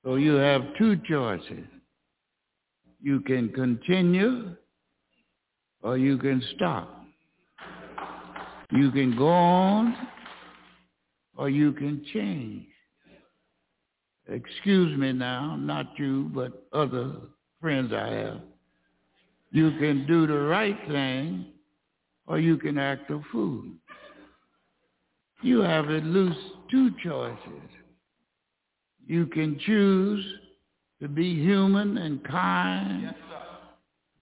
So 0.09 0.15
you 0.15 0.37
have 0.37 0.63
two 0.79 0.97
choices. 1.07 1.67
You 2.99 3.21
can 3.21 3.51
continue 3.51 4.57
or 5.83 5.99
you 5.99 6.17
can 6.17 6.43
stop. 6.57 7.05
You 8.71 8.91
can 8.91 9.19
go 9.19 9.29
on 9.29 9.95
or 11.37 11.51
you 11.51 11.75
can 11.75 12.03
change. 12.15 12.65
Excuse 14.29 14.99
me 14.99 15.13
now, 15.13 15.57
not 15.57 15.89
you, 15.99 16.31
but 16.35 16.67
other 16.73 17.13
friends 17.61 17.93
I 17.93 18.09
have. 18.09 18.41
You 19.51 19.73
can 19.73 20.07
do 20.07 20.27
the 20.27 20.39
right 20.39 20.79
thing 20.89 21.45
or 22.27 22.41
you 22.41 22.57
can 22.57 22.79
act 22.79 23.11
a 23.11 23.21
fool. 23.31 23.63
You 25.43 25.61
have 25.61 25.91
at 25.91 26.05
least 26.05 26.41
two 26.71 26.93
choices. 27.05 27.78
You 29.09 29.27
can 29.27 29.59
choose 29.65 30.25
to 31.01 31.09
be 31.09 31.35
human 31.35 31.97
and 31.97 32.23
kind, 32.25 33.03
yes, 33.05 33.15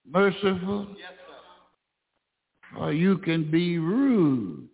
merciful, 0.08 0.86
yes, 0.96 1.12
or 2.78 2.92
you 2.92 3.18
can 3.18 3.50
be 3.50 3.78
rude, 3.78 4.68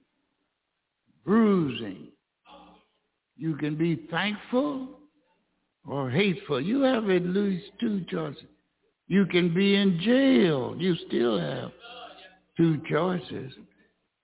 bruising, 1.24 2.08
you 3.38 3.56
can 3.56 3.74
be 3.74 4.06
thankful 4.10 4.86
or 5.88 6.10
hateful. 6.10 6.60
You 6.60 6.82
have 6.82 7.08
at 7.08 7.22
least 7.22 7.64
two 7.80 8.04
choices. 8.10 8.44
You 9.08 9.24
can 9.24 9.54
be 9.54 9.76
in 9.76 9.98
jail. 10.00 10.76
You 10.78 10.94
still 11.08 11.38
have 11.38 11.72
two 12.56 12.82
choices. 12.88 13.54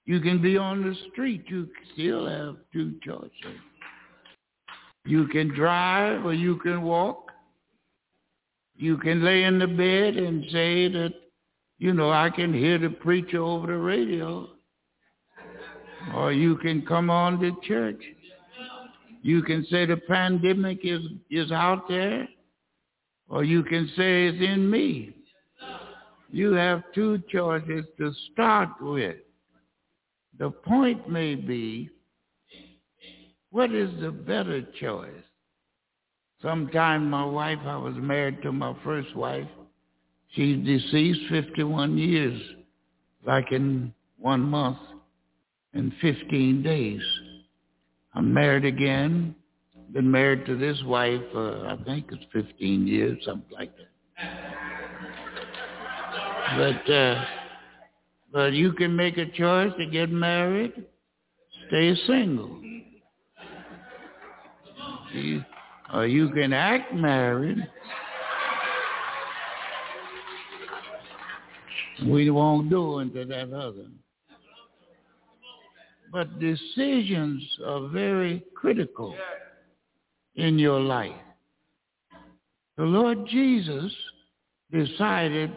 You 0.05 0.20
can 0.20 0.43
be 0.43 0.59
on 0.59 0.82
the 0.82 0.94
street. 1.10 1.44
You 1.48 1.66
still 1.94 2.27
have 2.27 2.56
two 2.74 2.97
choices. 3.02 3.59
You 5.09 5.26
can 5.26 5.48
drive 5.55 6.26
or 6.26 6.35
you 6.35 6.56
can 6.59 6.82
walk. 6.82 7.32
You 8.76 8.98
can 8.98 9.24
lay 9.24 9.44
in 9.44 9.59
the 9.59 9.66
bed 9.66 10.16
and 10.22 10.44
say 10.52 10.86
that, 10.89 11.14
you 11.78 11.94
know, 11.94 12.10
I 12.10 12.28
can 12.28 12.52
hear 12.52 12.76
the 12.76 12.90
preacher 12.90 13.39
over 13.39 13.68
the 13.68 13.78
radio. 13.78 14.51
Or 16.14 16.30
you 16.30 16.59
can 16.59 16.85
come 16.85 17.09
on 17.09 17.40
to 17.40 17.56
church. 17.66 18.02
You 19.22 19.43
can 19.43 19.64
say 19.70 19.86
the 19.86 19.97
pandemic 19.97 20.80
is, 20.82 21.01
is 21.30 21.51
out 21.52 21.89
there, 21.89 22.28
or 23.30 23.44
you 23.44 23.62
can 23.62 23.90
say 23.97 24.26
it's 24.26 24.43
in 24.43 24.70
me. 24.70 25.14
you 26.30 26.52
have 26.52 26.82
two 26.94 27.22
choices 27.32 27.86
to 27.97 28.12
start 28.30 28.68
with. 28.78 29.16
The 30.39 30.51
point 30.51 31.09
may 31.09 31.35
be, 31.35 31.89
what 33.51 33.73
is 33.73 33.91
the 34.01 34.11
better 34.11 34.62
choice? 34.81 35.25
Sometime 36.43 37.11
my 37.11 37.25
wife, 37.25 37.59
I 37.65 37.77
was 37.77 37.95
married 37.97 38.43
to 38.43 38.53
my 38.53 38.75
first 38.85 39.15
wife. 39.16 39.49
She's 40.33 40.65
deceased 40.65 41.20
51 41.31 41.99
years, 41.99 42.41
like 43.27 43.51
in 43.51 43.93
one 44.19 44.43
month 44.43 44.79
and 45.75 45.93
15 46.01 46.62
days. 46.62 47.03
I'm 48.15 48.33
married 48.33 48.65
again. 48.65 49.35
Been 49.93 50.11
married 50.11 50.45
to 50.47 50.57
this 50.57 50.81
wife, 50.85 51.23
uh, 51.35 51.62
I 51.62 51.79
think 51.85 52.07
it's 52.12 52.25
15 52.33 52.87
years, 52.87 53.19
something 53.25 53.51
like 53.51 53.73
that. 53.77 53.89
But 56.57 56.93
uh, 56.93 57.25
but 58.33 58.53
you 58.53 58.73
can 58.73 58.95
make 58.95 59.16
a 59.16 59.27
choice 59.27 59.73
to 59.79 59.87
get 59.87 60.11
married, 60.11 60.73
stay 61.69 61.95
single. 62.07 62.61
You, 65.12 65.44
or 65.93 66.06
you 66.06 66.28
can 66.30 66.52
act 66.52 66.94
married. 66.94 67.66
We 72.06 72.30
won't 72.30 72.70
go 72.70 73.01
into 73.01 73.24
that 73.24 73.52
other. 73.52 73.86
But 76.12 76.39
decisions 76.39 77.43
are 77.66 77.89
very 77.89 78.43
critical 78.55 79.14
in 80.36 80.59
your 80.59 80.80
life. 80.80 81.12
The 82.76 82.85
Lord 82.85 83.26
Jesus 83.26 83.93
decided 84.70 85.51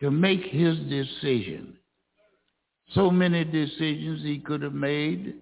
to 0.00 0.10
make 0.10 0.44
his 0.44 0.78
decision. 0.88 1.76
So 2.94 3.10
many 3.10 3.44
decisions 3.44 4.22
he 4.22 4.38
could 4.38 4.62
have 4.62 4.74
made 4.74 5.34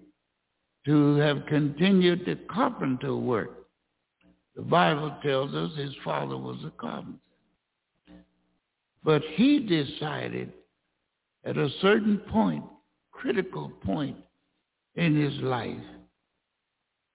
to 0.85 1.15
have 1.17 1.45
continued 1.45 2.25
the 2.25 2.35
carpenter 2.49 3.15
work. 3.15 3.67
The 4.55 4.63
Bible 4.63 5.15
tells 5.23 5.53
us 5.53 5.77
his 5.77 5.93
father 6.03 6.37
was 6.37 6.57
a 6.65 6.71
carpenter. 6.71 7.19
But 9.03 9.21
he 9.35 9.59
decided 9.59 10.51
at 11.43 11.57
a 11.57 11.69
certain 11.81 12.19
point, 12.29 12.63
critical 13.11 13.71
point 13.83 14.17
in 14.95 15.19
his 15.19 15.41
life, 15.41 15.77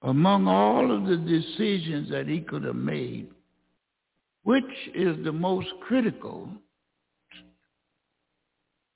among 0.03 0.49
all 0.49 0.91
of 0.91 1.07
the 1.07 1.17
decisions 1.17 2.11
that 2.11 2.27
he 2.27 2.41
could 2.41 2.65
have 2.65 2.77
made, 2.77 3.29
which 4.43 4.65
is 4.95 5.17
the 5.25 5.33
most 5.33 5.69
critical 5.81 6.49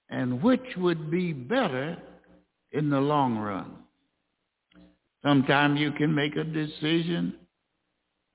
and 0.08 0.42
which 0.42 0.76
would 0.76 1.10
be 1.10 1.32
better 1.32 1.96
in 2.72 2.90
the 2.90 3.00
long 3.00 3.38
run. 3.38 3.72
Sometimes 5.22 5.78
you 5.78 5.92
can 5.92 6.14
make 6.14 6.36
a 6.36 6.44
decision 6.44 7.34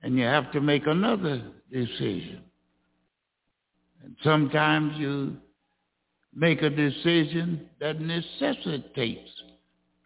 and 0.01 0.17
you 0.17 0.23
have 0.23 0.51
to 0.51 0.61
make 0.61 0.85
another 0.85 1.41
decision. 1.71 2.41
And 4.03 4.15
sometimes 4.23 4.93
you 4.97 5.37
make 6.33 6.61
a 6.61 6.69
decision 6.69 7.69
that 7.79 7.99
necessitates 7.99 9.29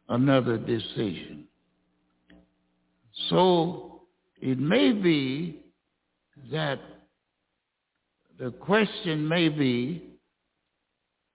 another 0.08 0.58
decision. 0.58 1.46
So 3.30 4.04
it 4.42 4.58
may 4.58 4.94
be 4.94 5.66
that 6.52 6.80
the 8.40 8.52
question 8.52 9.28
may 9.28 9.50
be, 9.50 10.04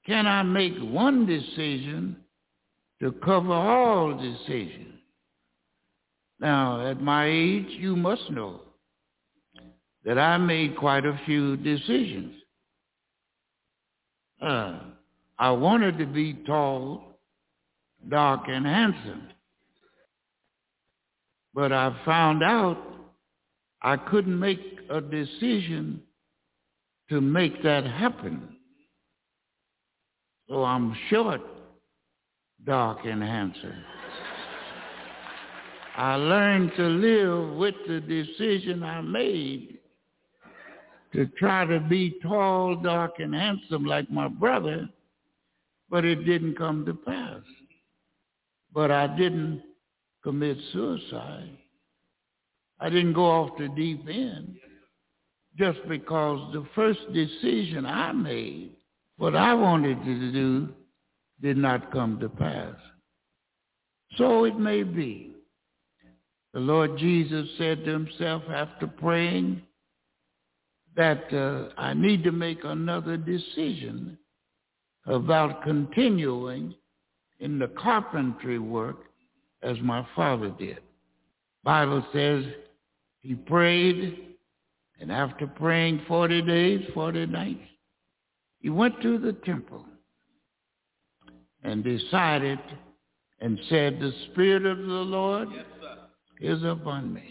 can 0.06 0.26
I 0.26 0.42
make 0.42 0.74
one 0.78 1.26
decision 1.26 2.16
to 3.00 3.12
cover 3.12 3.52
all 3.52 4.16
decisions? 4.16 4.93
Now, 6.44 6.86
at 6.86 7.00
my 7.00 7.24
age, 7.24 7.68
you 7.70 7.96
must 7.96 8.30
know 8.30 8.60
that 10.04 10.18
I 10.18 10.36
made 10.36 10.76
quite 10.76 11.06
a 11.06 11.18
few 11.24 11.56
decisions. 11.56 12.34
Uh, 14.42 14.78
I 15.38 15.52
wanted 15.52 15.96
to 15.96 16.04
be 16.04 16.34
tall, 16.46 17.18
dark, 18.10 18.42
and 18.48 18.66
handsome. 18.66 19.28
But 21.54 21.72
I 21.72 21.96
found 22.04 22.42
out 22.42 22.76
I 23.80 23.96
couldn't 23.96 24.38
make 24.38 24.60
a 24.90 25.00
decision 25.00 26.02
to 27.08 27.22
make 27.22 27.62
that 27.62 27.86
happen. 27.86 28.54
So 30.50 30.62
I'm 30.62 30.94
short, 31.08 31.40
dark, 32.66 32.98
and 33.06 33.22
handsome. 33.22 33.82
I 35.96 36.16
learned 36.16 36.72
to 36.76 36.82
live 36.82 37.56
with 37.56 37.76
the 37.86 38.00
decision 38.00 38.82
I 38.82 39.00
made 39.00 39.78
to 41.12 41.26
try 41.38 41.64
to 41.64 41.78
be 41.78 42.16
tall, 42.20 42.74
dark, 42.74 43.20
and 43.20 43.32
handsome 43.32 43.84
like 43.84 44.10
my 44.10 44.26
brother, 44.26 44.88
but 45.88 46.04
it 46.04 46.24
didn't 46.24 46.58
come 46.58 46.84
to 46.86 46.94
pass. 46.94 47.42
But 48.72 48.90
I 48.90 49.06
didn't 49.06 49.62
commit 50.24 50.58
suicide. 50.72 51.56
I 52.80 52.88
didn't 52.88 53.12
go 53.12 53.26
off 53.26 53.56
the 53.56 53.68
deep 53.68 54.04
end 54.08 54.56
just 55.56 55.78
because 55.88 56.52
the 56.52 56.66
first 56.74 57.00
decision 57.12 57.86
I 57.86 58.10
made, 58.10 58.72
what 59.16 59.36
I 59.36 59.54
wanted 59.54 60.02
to 60.04 60.32
do, 60.32 60.68
did 61.40 61.56
not 61.56 61.92
come 61.92 62.18
to 62.18 62.28
pass. 62.28 62.74
So 64.16 64.44
it 64.44 64.58
may 64.58 64.82
be 64.82 65.33
the 66.54 66.60
Lord 66.60 66.96
Jesus 66.96 67.48
said 67.58 67.84
to 67.84 67.90
himself 67.90 68.44
after 68.48 68.86
praying 68.86 69.60
that 70.96 71.24
uh, 71.34 71.74
I 71.76 71.94
need 71.94 72.22
to 72.22 72.30
make 72.30 72.62
another 72.62 73.16
decision 73.16 74.16
about 75.04 75.64
continuing 75.64 76.72
in 77.40 77.58
the 77.58 77.66
carpentry 77.66 78.60
work 78.60 78.98
as 79.64 79.76
my 79.80 80.06
father 80.14 80.54
did. 80.56 80.78
Bible 81.64 82.06
says 82.12 82.44
he 83.22 83.34
prayed, 83.34 84.36
and 85.00 85.10
after 85.10 85.48
praying 85.48 86.02
40 86.06 86.40
days, 86.42 86.86
40 86.94 87.26
nights, 87.26 87.66
he 88.60 88.70
went 88.70 89.02
to 89.02 89.18
the 89.18 89.32
temple 89.44 89.84
and 91.64 91.82
decided 91.82 92.60
and 93.40 93.58
said, 93.68 93.98
the 93.98 94.12
Spirit 94.30 94.64
of 94.66 94.78
the 94.78 94.84
Lord 94.84 95.48
yes, 95.52 95.64
is 96.40 96.62
upon 96.64 97.12
me. 97.12 97.22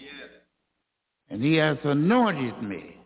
And 1.30 1.42
he 1.42 1.56
has 1.56 1.78
anointed 1.84 2.62
me 2.62 2.98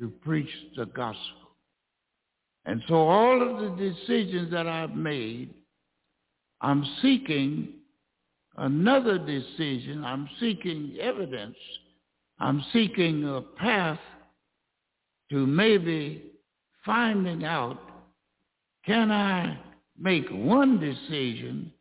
to 0.00 0.08
preach 0.08 0.50
the 0.76 0.86
gospel. 0.86 1.40
And 2.64 2.82
so 2.88 2.94
all 2.94 3.42
of 3.42 3.60
the 3.60 3.76
decisions 3.76 4.50
that 4.52 4.66
I've 4.66 4.94
made, 4.94 5.52
I'm 6.60 6.84
seeking 7.02 7.68
another 8.56 9.18
decision. 9.18 10.04
I'm 10.04 10.28
seeking 10.38 10.96
evidence. 11.00 11.56
I'm 12.38 12.64
seeking 12.72 13.24
a 13.28 13.40
path 13.40 13.98
to 15.30 15.46
maybe 15.46 16.24
finding 16.84 17.44
out, 17.44 17.78
can 18.84 19.10
I 19.10 19.58
make 19.98 20.28
one 20.30 20.80
decision 20.80 21.72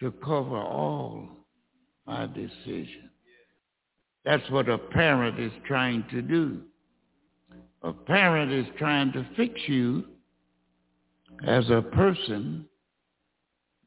to 0.00 0.12
cover 0.12 0.56
all 0.56 1.39
my 2.10 2.26
decision. 2.26 3.08
That's 4.24 4.50
what 4.50 4.68
a 4.68 4.78
parent 4.78 5.38
is 5.38 5.52
trying 5.64 6.04
to 6.10 6.20
do. 6.20 6.60
A 7.82 7.92
parent 7.92 8.50
is 8.50 8.66
trying 8.76 9.12
to 9.12 9.24
fix 9.36 9.54
you 9.68 10.04
as 11.46 11.70
a 11.70 11.80
person, 11.80 12.66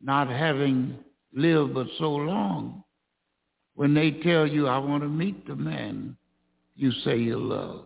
not 0.01 0.29
having 0.29 0.95
lived 1.33 1.73
but 1.73 1.87
so 1.99 2.11
long. 2.11 2.83
When 3.75 3.93
they 3.93 4.11
tell 4.11 4.47
you, 4.47 4.67
I 4.67 4.77
want 4.77 5.03
to 5.03 5.09
meet 5.09 5.45
the 5.45 5.57
man 5.57 6.15
you 6.77 6.91
say 7.03 7.17
you 7.17 7.37
love. 7.37 7.85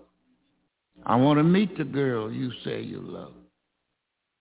I 1.03 1.15
want 1.15 1.39
to 1.39 1.43
meet 1.43 1.77
the 1.77 1.83
girl 1.83 2.31
you 2.31 2.51
say 2.63 2.83
you 2.83 3.01
love. 3.01 3.33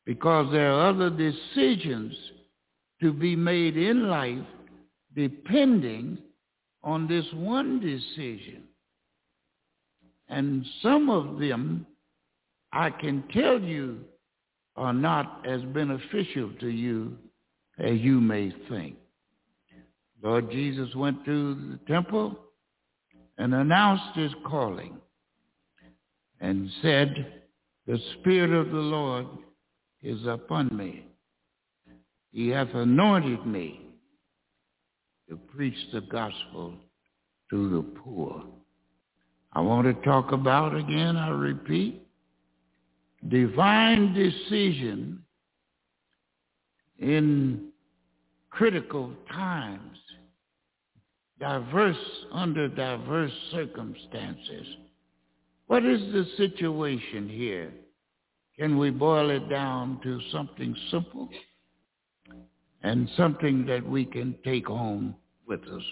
Because 0.05 0.53
there 0.53 0.73
are 0.73 0.91
other 0.91 1.09
decisions 1.09 2.15
to 3.01 3.15
be 3.15 3.35
made 3.35 3.79
in 3.79 4.09
life 4.09 4.47
depending 5.17 6.19
on 6.85 7.09
this 7.09 7.25
one 7.35 7.81
decision. 7.81 8.65
And 10.29 10.65
some 10.83 11.09
of 11.09 11.41
them, 11.41 11.87
I 12.73 12.91
can 12.91 13.25
tell 13.33 13.61
you, 13.61 14.01
are 14.77 14.93
not 14.93 15.47
as 15.47 15.63
beneficial 15.63 16.53
to 16.61 16.69
you 16.69 17.17
as 17.79 17.99
you 17.99 18.21
may 18.21 18.55
think. 18.69 18.97
Lord 20.23 20.51
Jesus 20.51 20.95
went 20.95 21.25
to 21.25 21.55
the 21.55 21.79
temple 21.89 22.39
and 23.39 23.55
announced 23.55 24.15
his 24.15 24.33
calling 24.47 24.97
and 26.41 26.71
said, 26.83 27.43
The 27.87 27.99
Spirit 28.19 28.53
of 28.53 28.71
the 28.71 28.79
Lord 28.79 29.27
is 30.03 30.27
upon 30.27 30.77
me. 30.77 31.07
He 32.33 32.49
hath 32.49 32.75
anointed 32.75 33.47
me 33.47 33.86
to 35.29 35.37
preach 35.37 35.77
the 35.93 36.01
gospel 36.03 36.75
to 37.51 37.71
the 37.71 37.83
poor. 38.01 38.43
I 39.53 39.61
want 39.61 39.87
to 39.87 40.05
talk 40.05 40.33
about 40.33 40.77
again, 40.77 41.17
I 41.17 41.31
repeat, 41.31 42.07
divine 43.29 44.13
decision 44.13 45.23
in 46.99 47.69
critical 48.51 49.13
times, 49.31 49.99
diverse 51.41 51.97
under 52.33 52.69
diverse 52.69 53.33
circumstances. 53.51 54.67
What 55.67 55.85
is 55.85 56.01
the 56.13 56.27
situation 56.37 57.29
here? 57.29 57.73
Can 58.59 58.79
we 58.79 58.91
boil 58.91 59.31
it 59.31 59.49
down 59.51 60.01
to 60.03 60.21
something 60.33 60.75
simple 60.91 61.29
and 62.87 63.11
something 63.17 63.67
that 63.67 63.85
we 63.85 64.05
can 64.05 64.33
take 64.45 64.69
home 64.69 65.17
with 65.45 65.61
us? 65.65 65.83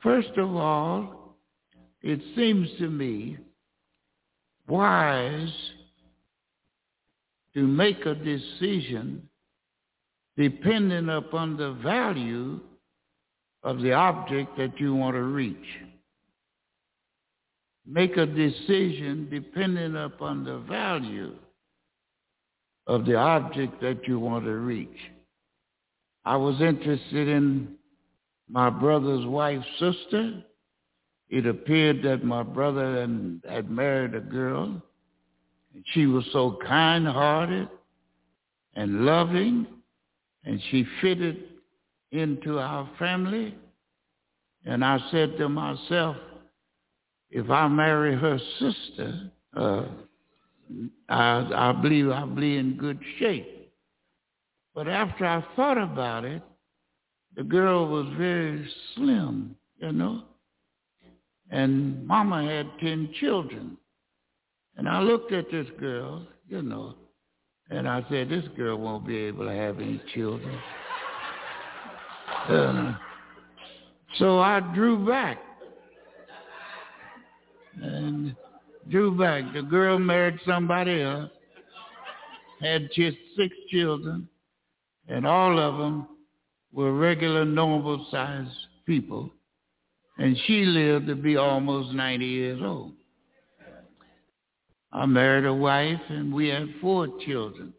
First 0.00 0.30
of 0.36 0.54
all, 0.54 1.34
it 2.02 2.20
seems 2.36 2.68
to 2.78 2.88
me 2.88 3.36
wise 4.68 5.52
to 7.52 7.66
make 7.66 8.06
a 8.06 8.14
decision 8.14 9.28
depending 10.36 11.08
upon 11.08 11.56
the 11.56 11.72
value 11.82 12.60
of 13.64 13.80
the 13.80 13.92
object 13.92 14.56
that 14.56 14.78
you 14.78 14.94
want 14.94 15.16
to 15.16 15.22
reach. 15.22 15.56
Make 17.84 18.16
a 18.16 18.26
decision 18.26 19.26
depending 19.32 19.96
upon 19.96 20.44
the 20.44 20.58
value 20.58 21.34
of 22.86 23.04
the 23.04 23.16
object 23.16 23.80
that 23.82 24.06
you 24.06 24.20
want 24.20 24.44
to 24.44 24.52
reach. 24.52 24.96
I 26.26 26.36
was 26.36 26.60
interested 26.60 27.28
in 27.28 27.76
my 28.48 28.68
brother's 28.68 29.24
wife's 29.24 29.64
sister. 29.78 30.42
It 31.30 31.46
appeared 31.46 32.02
that 32.02 32.24
my 32.24 32.42
brother 32.42 33.08
had 33.48 33.70
married 33.70 34.14
a 34.14 34.20
girl, 34.20 34.82
and 35.74 35.84
she 35.92 36.06
was 36.06 36.24
so 36.32 36.58
kind-hearted 36.66 37.68
and 38.74 39.04
loving 39.06 39.66
and 40.44 40.60
she 40.70 40.86
fitted 41.00 41.42
into 42.12 42.58
our 42.58 42.88
family. 42.98 43.54
And 44.64 44.84
I 44.84 44.98
said 45.10 45.36
to 45.38 45.48
myself, 45.48 46.16
if 47.30 47.50
I 47.50 47.68
marry 47.68 48.16
her 48.16 48.38
sister, 48.58 49.30
uh, 49.56 49.84
I, 51.08 51.48
I 51.54 51.72
believe 51.72 52.10
I'll 52.10 52.26
be 52.26 52.56
in 52.56 52.76
good 52.76 53.00
shape. 53.18 53.55
But 54.76 54.88
after 54.88 55.24
I 55.24 55.42
thought 55.56 55.78
about 55.78 56.26
it, 56.26 56.42
the 57.34 57.42
girl 57.42 57.88
was 57.88 58.06
very 58.18 58.68
slim, 58.94 59.56
you 59.78 59.90
know, 59.90 60.24
and 61.50 62.06
mama 62.06 62.44
had 62.44 62.68
10 62.80 63.14
children. 63.18 63.78
And 64.76 64.86
I 64.86 65.00
looked 65.00 65.32
at 65.32 65.50
this 65.50 65.66
girl, 65.80 66.26
you 66.46 66.60
know, 66.60 66.94
and 67.70 67.88
I 67.88 68.04
said, 68.10 68.28
this 68.28 68.44
girl 68.54 68.76
won't 68.76 69.06
be 69.06 69.16
able 69.16 69.46
to 69.46 69.52
have 69.52 69.80
any 69.80 70.00
children. 70.14 70.58
Uh, 72.46 72.96
so 74.18 74.40
I 74.40 74.60
drew 74.74 75.06
back. 75.06 75.38
And 77.82 78.36
drew 78.90 79.16
back. 79.16 79.54
The 79.54 79.62
girl 79.62 79.98
married 79.98 80.38
somebody 80.46 81.00
else, 81.00 81.30
had 82.60 82.90
just 82.94 83.16
six 83.36 83.56
children, 83.70 84.28
and 85.08 85.26
all 85.26 85.58
of 85.58 85.78
them 85.78 86.08
were 86.72 86.92
regular, 86.92 87.44
normal-sized 87.44 88.50
people. 88.86 89.30
And 90.18 90.36
she 90.46 90.64
lived 90.64 91.06
to 91.08 91.14
be 91.14 91.36
almost 91.36 91.94
90 91.94 92.24
years 92.26 92.60
old. 92.62 92.92
I 94.92 95.04
married 95.06 95.44
a 95.44 95.52
wife 95.52 96.00
and 96.08 96.32
we 96.32 96.48
had 96.48 96.68
four 96.80 97.08
children. 97.26 97.74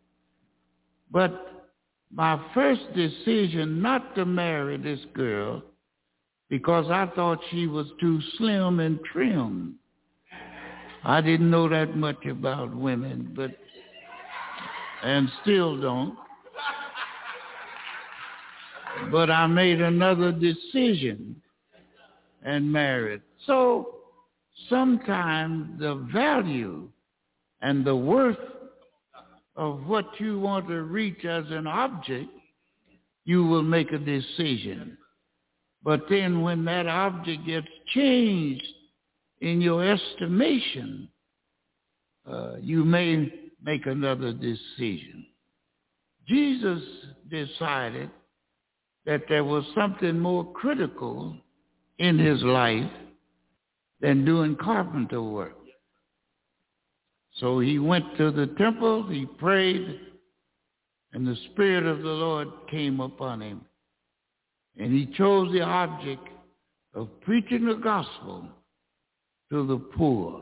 But 1.11 1.65
my 2.13 2.39
first 2.53 2.81
decision 2.95 3.81
not 3.81 4.13
to 4.15 4.25
marry 4.25 4.77
this 4.77 4.99
girl 5.13 5.63
because 6.49 6.85
I 6.89 7.07
thought 7.15 7.39
she 7.51 7.67
was 7.67 7.87
too 7.99 8.19
slim 8.37 8.79
and 8.79 8.99
trim. 9.11 9.75
I 11.03 11.21
didn't 11.21 11.49
know 11.49 11.67
that 11.69 11.95
much 11.95 12.25
about 12.25 12.75
women, 12.75 13.33
but 13.35 13.51
and 15.03 15.29
still 15.41 15.79
don't. 15.79 16.17
But 19.11 19.29
I 19.29 19.47
made 19.47 19.81
another 19.81 20.31
decision 20.31 21.41
and 22.43 22.71
married. 22.71 23.21
So 23.45 23.95
sometimes 24.69 25.79
the 25.79 25.95
value 26.13 26.89
and 27.61 27.85
the 27.85 27.95
worth 27.95 28.37
of 29.55 29.85
what 29.87 30.05
you 30.19 30.39
want 30.39 30.67
to 30.67 30.83
reach 30.83 31.25
as 31.25 31.45
an 31.49 31.67
object, 31.67 32.29
you 33.25 33.43
will 33.45 33.63
make 33.63 33.91
a 33.91 33.97
decision. 33.97 34.97
But 35.83 36.05
then 36.09 36.41
when 36.41 36.63
that 36.65 36.87
object 36.87 37.45
gets 37.45 37.67
changed 37.93 38.67
in 39.41 39.61
your 39.61 39.83
estimation, 39.83 41.09
uh, 42.29 42.55
you 42.61 42.83
may 42.83 43.33
make 43.63 43.85
another 43.85 44.33
decision. 44.33 45.25
Jesus 46.27 46.81
decided 47.29 48.09
that 49.07 49.23
there 49.29 49.45
was 49.45 49.63
something 49.73 50.19
more 50.19 50.51
critical 50.51 51.33
in 51.97 52.19
his 52.19 52.43
life 52.43 52.91
than 54.01 54.25
doing 54.25 54.55
carpenter 54.57 55.21
work. 55.21 55.55
So 57.37 57.59
he 57.59 57.79
went 57.79 58.17
to 58.17 58.31
the 58.31 58.47
temple, 58.57 59.07
he 59.09 59.25
prayed, 59.25 60.01
and 61.13 61.25
the 61.25 61.37
Spirit 61.51 61.85
of 61.85 61.99
the 61.99 62.09
Lord 62.09 62.49
came 62.69 62.99
upon 62.99 63.41
him. 63.41 63.61
And 64.77 64.91
he 64.91 65.05
chose 65.17 65.53
the 65.53 65.61
object 65.61 66.27
of 66.93 67.07
preaching 67.21 67.65
the 67.65 67.75
gospel 67.75 68.45
to 69.51 69.65
the 69.65 69.77
poor, 69.77 70.41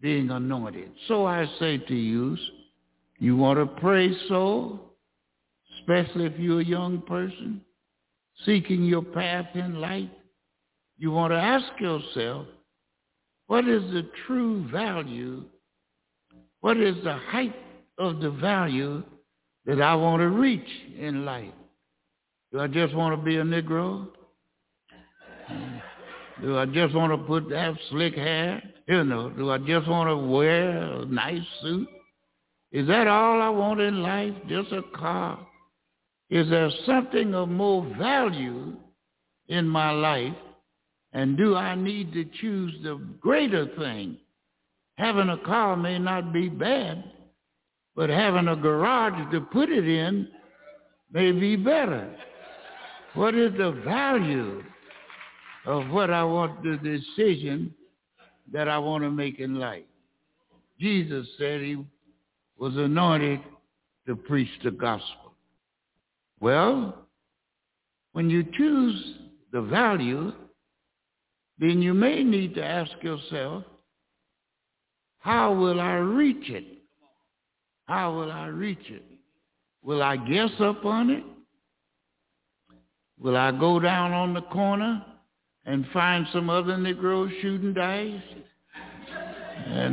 being 0.00 0.30
anointed. 0.30 0.90
So 1.06 1.26
I 1.26 1.44
say 1.58 1.76
to 1.78 1.94
you, 1.94 2.38
you 3.18 3.36
want 3.36 3.58
to 3.58 3.80
pray 3.80 4.10
so, 4.28 4.80
especially 5.86 6.26
if 6.26 6.38
you're 6.38 6.60
a 6.60 6.64
young 6.64 7.00
person, 7.02 7.60
seeking 8.44 8.84
your 8.84 9.02
path 9.02 9.46
in 9.54 9.80
life, 9.80 10.10
you 10.98 11.10
want 11.10 11.32
to 11.32 11.38
ask 11.38 11.66
yourself, 11.80 12.46
what 13.46 13.68
is 13.68 13.82
the 13.92 14.08
true 14.26 14.68
value 14.70 15.44
what 16.66 16.78
is 16.78 16.96
the 17.04 17.14
height 17.14 17.54
of 17.96 18.18
the 18.18 18.30
value 18.30 19.00
that 19.66 19.80
I 19.80 19.94
want 19.94 20.20
to 20.20 20.28
reach 20.28 20.68
in 20.98 21.24
life? 21.24 21.52
Do 22.52 22.58
I 22.58 22.66
just 22.66 22.92
want 22.92 23.16
to 23.16 23.24
be 23.24 23.36
a 23.36 23.44
Negro? 23.44 24.08
Do 26.42 26.58
I 26.58 26.66
just 26.66 26.92
want 26.92 27.12
to 27.12 27.18
put 27.18 27.48
that 27.50 27.74
slick 27.88 28.16
hair? 28.16 28.60
You 28.88 29.04
know, 29.04 29.30
do 29.30 29.52
I 29.52 29.58
just 29.58 29.86
want 29.86 30.10
to 30.10 30.16
wear 30.16 31.02
a 31.02 31.04
nice 31.06 31.46
suit? 31.62 31.88
Is 32.72 32.88
that 32.88 33.06
all 33.06 33.40
I 33.40 33.48
want 33.48 33.80
in 33.80 34.02
life? 34.02 34.34
Just 34.48 34.72
a 34.72 34.82
car? 34.92 35.46
Is 36.30 36.48
there 36.50 36.70
something 36.84 37.34
of 37.34 37.48
more 37.48 37.86
value 37.98 38.74
in 39.48 39.66
my 39.66 39.90
life? 39.90 40.34
And 41.12 41.36
do 41.36 41.56
I 41.56 41.74
need 41.74 42.12
to 42.12 42.24
choose 42.40 42.74
the 42.82 42.96
greater 43.20 43.66
thing 43.78 44.18
having 44.98 45.28
a 45.28 45.38
car 45.38 45.76
may 45.76 45.98
not 45.98 46.32
be 46.32 46.48
bad, 46.48 47.04
but 47.94 48.10
having 48.10 48.48
a 48.48 48.56
garage 48.56 49.32
to 49.32 49.40
put 49.40 49.70
it 49.70 49.86
in 49.86 50.28
may 51.12 51.32
be 51.32 51.56
better. 51.56 52.14
What 53.14 53.34
is 53.34 53.52
the 53.56 53.72
value 53.84 54.62
of 55.64 55.88
what 55.90 56.10
I 56.10 56.24
want 56.24 56.62
the 56.62 56.76
decision 56.76 57.74
that 58.52 58.68
I 58.68 58.78
want 58.78 59.04
to 59.04 59.10
make 59.10 59.38
in 59.38 59.56
life? 59.56 59.84
Jesus 60.78 61.26
said 61.38 61.60
he 61.62 61.82
was 62.58 62.76
anointed 62.76 63.40
to 64.06 64.16
preach 64.16 64.50
the 64.62 64.70
gospel. 64.70 65.25
Well, 66.40 67.06
when 68.12 68.30
you 68.30 68.44
choose 68.56 69.16
the 69.52 69.62
value, 69.62 70.32
then 71.58 71.80
you 71.80 71.94
may 71.94 72.22
need 72.22 72.54
to 72.54 72.64
ask 72.64 72.92
yourself, 73.02 73.64
how 75.18 75.54
will 75.54 75.80
I 75.80 75.94
reach 75.94 76.50
it? 76.50 76.64
How 77.86 78.14
will 78.14 78.30
I 78.30 78.46
reach 78.46 78.90
it? 78.90 79.02
Will 79.82 80.02
I 80.02 80.16
guess 80.16 80.50
up 80.60 80.84
on 80.84 81.10
it? 81.10 81.24
Will 83.18 83.36
I 83.36 83.50
go 83.52 83.80
down 83.80 84.12
on 84.12 84.34
the 84.34 84.42
corner 84.42 85.02
and 85.64 85.86
find 85.92 86.26
some 86.32 86.50
other 86.50 86.76
Negroes 86.76 87.30
shooting 87.40 87.72
dice? 87.72 88.20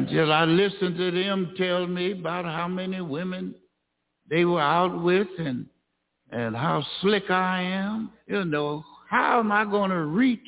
Just 0.10 0.32
I 0.32 0.46
listen 0.46 0.96
to 0.98 1.12
them 1.12 1.54
tell 1.58 1.88
me 1.88 2.12
about 2.12 2.46
how 2.46 2.68
many 2.68 3.02
women 3.02 3.56
they 4.30 4.46
were 4.46 4.62
out 4.62 5.02
with 5.02 5.28
and 5.40 5.66
and 6.34 6.56
how 6.56 6.84
slick 7.02 7.30
I 7.30 7.62
am. 7.62 8.12
You 8.28 8.44
know, 8.44 8.84
how 9.10 9.40
am 9.40 9.52
I 9.52 9.66
going 9.66 9.92
to 9.92 10.06
reach 10.06 10.40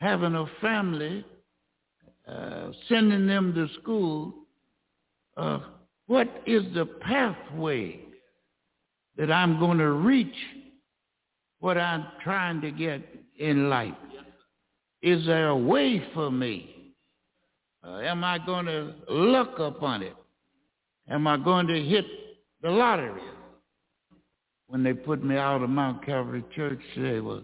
having 0.00 0.34
a 0.34 0.46
family, 0.60 1.24
uh, 2.26 2.70
sending 2.88 3.26
them 3.26 3.52
to 3.54 3.68
school? 3.80 4.32
Uh, 5.36 5.60
what 6.06 6.28
is 6.46 6.62
the 6.74 6.86
pathway 6.86 8.00
that 9.16 9.30
I'm 9.32 9.58
going 9.58 9.78
to 9.78 9.90
reach 9.90 10.36
what 11.58 11.76
I'm 11.76 12.06
trying 12.22 12.60
to 12.60 12.70
get 12.70 13.02
in 13.38 13.68
life? 13.68 13.94
Is 15.02 15.26
there 15.26 15.48
a 15.48 15.56
way 15.56 16.02
for 16.14 16.30
me? 16.30 16.94
Uh, 17.82 17.98
am 18.00 18.22
I 18.22 18.38
going 18.38 18.66
to 18.66 18.94
look 19.08 19.58
upon 19.58 20.02
it? 20.02 20.14
Am 21.08 21.26
I 21.26 21.38
going 21.38 21.66
to 21.66 21.82
hit 21.82 22.04
the 22.62 22.70
lottery? 22.70 23.22
When 24.70 24.84
they 24.84 24.94
put 24.94 25.24
me 25.24 25.36
out 25.36 25.62
of 25.62 25.68
Mount 25.68 26.06
Calvary 26.06 26.44
Church, 26.54 26.78
there 26.96 27.24
were 27.24 27.40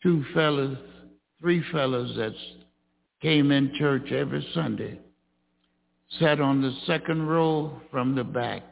two 0.00 0.24
fellas, 0.32 0.78
three 1.40 1.60
fellas 1.72 2.16
that 2.16 2.34
came 3.20 3.50
in 3.50 3.74
church 3.76 4.12
every 4.12 4.46
Sunday, 4.54 5.00
sat 6.20 6.40
on 6.40 6.62
the 6.62 6.72
second 6.86 7.26
row 7.26 7.80
from 7.90 8.14
the 8.14 8.22
back. 8.22 8.62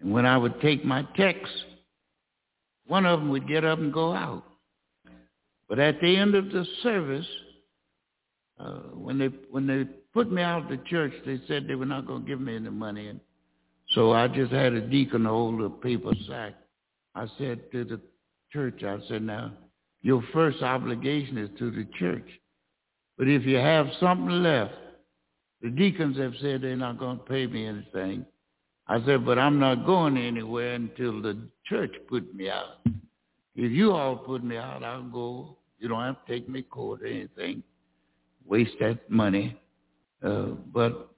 And 0.00 0.12
when 0.12 0.24
I 0.24 0.38
would 0.38 0.60
take 0.60 0.84
my 0.84 1.04
text, 1.16 1.52
one 2.86 3.06
of 3.06 3.18
them 3.18 3.30
would 3.30 3.48
get 3.48 3.64
up 3.64 3.80
and 3.80 3.92
go 3.92 4.12
out. 4.12 4.44
But 5.68 5.80
at 5.80 6.00
the 6.00 6.16
end 6.16 6.36
of 6.36 6.52
the 6.52 6.64
service, 6.84 7.26
uh, 8.60 8.82
when 8.94 9.18
they 9.18 9.30
when 9.50 9.66
they 9.66 9.82
put 10.14 10.30
me 10.30 10.42
out 10.42 10.62
of 10.62 10.68
the 10.68 10.84
church, 10.88 11.12
they 11.26 11.40
said 11.48 11.66
they 11.66 11.74
were 11.74 11.86
not 11.86 12.06
going 12.06 12.22
to 12.22 12.28
give 12.28 12.40
me 12.40 12.54
any 12.54 12.70
money. 12.70 13.08
And 13.08 13.18
so 13.94 14.12
I 14.12 14.28
just 14.28 14.52
had 14.52 14.72
a 14.72 14.80
deacon 14.80 15.24
hold 15.24 15.60
a 15.62 15.70
paper 15.70 16.12
sack. 16.28 16.54
I 17.14 17.26
said 17.38 17.70
to 17.72 17.84
the 17.84 18.00
church, 18.52 18.82
I 18.84 18.98
said, 19.08 19.22
now, 19.22 19.52
your 20.02 20.22
first 20.32 20.62
obligation 20.62 21.38
is 21.38 21.50
to 21.58 21.70
the 21.70 21.86
church. 21.98 22.28
But 23.18 23.28
if 23.28 23.44
you 23.44 23.56
have 23.56 23.86
something 24.00 24.42
left, 24.42 24.74
the 25.60 25.70
deacons 25.70 26.18
have 26.18 26.32
said 26.40 26.62
they're 26.62 26.76
not 26.76 26.98
going 26.98 27.18
to 27.18 27.24
pay 27.24 27.46
me 27.46 27.66
anything. 27.66 28.26
I 28.88 29.04
said, 29.06 29.24
but 29.24 29.38
I'm 29.38 29.58
not 29.58 29.86
going 29.86 30.16
anywhere 30.16 30.74
until 30.74 31.22
the 31.22 31.38
church 31.64 31.94
put 32.08 32.34
me 32.34 32.50
out. 32.50 32.80
If 33.54 33.70
you 33.70 33.92
all 33.92 34.16
put 34.16 34.42
me 34.42 34.56
out, 34.56 34.82
I'll 34.82 35.02
go. 35.02 35.56
You 35.78 35.88
don't 35.88 36.02
have 36.02 36.24
to 36.26 36.32
take 36.32 36.48
me 36.48 36.62
to 36.62 36.68
court 36.68 37.02
or 37.02 37.06
anything. 37.06 37.62
Waste 38.46 38.72
that 38.80 39.08
money. 39.10 39.60
Uh, 40.24 40.46
but 40.72 41.10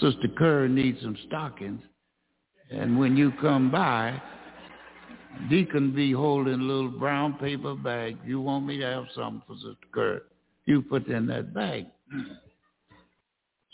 Sister 0.00 0.28
Kerr 0.36 0.68
needs 0.68 1.00
some 1.02 1.16
stockings. 1.26 1.82
And 2.70 2.98
when 2.98 3.16
you 3.16 3.32
come 3.40 3.70
by, 3.70 4.20
Deacon 5.48 5.94
be 5.94 6.12
holding 6.12 6.60
a 6.60 6.64
little 6.64 6.88
brown 6.90 7.34
paper 7.34 7.74
bag. 7.74 8.16
You 8.24 8.40
want 8.40 8.66
me 8.66 8.78
to 8.78 8.84
have 8.84 9.04
something 9.14 9.42
for 9.46 9.54
Sister 9.56 9.86
Kerr? 9.92 10.22
You 10.64 10.82
put 10.82 11.06
in 11.06 11.26
that 11.26 11.54
bag. 11.54 11.86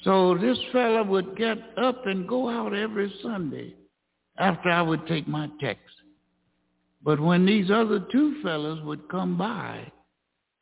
So 0.02 0.36
this 0.36 0.58
fella 0.72 1.04
would 1.04 1.36
get 1.36 1.58
up 1.78 2.06
and 2.06 2.28
go 2.28 2.48
out 2.48 2.74
every 2.74 3.12
Sunday 3.22 3.74
after 4.38 4.68
I 4.68 4.82
would 4.82 5.06
take 5.06 5.28
my 5.28 5.48
text. 5.60 5.84
But 7.02 7.20
when 7.20 7.46
these 7.46 7.70
other 7.70 8.04
two 8.12 8.42
fellas 8.42 8.80
would 8.84 9.08
come 9.08 9.38
by 9.38 9.90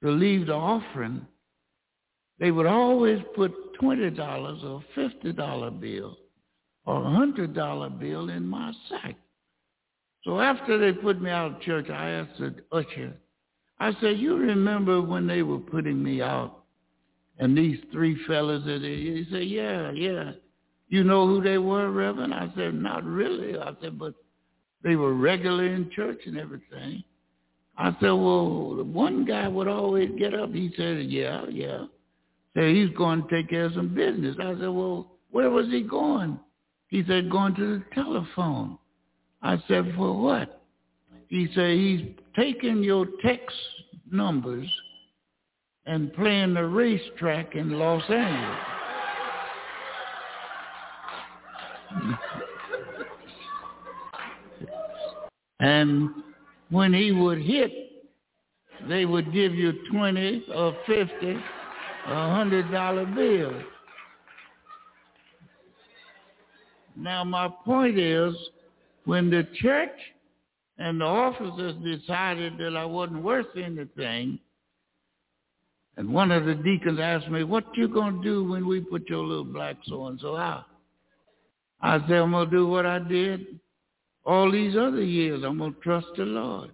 to 0.03 0.11
leave 0.11 0.47
the 0.47 0.55
offering, 0.55 1.27
they 2.39 2.51
would 2.51 2.67
always 2.67 3.21
put 3.35 3.53
$20 3.81 4.65
or 4.65 4.83
$50 4.97 5.81
bill 5.81 6.17
or 6.87 7.05
a 7.05 7.11
hundred 7.11 7.55
dollar 7.55 7.91
bill 7.91 8.31
in 8.31 8.47
my 8.47 8.73
sack. 8.89 9.17
So 10.25 10.41
after 10.41 10.79
they 10.79 10.93
put 10.93 11.21
me 11.21 11.31
out 11.31 11.53
of 11.53 11.61
church, 11.63 11.89
I 11.89 12.11
asked 12.11 12.39
the 12.39 12.55
usher, 12.73 13.17
I 13.79 13.93
said, 14.01 14.19
you 14.19 14.37
remember 14.37 15.01
when 15.01 15.27
they 15.27 15.43
were 15.43 15.59
putting 15.59 16.03
me 16.03 16.21
out 16.21 16.61
and 17.41 17.57
these 17.57 17.79
three 17.91 18.19
fellas 18.27 18.63
that 18.67 18.83
he 18.83 19.27
said, 19.33 19.45
yeah, 19.45 19.91
yeah. 19.93 20.33
You 20.89 21.05
know 21.05 21.27
who 21.27 21.43
they 21.43 21.57
were, 21.57 21.91
Reverend? 21.91 22.35
I 22.35 22.53
said, 22.55 22.75
not 22.75 23.03
really. 23.05 23.59
I 23.59 23.73
said, 23.81 23.99
but 23.99 24.13
they 24.83 24.97
were 24.97 25.15
regular 25.15 25.65
in 25.65 25.91
church 25.91 26.21
and 26.27 26.39
everything. 26.39 27.03
I 27.79 27.93
said, 28.01 28.11
well, 28.11 28.75
the 28.77 28.85
one 28.85 29.25
guy 29.25 29.49
would 29.49 29.69
always 29.69 30.11
get 30.19 30.35
up. 30.35 30.53
He 30.53 30.71
said, 30.77 31.07
yeah, 31.07 31.47
yeah. 31.49 31.85
Said 32.55 32.75
he's 32.75 32.91
going 32.91 33.23
to 33.23 33.29
take 33.35 33.49
care 33.49 33.67
of 33.67 33.75
some 33.75 33.95
business. 33.95 34.37
I 34.39 34.53
said, 34.53 34.69
well, 34.69 35.13
where 35.31 35.49
was 35.49 35.67
he 35.69 35.83
going? 35.83 36.39
He 36.91 37.05
said, 37.07 37.31
going 37.31 37.55
to 37.55 37.79
the 37.79 37.85
telephone. 37.95 38.77
I 39.43 39.63
said, 39.69 39.95
for 39.97 40.21
what? 40.21 40.61
He 41.29 41.49
said, 41.55 41.71
he's 41.71 42.03
taking 42.37 42.83
your 42.83 43.07
text 43.23 43.57
numbers 44.11 44.69
and 45.87 46.13
playing 46.13 46.55
the 46.55 46.67
racetrack 46.67 47.55
in 47.55 47.71
Los 47.79 48.03
Angeles. 48.11 48.59
and 55.61 56.11
when 56.71 56.93
he 56.93 57.13
would 57.13 57.41
hit, 57.41 57.73
they 58.89 59.05
would 59.05 59.33
give 59.33 59.55
you 59.55 59.73
20 59.93 60.47
or 60.55 60.77
50 60.87 61.27
or 61.27 62.13
a 62.13 62.35
hundred 62.35 62.71
dollar 62.73 63.07
bills. 63.07 63.63
Now 67.01 67.25
my 67.25 67.49
point 67.65 67.99
is, 67.99 68.35
when 69.05 69.31
the 69.31 69.47
church 69.61 69.99
and 70.79 71.01
the 71.01 71.05
officers 71.05 71.75
decided 71.83 72.59
that 72.59 72.77
I 72.77 72.85
wasn't 72.85 73.23
worth 73.23 73.47
anything, 73.57 74.39
and 75.97 76.13
one 76.13 76.31
of 76.31 76.45
the 76.45 76.55
deacons 76.55 77.01
asked 77.01 77.29
me, 77.29 77.43
what 77.45 77.65
you 77.75 77.89
going 77.89 78.19
to 78.19 78.23
do 78.23 78.45
when 78.45 78.67
we 78.67 78.81
put 78.81 79.09
your 79.09 79.25
little 79.25 79.45
black 79.45 79.77
so-and-so 79.87 80.37
out? 80.37 80.67
I 81.81 81.99
said, 82.01 82.19
I'm 82.19 82.33
going 82.33 82.49
to 82.49 82.57
do 82.57 82.67
what 82.67 82.87
I 82.87 82.99
did 82.99 83.59
all 84.25 84.51
these 84.51 84.77
other 84.77 85.03
years. 85.03 85.43
I'm 85.45 85.59
going 85.59 85.75
to 85.75 85.81
trust 85.81 86.09
the 86.17 86.25
Lord. 86.25 86.71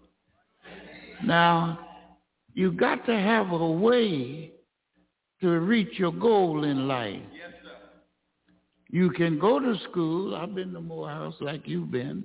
Now, 1.24 1.78
you 2.54 2.72
got 2.72 3.06
to 3.06 3.14
have 3.14 3.50
a 3.50 3.70
way 3.70 4.52
to 5.40 5.48
reach 5.48 5.98
your 5.98 6.12
goal 6.12 6.64
in 6.64 6.88
life. 6.88 7.22
You 8.90 9.10
can 9.10 9.38
go 9.38 9.58
to 9.58 9.76
school. 9.90 10.34
I've 10.36 10.54
been 10.54 10.72
to 10.72 10.80
Morehouse 10.80 11.34
like 11.40 11.62
you've 11.66 11.90
been. 11.90 12.24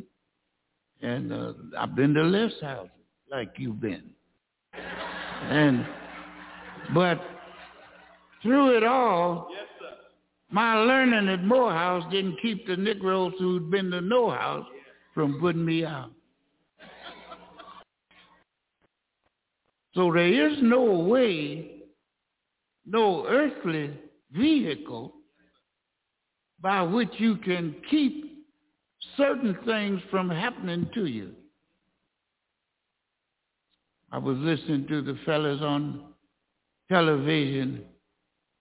And 1.02 1.34
uh, 1.34 1.54
I've 1.78 1.96
been 1.96 2.14
to 2.14 2.24
less 2.24 2.52
houses 2.62 2.92
like 3.32 3.54
you've 3.58 3.82
been. 3.82 4.04
And 5.50 5.86
but 6.94 7.20
through 8.44 8.78
it 8.78 8.84
all, 8.84 9.48
yes, 9.52 9.66
my 10.52 10.76
learning 10.76 11.30
at 11.30 11.44
Morehouse 11.44 12.04
didn't 12.12 12.38
keep 12.42 12.68
the 12.68 12.76
Negroes 12.76 13.34
who'd 13.40 13.72
been 13.72 13.90
to 13.92 14.02
no 14.02 14.30
house 14.30 14.66
from 15.14 15.40
putting 15.40 15.66
me 15.66 15.86
out. 15.86 16.12
So 19.94 20.12
there 20.14 20.28
is 20.28 20.58
no 20.62 20.84
way, 20.84 21.82
no 22.86 23.26
earthly 23.28 23.92
vehicle 24.32 25.14
by 26.62 26.82
which 26.82 27.12
you 27.18 27.38
can 27.38 27.76
keep 27.90 28.48
certain 29.18 29.58
things 29.66 30.02
from 30.12 30.30
happening 30.30 30.90
to 30.94 31.06
you. 31.06 31.32
I 34.12 34.18
was 34.18 34.38
listening 34.38 34.88
to 34.88 35.02
the 35.02 35.18
fellas 35.26 35.62
on 35.62 36.04
television, 36.90 37.84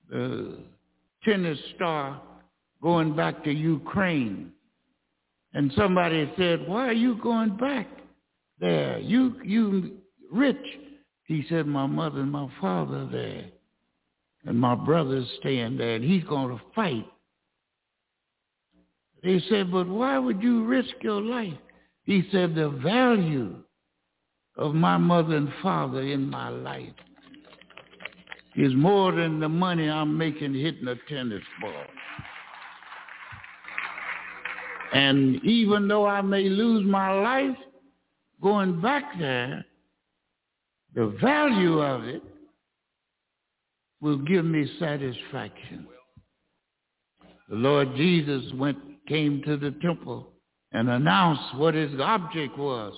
the 0.08 0.58
tennis 1.24 1.58
star 1.74 2.22
going 2.82 3.14
back 3.14 3.44
to 3.44 3.52
Ukraine. 3.52 4.52
And 5.52 5.72
somebody 5.76 6.32
said, 6.38 6.66
why 6.68 6.86
are 6.86 6.92
you 6.92 7.16
going 7.20 7.56
back 7.56 7.88
there? 8.60 8.98
You, 9.00 9.36
you 9.44 9.96
rich. 10.30 10.56
He 11.24 11.44
said, 11.48 11.66
my 11.66 11.86
mother 11.86 12.20
and 12.20 12.30
my 12.30 12.48
father 12.60 12.98
are 12.98 13.10
there. 13.10 13.44
And 14.46 14.58
my 14.58 14.74
brother's 14.74 15.28
staying 15.40 15.76
there, 15.76 15.96
and 15.96 16.04
he's 16.04 16.24
going 16.24 16.56
to 16.56 16.62
fight 16.74 17.06
they 19.22 19.40
said, 19.48 19.70
but 19.70 19.88
why 19.88 20.18
would 20.18 20.42
you 20.42 20.64
risk 20.64 20.94
your 21.02 21.20
life? 21.20 21.54
He 22.04 22.26
said, 22.32 22.54
the 22.54 22.70
value 22.70 23.56
of 24.56 24.74
my 24.74 24.96
mother 24.96 25.36
and 25.36 25.52
father 25.62 26.00
in 26.00 26.28
my 26.28 26.48
life 26.48 26.94
is 28.56 28.74
more 28.74 29.12
than 29.12 29.40
the 29.40 29.48
money 29.48 29.88
I'm 29.88 30.16
making 30.16 30.54
hitting 30.54 30.88
a 30.88 30.96
tennis 31.08 31.42
ball. 31.60 31.84
And 34.92 35.42
even 35.44 35.86
though 35.86 36.06
I 36.06 36.20
may 36.20 36.48
lose 36.48 36.84
my 36.84 37.12
life 37.12 37.56
going 38.42 38.80
back 38.80 39.04
there, 39.18 39.64
the 40.94 41.16
value 41.22 41.80
of 41.80 42.04
it 42.04 42.22
will 44.00 44.18
give 44.18 44.44
me 44.44 44.68
satisfaction. 44.80 45.86
The 47.48 47.54
Lord 47.56 47.94
Jesus 47.96 48.52
went, 48.54 48.78
came 49.10 49.42
to 49.42 49.56
the 49.56 49.72
temple 49.82 50.28
and 50.72 50.88
announced 50.88 51.56
what 51.56 51.74
his 51.74 52.00
object 52.00 52.56
was. 52.56 52.94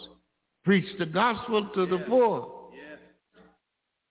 Preach 0.62 0.86
the 0.98 1.06
gospel 1.06 1.68
to 1.74 1.86
the 1.86 2.04
poor. 2.06 2.52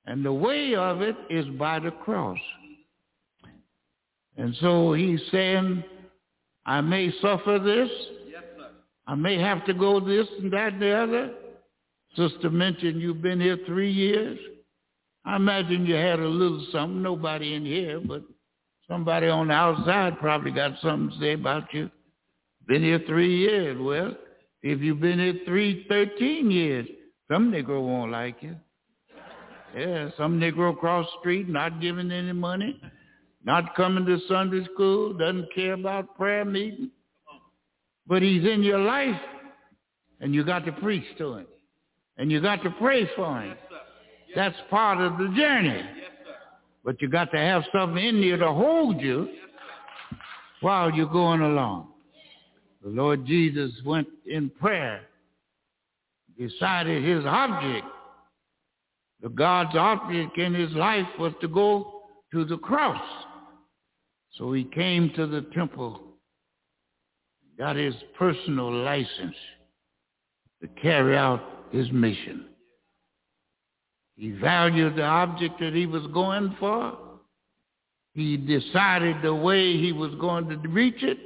And 0.06 0.26
the 0.26 0.34
way 0.34 0.76
of 0.76 1.02
it 1.02 1.15
is 1.30 1.45
by 1.60 1.80
the 1.80 1.91
cross. 1.91 2.40
And 4.36 4.56
so 4.60 4.94
he's 4.94 5.22
saying, 5.32 5.84
I 6.65 6.82
may 6.82 7.14
suffer 7.22 7.60
this. 7.60 7.90
I 9.06 9.15
may 9.15 9.38
have 9.40 9.64
to 9.65 9.73
go 9.73 9.99
this 9.99 10.28
and 10.40 10.52
that 10.53 10.73
and 10.73 10.82
the 10.82 10.91
other. 10.91 11.32
Sister 12.15 12.49
mentioned 12.49 12.99
you've 12.99 13.22
been 13.22 13.40
here 13.40 13.60
three 13.68 13.91
years. 13.91 14.40
I 15.23 15.36
imagine 15.36 15.86
you 15.86 15.95
had 15.95 16.19
a 16.19 16.28
little 16.28 16.65
something. 16.72 17.02
Nobody 17.02 17.53
in 17.53 17.65
here, 17.65 17.99
but 17.99 18.23
somebody 18.91 19.27
on 19.27 19.47
the 19.47 19.53
outside 19.53 20.19
probably 20.19 20.51
got 20.51 20.73
something 20.81 21.18
to 21.18 21.23
say 21.23 21.34
about 21.34 21.73
you. 21.73 21.89
Been 22.68 22.84
here 22.84 23.01
three 23.07 23.38
years. 23.38 23.77
Well, 23.80 24.15
if 24.61 24.81
you've 24.81 24.99
been 24.99 25.18
here 25.18 25.39
three, 25.45 25.85
thirteen 25.88 26.51
years, 26.51 26.85
some 27.31 27.51
Negro 27.51 27.81
won't 27.81 28.11
like 28.11 28.35
you. 28.41 28.55
Yeah, 29.76 30.09
some 30.18 30.39
Negro 30.39 30.73
across 30.73 31.05
the 31.05 31.19
street 31.22 31.47
not 31.47 31.80
giving 31.80 32.11
any 32.11 32.34
money, 32.34 32.80
not 33.45 33.73
coming 33.76 34.05
to 34.05 34.19
Sunday 34.27 34.65
school, 34.73 35.13
doesn't 35.13 35.47
care 35.55 35.73
about 35.73 36.18
prayer 36.18 36.43
meeting. 36.43 36.91
But 38.05 38.22
he's 38.22 38.43
in 38.43 38.61
your 38.61 38.80
life, 38.80 39.19
and 40.19 40.35
you 40.35 40.43
got 40.43 40.65
to 40.65 40.73
preach 40.73 41.05
to 41.18 41.35
him, 41.35 41.47
and 42.18 42.30
you 42.30 42.41
got 42.41 42.61
to 42.63 42.69
pray 42.72 43.09
for 43.15 43.41
him. 43.41 43.55
That's 44.35 44.57
part 44.69 44.99
of 44.99 45.18
the 45.18 45.34
journey. 45.38 45.81
But 46.84 47.02
you 47.02 47.10
got 47.10 47.32
to 47.32 47.38
have 47.38 47.64
something 47.72 48.03
in 48.03 48.18
you 48.18 48.38
to 48.38 48.52
hold 48.52 49.02
you 49.02 49.30
while 50.62 50.91
you're 50.91 51.08
going 51.08 51.41
along. 51.41 51.90
The 52.84 52.90
Lord 52.90 53.26
Jesus 53.26 53.72
went 53.86 54.08
in 54.26 54.49
prayer, 54.49 55.02
decided 56.38 57.03
his 57.03 57.24
object, 57.26 57.86
the 59.22 59.30
God's 59.30 59.76
object 59.76 60.38
in 60.38 60.53
his 60.53 60.72
life 60.72 61.06
was 61.20 61.34
to 61.41 61.48
go 61.48 62.02
to 62.34 62.44
the 62.44 62.58
cross. 62.58 63.02
So 64.38 64.52
he 64.53 64.64
came 64.64 65.12
to 65.16 65.28
the 65.28 65.41
temple, 65.53 66.02
got 67.58 67.76
his 67.76 67.94
personal 68.18 68.74
license 68.74 69.36
to 70.62 70.68
carry 70.82 71.16
out 71.16 71.41
his 71.72 71.91
mission. 71.91 72.45
He 74.15 74.31
valued 74.31 74.95
the 74.95 75.03
object 75.03 75.59
that 75.59 75.73
he 75.73 75.85
was 75.85 76.05
going 76.13 76.55
for. 76.59 76.97
He 78.13 78.38
decided 78.38 79.17
the 79.23 79.33
way 79.33 79.77
he 79.77 79.91
was 79.91 80.13
going 80.15 80.49
to 80.49 80.57
reach 80.67 81.01
it. 81.01 81.17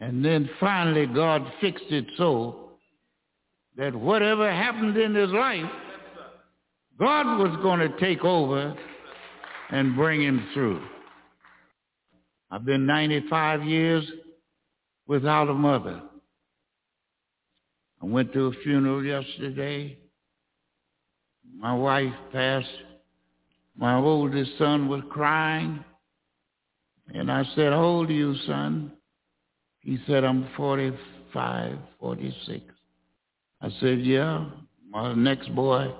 And 0.00 0.24
then 0.24 0.48
finally 0.60 1.06
God 1.06 1.44
fixed 1.60 1.90
it 1.90 2.06
so 2.16 2.70
that 3.76 3.94
whatever 3.94 4.50
happened 4.50 4.96
in 4.96 5.14
his 5.14 5.30
life, 5.30 5.70
God 6.98 7.38
was 7.38 7.56
going 7.62 7.80
to 7.80 8.00
take 8.00 8.24
over 8.24 8.74
and 9.70 9.96
bring 9.96 10.22
him 10.22 10.48
through. 10.54 10.82
I've 12.50 12.64
been 12.64 12.86
95 12.86 13.64
years 13.64 14.04
without 15.06 15.48
a 15.48 15.54
mother. 15.54 16.00
I 18.02 18.06
went 18.06 18.32
to 18.32 18.46
a 18.46 18.52
funeral 18.62 19.04
yesterday. 19.04 19.98
My 21.56 21.74
wife 21.74 22.12
passed. 22.32 22.66
My 23.76 23.96
oldest 23.96 24.50
son 24.58 24.88
was 24.88 25.02
crying. 25.10 25.84
And 27.14 27.30
I 27.30 27.44
said, 27.54 27.72
how 27.72 27.84
old 27.84 28.10
are 28.10 28.12
you, 28.12 28.34
son? 28.46 28.92
He 29.80 29.98
said, 30.06 30.24
I'm 30.24 30.48
45, 30.56 31.78
46. 32.00 32.64
I 33.62 33.68
said, 33.80 34.00
yeah. 34.00 34.46
My 34.90 35.14
next 35.14 35.54
boy, 35.54 35.92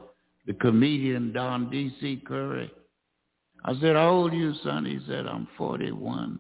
the 0.47 0.55
comedian 0.55 1.33
Don 1.33 1.71
D.C. 1.71 2.23
Curry. 2.27 2.71
I 3.65 3.73
said, 3.81 3.97
how 3.97 4.11
old 4.11 4.33
are 4.33 4.37
you, 4.37 4.55
son? 4.63 4.85
He 4.85 4.99
said, 5.07 5.27
I'm 5.27 5.49
41. 5.57 6.39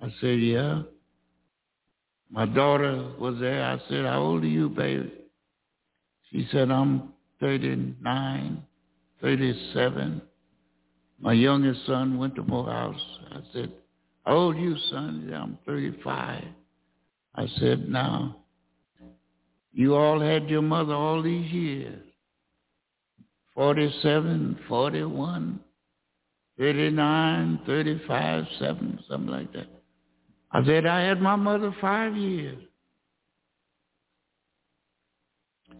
I 0.00 0.12
said, 0.20 0.40
yeah. 0.40 0.82
My 2.30 2.46
daughter 2.46 3.12
was 3.18 3.38
there. 3.40 3.64
I 3.64 3.78
said, 3.88 4.04
how 4.04 4.20
old 4.20 4.42
are 4.42 4.46
you, 4.46 4.68
baby? 4.68 5.12
She 6.30 6.48
said, 6.50 6.70
I'm 6.70 7.11
39, 7.42 8.62
37. 9.20 10.22
My 11.18 11.32
youngest 11.32 11.84
son 11.86 12.16
went 12.16 12.36
to 12.36 12.44
Morehouse. 12.44 13.00
I 13.32 13.40
said, 13.52 13.72
how 14.24 14.34
old 14.34 14.56
are 14.56 14.60
you, 14.60 14.76
son? 14.90 15.24
Said, 15.26 15.34
I'm 15.34 15.58
35. 15.66 16.44
I 17.34 17.46
said, 17.58 17.88
now, 17.88 18.36
you 19.72 19.96
all 19.96 20.20
had 20.20 20.48
your 20.48 20.62
mother 20.62 20.94
all 20.94 21.20
these 21.20 21.50
years. 21.50 22.00
47, 23.54 24.60
41, 24.68 25.58
39, 26.58 27.60
35, 27.66 28.44
7, 28.60 29.00
something 29.08 29.30
like 29.30 29.52
that. 29.52 29.66
I 30.52 30.64
said, 30.64 30.86
I 30.86 31.00
had 31.00 31.20
my 31.20 31.34
mother 31.34 31.74
five 31.80 32.16
years. 32.16 32.62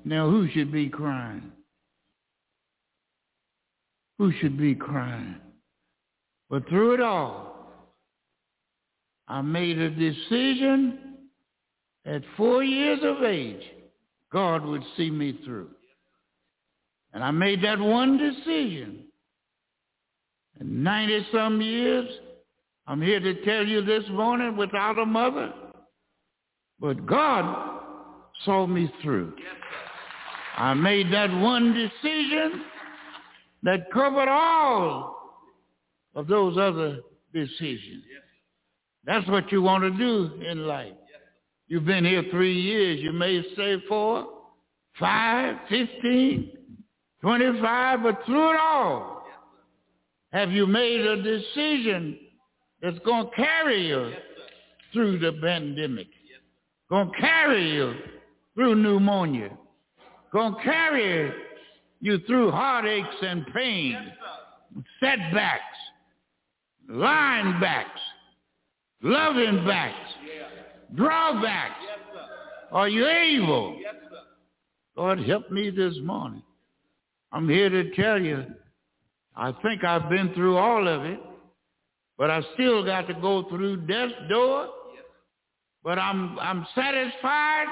Now, 0.05 0.29
who 0.29 0.49
should 0.51 0.73
be 0.73 0.89
crying? 0.89 1.53
Who 4.19 4.33
should 4.41 4.59
be 4.59 4.75
crying? 4.75 5.37
But 6.51 6.69
through 6.69 6.95
it 6.95 7.01
all, 7.01 7.53
I 9.29 9.41
made 9.41 9.79
a 9.79 9.91
decision 9.91 10.99
at 12.05 12.23
four 12.37 12.65
years 12.65 13.01
of 13.03 13.23
age, 13.23 13.63
God 14.33 14.65
would 14.65 14.83
see 14.97 15.11
me 15.11 15.39
through. 15.45 15.71
And 17.13 17.23
I 17.23 17.31
made 17.31 17.63
that 17.63 17.79
one 17.79 18.19
decision. 18.19 19.05
And 20.59 20.83
90 20.83 21.27
some 21.33 21.61
years, 21.61 22.09
I'm 22.87 23.01
here 23.01 23.21
to 23.21 23.45
tell 23.45 23.65
you 23.67 23.85
this 23.85 24.05
morning 24.11 24.57
without 24.57 24.99
a 24.99 25.07
mother, 25.07 25.53
but 26.81 27.07
God 27.07 27.72
saw 28.45 28.67
me 28.67 28.93
through. 29.03 29.35
I 30.57 30.75
made 30.75 31.13
that 31.13 31.33
one 31.33 31.73
decision 31.73 32.63
that 33.63 33.91
covered 33.93 34.29
all 34.29 35.17
of 36.15 36.27
those 36.27 36.59
other 36.59 37.01
decisions. 37.33 38.05
That's 39.05 39.27
what 39.29 39.51
you 39.51 39.63
want 39.63 39.85
to 39.85 39.91
do 39.91 40.43
in 40.43 40.67
life. 40.67 40.93
You've 41.69 41.87
been 41.87 42.05
here 42.05 42.25
three 42.31 42.61
years. 42.61 43.01
You 43.01 43.13
may 43.13 43.43
say 43.57 43.83
four, 43.89 44.27
five, 45.01 45.57
fifteen, 45.69 46.53
twenty-five, 47.21 48.03
but 48.03 48.21
through 48.27 48.51
it 48.51 48.61
all, 48.61 49.25
have 50.33 50.51
you 50.51 50.67
made 50.67 51.01
a 51.01 51.23
decision 51.23 52.19
that's 52.83 52.99
going 53.01 53.27
to 53.27 53.37
carry 53.37 53.89
you 53.89 54.13
through 54.93 55.19
the 55.19 55.33
pandemic? 55.41 56.09
Going 56.91 57.11
to 57.11 57.19
carry 57.19 57.73
you 57.73 57.95
through 58.55 58.77
pneumonia? 58.77 59.51
Going 60.33 60.55
to 60.55 60.63
carry 60.63 61.33
you 62.01 62.19
through 62.27 62.51
heartaches 62.51 63.15
and 63.23 63.47
pain, 63.55 63.97
setbacks, 64.99 65.63
line 66.89 67.61
backs, 67.61 68.01
loving 69.03 69.65
backs, 69.67 70.11
drawbacks. 70.95 71.85
Are 72.73 72.89
you 72.89 73.07
able? 73.07 73.79
Lord, 74.97 75.21
help 75.25 75.51
me 75.51 75.71
this 75.71 75.95
morning. 76.03 76.43
I'm 77.31 77.49
here 77.49 77.69
to 77.69 77.95
tell 77.95 78.21
you, 78.21 78.45
I 79.37 79.53
think 79.63 79.85
I've 79.85 80.11
been 80.11 80.35
through 80.35 80.57
all 80.57 80.87
of 80.87 81.05
it, 81.05 81.21
but 82.19 82.31
I 82.31 82.43
still 82.55 82.85
got 82.85 83.07
to 83.09 83.15
go 83.15 83.49
through 83.49 83.87
death's 83.87 84.13
door. 84.29 84.69
But 85.83 85.99
I'm 85.99 86.39
I'm 86.39 86.67
satisfied 86.75 87.67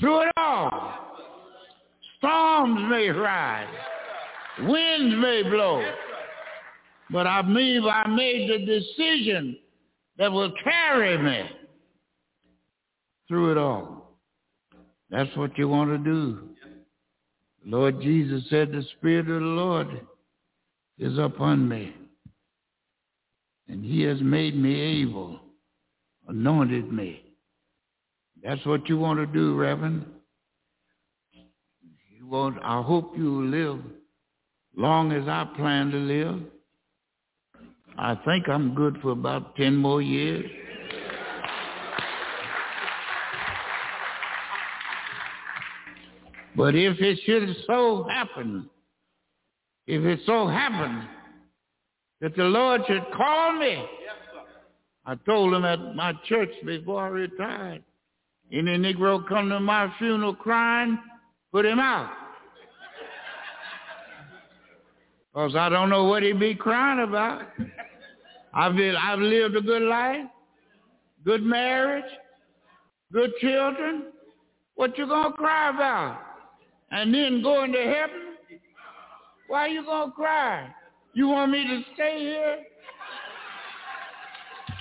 through 0.00 0.22
it 0.22 0.32
all. 0.36 0.94
Storms 2.18 2.80
may 2.88 3.08
rise, 3.08 3.66
winds 4.60 5.16
may 5.16 5.42
blow, 5.42 5.84
but 7.10 7.26
I 7.26 7.42
believe 7.42 7.84
I 7.84 8.06
made 8.08 8.48
the 8.48 8.64
decision 8.64 9.56
that 10.18 10.30
will 10.30 10.52
carry 10.62 11.18
me 11.18 11.50
through 13.26 13.52
it 13.52 13.58
all. 13.58 14.18
That's 15.10 15.34
what 15.36 15.56
you 15.58 15.68
want 15.68 15.90
to 15.90 15.98
do. 15.98 16.48
Lord 17.64 18.00
Jesus 18.00 18.44
said, 18.50 18.72
the 18.72 18.84
Spirit 18.98 19.28
of 19.28 19.40
the 19.40 19.46
Lord 19.46 19.88
is 20.98 21.18
upon 21.18 21.68
me. 21.68 21.94
And 23.68 23.84
he 23.84 24.02
has 24.02 24.20
made 24.20 24.56
me 24.56 25.02
able, 25.02 25.40
anointed 26.28 26.92
me. 26.92 27.22
That's 28.42 28.64
what 28.66 28.88
you 28.88 28.98
want 28.98 29.20
to 29.20 29.26
do, 29.26 29.54
Reverend. 29.54 30.04
You 31.32 32.26
want, 32.26 32.58
I 32.62 32.82
hope 32.82 33.12
you 33.16 33.46
live 33.46 33.80
long 34.76 35.12
as 35.12 35.28
I 35.28 35.46
plan 35.56 35.90
to 35.90 35.96
live. 35.96 36.40
I 37.98 38.16
think 38.24 38.48
I'm 38.48 38.74
good 38.74 38.98
for 39.02 39.10
about 39.10 39.54
10 39.56 39.76
more 39.76 40.02
years. 40.02 40.50
But 46.56 46.74
if 46.74 47.00
it 47.00 47.18
should 47.24 47.56
so 47.66 48.06
happen, 48.10 48.68
if 49.86 50.02
it 50.04 50.20
so 50.26 50.46
happened 50.48 51.08
that 52.20 52.36
the 52.36 52.44
Lord 52.44 52.82
should 52.86 53.04
call 53.16 53.54
me, 53.58 53.84
I 55.04 55.14
told 55.26 55.54
him 55.54 55.64
at 55.64 55.94
my 55.94 56.12
church 56.28 56.50
before 56.64 57.04
I 57.04 57.08
retired, 57.08 57.82
any 58.52 58.76
Negro 58.76 59.26
come 59.26 59.48
to 59.48 59.60
my 59.60 59.92
funeral 59.98 60.34
crying, 60.34 60.98
put 61.50 61.64
him 61.64 61.78
out. 61.78 62.10
Because 65.32 65.56
I 65.56 65.70
don't 65.70 65.88
know 65.88 66.04
what 66.04 66.22
he'd 66.22 66.38
be 66.38 66.54
crying 66.54 67.00
about. 67.00 67.42
I've, 68.52 68.76
been, 68.76 68.94
I've 68.94 69.18
lived 69.18 69.56
a 69.56 69.62
good 69.62 69.82
life, 69.82 70.26
good 71.24 71.42
marriage, 71.42 72.04
good 73.10 73.30
children. 73.40 74.04
What 74.74 74.98
you 74.98 75.06
going 75.06 75.32
to 75.32 75.36
cry 75.36 75.70
about? 75.70 76.20
And 76.90 77.14
then 77.14 77.42
going 77.42 77.72
to 77.72 77.78
heaven? 77.78 78.60
Why 79.48 79.68
you 79.68 79.82
going 79.84 80.10
to 80.10 80.14
cry? 80.14 80.68
You 81.14 81.28
want 81.28 81.52
me 81.52 81.66
to 81.66 81.82
stay 81.94 82.18
here? 82.18 82.58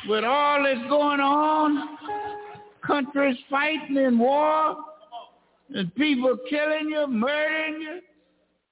With 0.09 0.25
all 0.25 0.63
that's 0.63 0.89
going 0.89 1.19
on, 1.19 1.97
countries 2.85 3.37
fighting 3.49 3.97
in 3.97 4.17
war, 4.17 4.75
and 5.73 5.93
people 5.95 6.37
killing 6.49 6.89
you, 6.89 7.07
murdering 7.07 7.81
you, 7.81 7.99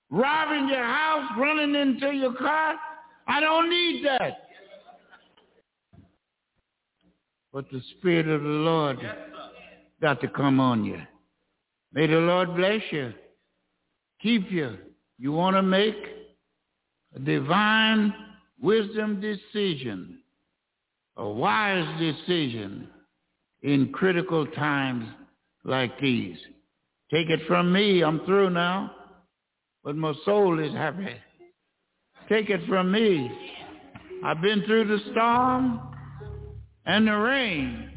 robbing 0.10 0.68
your 0.68 0.84
house, 0.84 1.30
running 1.38 1.76
into 1.76 2.12
your 2.12 2.34
car. 2.34 2.76
I 3.28 3.40
don't 3.40 3.70
need 3.70 4.06
that. 4.06 4.50
But 7.52 7.66
the 7.72 7.82
Spirit 7.98 8.28
of 8.28 8.44
the 8.44 8.48
Lord 8.48 9.00
got 10.02 10.22
to 10.22 10.28
come 10.28 10.60
on 10.60 10.84
you. 10.84 11.02
May 11.94 12.08
the 12.08 12.18
Lord 12.18 12.56
bless 12.56 12.82
you, 12.92 13.14
keep 14.22 14.52
you. 14.52 14.78
You 15.18 15.32
want 15.32 15.56
to 15.56 15.64
make 15.64 15.98
a 17.16 17.20
divine 17.20 18.14
wisdom 18.62 19.20
decision, 19.20 20.20
a 21.18 21.28
wise 21.28 21.88
decision 22.00 22.88
in 23.62 23.92
critical 23.92 24.46
times 24.48 25.06
like 25.64 26.00
these. 26.00 26.38
Take 27.12 27.30
it 27.30 27.42
from 27.48 27.74
me. 27.74 28.04
I'm 28.04 28.26
through 28.26 28.52
now 28.52 28.96
but 29.84 29.96
my 29.96 30.14
soul 30.26 30.60
is 30.60 30.74
happy. 30.74 31.16
Take 32.28 32.50
it 32.50 32.62
from 32.68 32.92
me. 32.92 33.32
I've 34.24 34.42
been 34.42 34.64
through 34.66 34.86
the 34.88 35.00
storm 35.12 35.80
and 36.86 37.08
the 37.08 37.14
rain. 37.14 37.90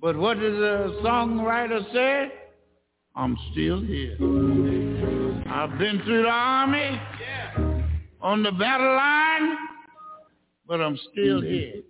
But 0.00 0.16
what 0.16 0.34
does 0.34 0.52
the 0.52 1.00
songwriter 1.02 1.92
say? 1.92 2.32
I'm 3.14 3.36
still 3.52 3.80
here. 3.80 4.16
I've 5.48 5.78
been 5.78 6.02
through 6.04 6.24
the 6.24 6.28
army 6.28 7.00
on 8.20 8.42
the 8.42 8.52
battle 8.52 8.94
line, 8.94 9.56
but 10.66 10.80
I'm 10.80 10.98
still 11.12 11.40
here. 11.40 11.82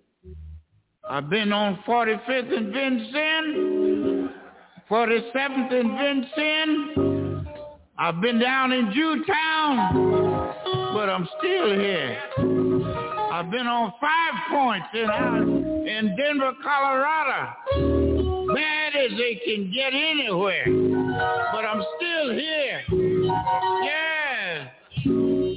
I've 1.08 1.30
been 1.30 1.52
on 1.52 1.78
45th 1.86 2.56
and 2.56 2.72
Vincennes, 2.72 4.30
47th 4.90 5.72
and 5.72 5.90
Vincennes, 5.98 7.46
I've 7.98 8.20
been 8.20 8.38
down 8.38 8.72
in 8.72 8.92
Jewtown, 8.92 10.52
but 10.92 11.08
I'm 11.08 11.28
still 11.38 11.70
here. 11.78 12.18
I've 13.32 13.50
been 13.50 13.66
on 13.66 13.92
five 14.00 14.34
points 14.50 14.88
in, 14.94 15.86
in 15.86 16.16
Denver, 16.16 16.52
Colorado. 16.62 17.52
Bad 18.54 18.96
as 18.96 19.16
they 19.16 19.40
can 19.44 19.72
get 19.72 19.94
anywhere, 19.94 20.64
but 21.52 21.64
I'm 21.64 21.82
still 21.96 22.32
here. 22.32 22.82
Yeah, 23.82 24.68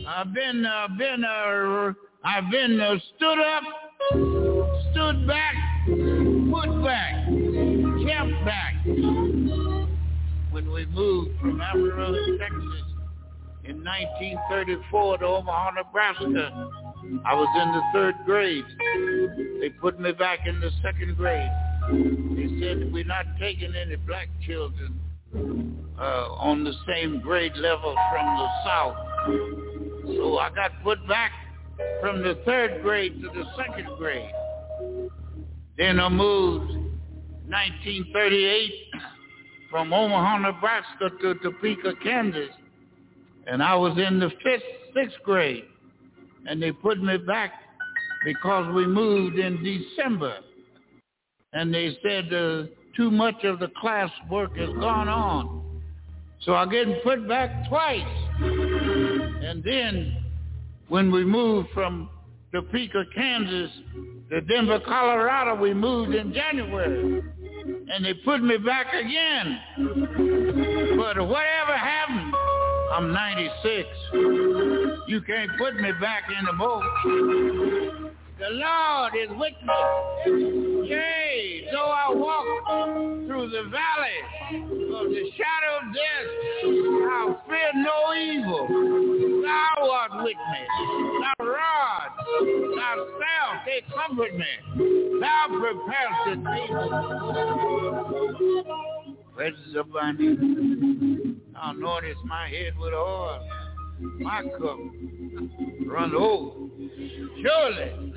I've 0.07 0.33
been, 0.33 0.65
uh, 0.65 0.87
been, 0.97 1.23
uh, 1.25 1.93
I've 2.23 2.49
been 2.51 2.79
uh, 2.79 2.95
stood 3.15 3.39
up, 3.39 3.63
stood 4.91 5.27
back, 5.27 5.55
put 5.85 6.83
back, 6.83 7.25
kept 8.05 8.45
back 8.45 8.73
when 10.51 10.71
we 10.71 10.85
moved 10.87 11.39
from 11.39 11.61
Amarillo, 11.61 12.37
Texas 12.37 12.89
in 13.63 13.83
1934 13.83 15.19
to 15.19 15.25
Omaha, 15.25 15.71
Nebraska. 15.71 16.69
I 17.25 17.35
was 17.35 17.47
in 17.61 17.71
the 17.71 17.81
third 17.93 18.15
grade. 18.25 18.65
They 19.61 19.69
put 19.69 19.99
me 19.99 20.11
back 20.11 20.39
in 20.47 20.59
the 20.59 20.71
second 20.81 21.17
grade. 21.17 21.49
They 21.91 22.59
said 22.59 22.91
we're 22.91 23.03
not 23.03 23.25
taking 23.39 23.73
any 23.75 23.95
black 23.95 24.29
children 24.45 24.99
uh, 25.99 26.01
on 26.01 26.63
the 26.63 26.73
same 26.87 27.19
grade 27.19 27.55
level 27.55 27.95
from 28.11 28.25
the 28.37 28.47
South. 28.65 28.95
So 30.15 30.37
I 30.37 30.49
got 30.49 30.71
put 30.83 31.05
back 31.07 31.31
from 32.01 32.21
the 32.21 32.39
third 32.45 32.81
grade 32.81 33.21
to 33.21 33.27
the 33.27 33.43
second 33.55 33.87
grade. 33.97 34.31
Then 35.79 35.97
I 35.97 36.09
moved 36.09 36.71
1938 37.47 38.71
from 39.71 39.93
Omaha, 39.93 40.39
Nebraska 40.39 41.09
to 41.21 41.35
Topeka, 41.35 41.93
Kansas. 42.03 42.49
And 43.47 43.63
I 43.63 43.75
was 43.75 43.97
in 43.97 44.19
the 44.19 44.29
fifth, 44.43 44.63
sixth 44.93 45.17
grade. 45.23 45.63
And 46.45 46.61
they 46.61 46.73
put 46.73 47.01
me 47.01 47.15
back 47.15 47.53
because 48.25 48.75
we 48.75 48.87
moved 48.87 49.39
in 49.39 49.63
December. 49.63 50.39
And 51.53 51.73
they 51.73 51.97
said 52.03 52.25
uh, 52.33 52.63
too 52.97 53.09
much 53.09 53.45
of 53.45 53.59
the 53.59 53.69
class 53.79 54.11
work 54.29 54.57
has 54.57 54.69
gone 54.81 55.07
on. 55.07 55.81
So 56.41 56.55
I 56.55 56.65
get 56.65 56.87
put 57.05 57.25
back 57.25 57.69
twice. 57.69 58.03
And 58.41 59.63
then 59.63 60.25
when 60.89 61.09
we 61.09 61.23
moved 61.23 61.69
from 61.73 62.09
Topeka, 62.51 63.05
Kansas 63.15 63.71
to 64.29 64.41
Denver, 64.41 64.79
Colorado, 64.85 65.59
we 65.59 65.73
moved 65.73 66.13
in 66.13 66.33
January 66.33 67.23
and 67.91 68.05
they 68.05 68.13
put 68.13 68.41
me 68.41 68.57
back 68.57 68.93
again. 68.93 69.59
But 70.97 71.17
whatever 71.17 71.75
happened, 71.75 72.33
I'm 72.93 73.11
96. 73.13 73.87
You 75.07 75.21
can't 75.25 75.51
put 75.57 75.75
me 75.75 75.91
back 75.99 76.23
in 76.37 76.45
the 76.45 76.53
boat. 76.53 78.13
The 78.39 78.49
Lord 78.51 79.13
is 79.21 79.29
with 79.31 79.53
me. 79.61 80.87
Yea, 80.87 81.67
though 81.73 81.91
I 81.91 82.13
walk 82.13 82.45
through 83.27 83.49
the 83.49 83.63
valley 83.69 84.21
of 84.95 85.09
the 85.09 85.29
shadow 85.35 85.79
of 85.81 85.93
death, 85.93 86.27
I'll 87.11 87.35
fear 87.49 87.71
no 87.75 88.13
evil. 88.15 88.63
Thou 89.43 89.89
art 89.91 90.11
with 90.23 90.37
me. 90.37 90.61
Thy 91.19 91.33
rod, 91.43 92.09
thy 92.77 92.93
staff, 93.17 93.65
they 93.65 93.81
comfort 93.93 94.33
me. 94.33 94.51
Thou 95.19 95.41
preparest 95.59 96.19
the 96.25 96.35
table. 96.55 96.89
Presence 99.35 99.75
of 99.75 99.87
my 99.89 100.11
name. 100.13 101.41
Thou 101.53 101.73
anointest 101.73 102.23
my 102.23 102.47
head 102.47 102.77
with 102.79 102.93
oil. 102.93 103.41
My 103.99 104.43
cup 104.57 104.77
run 105.85 106.15
over. 106.15 106.69
Surely 107.41 108.09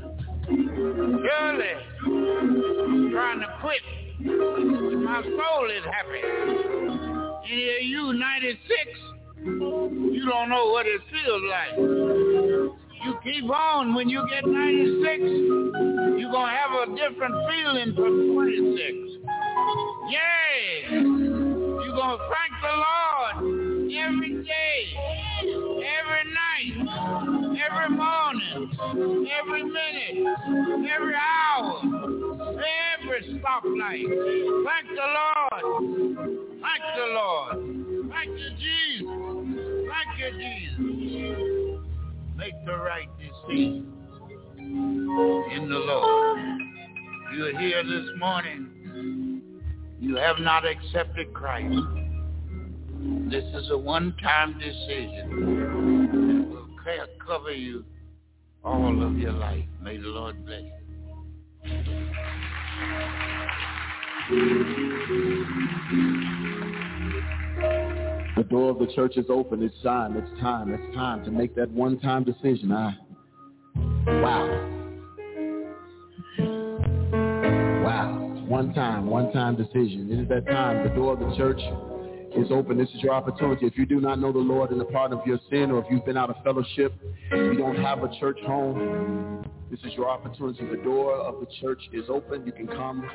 Surely, 0.49 1.73
I'm 2.05 3.11
trying 3.13 3.41
to 3.41 3.47
quit. 3.61 3.83
My 5.03 5.23
soul 5.23 5.71
is 5.71 5.85
happy. 5.85 6.23
Any 7.51 7.77
of 7.77 7.83
you 7.83 8.13
96, 8.13 8.61
you 9.45 10.27
don't 10.29 10.49
know 10.49 10.71
what 10.71 10.87
it 10.87 11.01
feels 11.11 11.43
like. 11.49 11.77
You 13.05 13.19
keep 13.23 13.51
on. 13.51 13.95
When 13.95 14.09
you 14.09 14.27
get 14.29 14.47
96, 14.47 15.23
you're 16.19 16.31
going 16.31 16.47
to 16.47 16.59
have 16.59 16.89
a 16.89 16.97
different 16.97 17.35
feeling 17.51 17.95
from 17.95 18.35
26. 18.35 18.79
Yay! 20.11 20.89
You're 20.91 21.97
going 21.97 22.19
to 22.19 22.31
thank 22.31 22.53
the 22.63 22.75
Lord 22.77 23.72
every 23.91 24.45
day, 24.45 24.81
every 25.43 26.25
night 26.33 26.43
every 27.73 27.97
morning, 27.97 28.71
every 29.41 29.65
minute, 29.65 30.37
every 30.91 31.15
hour, 31.15 31.81
every 32.99 33.41
stoplight. 33.41 34.09
Thank 34.65 34.87
the 34.95 35.09
Lord. 35.19 35.65
Thank 36.61 36.83
the 36.97 37.07
Lord. 37.13 37.55
Thank 38.11 38.31
you, 38.39 38.51
Jesus. 38.59 39.09
Thank 39.91 40.11
you, 40.19 40.31
Jesus. 40.39 41.81
Make 42.37 42.55
the 42.65 42.77
right 42.77 43.09
decision 43.19 43.93
in 45.53 45.69
the 45.69 45.79
Lord. 45.79 46.41
You're 47.37 47.59
here 47.59 47.83
this 47.85 48.09
morning. 48.19 49.43
You 50.01 50.17
have 50.17 50.39
not 50.39 50.65
accepted 50.67 51.33
Christ. 51.33 51.75
This 53.31 53.45
is 53.55 53.71
a 53.71 53.79
one-time 53.79 54.59
decision 54.59 55.31
that 55.31 56.49
will 56.51 56.69
cover 57.27 57.53
you 57.53 57.85
all 58.65 59.03
of 59.03 59.19
your 59.19 59.33
life. 59.33 59.65
May 59.83 59.97
the 59.97 60.07
Lord 60.09 60.45
bless 60.45 60.63
you. 60.63 60.71
The 68.37 68.45
door 68.45 68.71
of 68.71 68.79
the 68.79 68.87
church 68.95 69.17
is 69.17 69.27
open. 69.29 69.63
It's 69.63 69.75
time. 69.83 70.17
It's 70.17 70.41
time. 70.41 70.73
It's 70.73 70.95
time 70.95 71.25
to 71.25 71.31
make 71.31 71.55
that 71.57 71.71
one-time 71.71 72.25
decision. 72.25 72.71
I, 72.71 72.95
wow. 74.07 74.69
Wow. 77.85 78.45
One 78.47 78.73
time, 78.75 79.07
one 79.07 79.33
time 79.33 79.57
decision. 79.57 80.09
It 80.11 80.21
is 80.21 80.29
that 80.29 80.47
time. 80.47 80.87
The 80.87 80.95
door 80.95 81.15
of 81.15 81.19
the 81.21 81.35
church 81.37 81.61
is 82.37 82.51
open. 82.51 82.79
This 82.79 82.89
is 82.91 83.03
your 83.03 83.13
opportunity. 83.13 83.67
If 83.67 83.77
you 83.77 83.87
do 83.87 84.01
not 84.01 84.19
know 84.19 84.33
the 84.33 84.39
Lord 84.39 84.71
and 84.71 84.81
the 84.81 84.85
pardon 84.85 85.19
of 85.19 85.27
your 85.27 85.39
sin, 85.51 85.71
or 85.71 85.81
if 85.81 85.87
you've 85.91 86.05
been 86.05 86.17
out 86.17 86.31
of 86.31 86.37
fellowship, 86.43 86.95
you 87.31 87.57
don't 87.57 87.77
have 87.77 88.03
a 88.03 88.09
church 88.19 88.39
home, 88.47 89.45
this 89.71 89.81
is 89.81 89.93
your 89.95 90.09
opportunity. 90.09 90.67
The 90.67 90.83
door 90.83 91.17
of 91.17 91.41
the 91.41 91.47
church 91.61 91.81
is 91.93 92.05
open. 92.09 92.45
You 92.45 92.53
can 92.53 92.67
come 92.67 93.09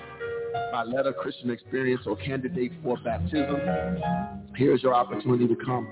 by 0.71 0.83
letter, 0.83 1.13
Christian 1.13 1.51
experience, 1.51 2.01
or 2.05 2.15
candidate 2.15 2.71
for 2.83 2.97
baptism. 3.03 3.57
Here's 4.55 4.81
your 4.81 4.93
opportunity 4.93 5.47
to 5.47 5.55
come. 5.55 5.87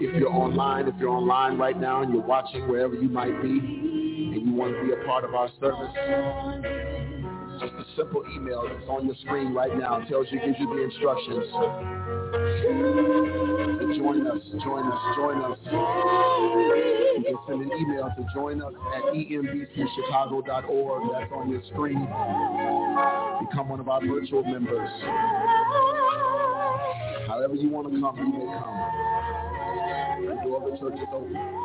If 0.00 0.16
you're 0.16 0.32
online, 0.32 0.88
if 0.88 0.94
you're 0.98 1.10
online 1.10 1.56
right 1.58 1.78
now 1.78 2.02
and 2.02 2.12
you're 2.12 2.26
watching 2.26 2.68
wherever 2.68 2.94
you 2.94 3.08
might 3.08 3.40
be, 3.40 3.48
and 3.48 4.46
you 4.46 4.52
want 4.52 4.74
to 4.74 4.82
be 4.82 4.92
a 4.92 5.04
part 5.06 5.22
of 5.22 5.34
our 5.34 5.48
service, 5.60 7.23
just 7.60 7.74
a 7.74 7.84
simple 7.96 8.24
email 8.34 8.62
that's 8.68 8.88
on 8.88 9.06
your 9.06 9.14
screen 9.24 9.54
right 9.54 9.76
now. 9.76 9.98
Tells 10.08 10.26
you, 10.30 10.40
gives 10.40 10.58
you 10.58 10.66
the 10.74 10.82
instructions. 10.82 11.44
To 13.78 13.94
join 13.96 14.26
us, 14.26 14.42
join 14.64 14.84
us, 14.86 15.16
join 15.16 15.42
us. 15.44 15.58
You 15.70 17.24
can 17.26 17.36
send 17.46 17.62
an 17.62 17.70
email 17.78 18.10
to 18.16 18.26
join 18.34 18.62
us 18.62 18.72
at 18.96 19.02
embcchicago.org. 19.14 21.02
That's 21.12 21.32
on 21.32 21.50
your 21.50 21.62
screen. 21.72 22.00
Become 23.48 23.68
one 23.68 23.80
of 23.80 23.88
our 23.88 24.00
virtual 24.00 24.42
members. 24.44 24.90
However 27.28 27.54
you 27.54 27.68
want 27.70 27.92
to 27.92 28.00
come, 28.00 28.16
you 28.18 28.32
may 28.32 28.46
come. 28.58 28.76
The 30.26 30.34
door 30.44 30.56
of 30.62 30.70
the 30.70 30.78
church 30.78 30.98
is 31.00 31.08
open. 31.12 31.64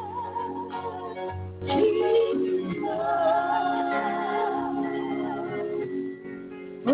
Is 6.85 6.91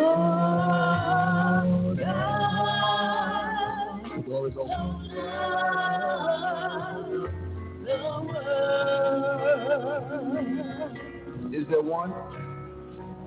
there 11.69 11.81
one? 11.81 12.13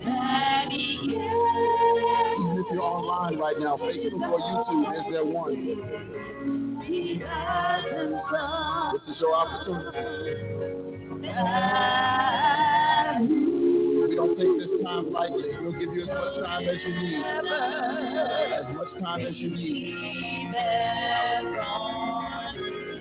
Even 0.00 0.98
if 2.58 2.66
you're 2.72 2.82
online 2.82 3.38
right 3.38 3.58
now, 3.60 3.76
Facebook 3.76 4.28
or 4.28 4.40
YouTube, 4.40 4.96
is 4.96 5.04
there 5.12 5.24
one? 5.24 5.54
This 8.92 9.02
is 9.14 9.20
your 9.20 9.34
opportunity 9.34 10.58
don't 14.18 14.36
take 14.36 14.58
this 14.58 14.84
time 14.84 15.12
lightly. 15.12 15.44
We'll 15.62 15.72
give 15.72 15.94
you 15.94 16.02
as 16.02 16.08
much 16.08 16.44
time 16.44 16.68
as 16.68 16.76
you 16.84 16.92
need. 17.02 17.24
As 17.24 18.64
much 18.74 18.92
time 19.00 19.26
as 19.26 19.36
you 19.36 19.50
need. 19.50 19.94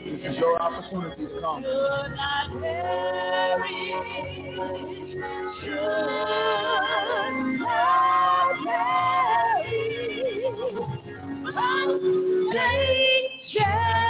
This 0.06 0.31
is 0.31 0.38
your 0.38 0.61
opportunity 0.61 1.26
to 1.26 1.41
come. 1.41 1.64
Take 12.53 13.31
shall 13.53 14.06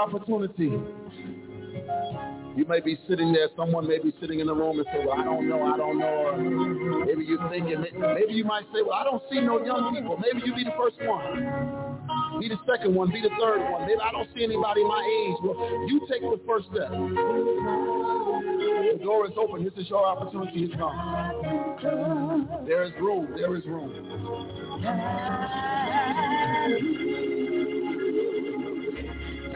opportunity. 0.00 0.72
You 2.56 2.64
may 2.66 2.80
be 2.80 2.98
sitting 3.08 3.32
there, 3.32 3.48
someone 3.56 3.86
may 3.86 3.98
be 3.98 4.12
sitting 4.20 4.40
in 4.40 4.46
the 4.46 4.54
room 4.54 4.78
and 4.78 4.86
say, 4.92 5.04
well, 5.04 5.20
I 5.20 5.24
don't 5.24 5.48
know, 5.48 5.62
I 5.62 5.76
don't 5.76 5.98
know. 5.98 6.06
Or 6.06 6.36
maybe 7.04 7.24
you're 7.24 7.48
thinking, 7.48 7.80
maybe 7.80 8.32
you 8.32 8.44
might 8.44 8.64
say, 8.74 8.82
well, 8.82 8.94
I 8.94 9.04
don't 9.04 9.22
see 9.30 9.40
no 9.40 9.64
young 9.64 9.94
people. 9.94 10.18
Maybe 10.18 10.42
you 10.46 10.54
be 10.54 10.64
the 10.64 10.72
first 10.76 10.96
one. 11.06 12.40
Be 12.40 12.48
the 12.48 12.58
second 12.66 12.92
one, 12.94 13.10
be 13.10 13.20
the 13.20 13.28
third 13.38 13.60
one. 13.70 13.86
Maybe 13.86 14.00
I 14.02 14.10
don't 14.10 14.28
see 14.34 14.42
anybody 14.42 14.82
my 14.84 15.04
age. 15.04 15.36
Well, 15.44 15.56
you 15.86 16.00
take 16.10 16.22
the 16.22 16.40
first 16.46 16.66
step. 16.72 16.90
The 16.90 16.96
door 19.04 19.26
is 19.26 19.32
open. 19.36 19.62
This 19.64 19.74
is 19.76 19.88
your 19.88 20.04
opportunity 20.04 20.66
to 20.68 20.76
come. 20.76 20.96
There 22.66 22.82
is 22.82 22.92
room. 23.00 23.28
There 23.36 23.54
is 23.56 23.64
room. 23.66 23.92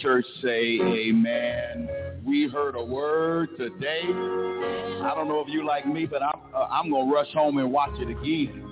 church 0.00 0.24
say 0.42 0.78
amen. 0.80 1.88
We 2.24 2.48
heard 2.48 2.76
a 2.76 2.84
word 2.84 3.50
today. 3.58 4.02
I 4.04 5.12
don't 5.14 5.28
know 5.28 5.42
if 5.46 5.52
you 5.52 5.66
like 5.66 5.86
me, 5.86 6.06
but 6.06 6.22
I'm, 6.22 6.40
uh, 6.54 6.66
I'm 6.70 6.90
going 6.90 7.08
to 7.08 7.14
rush 7.14 7.32
home 7.32 7.58
and 7.58 7.72
watch 7.72 7.98
it 7.98 8.08
again. 8.08 8.68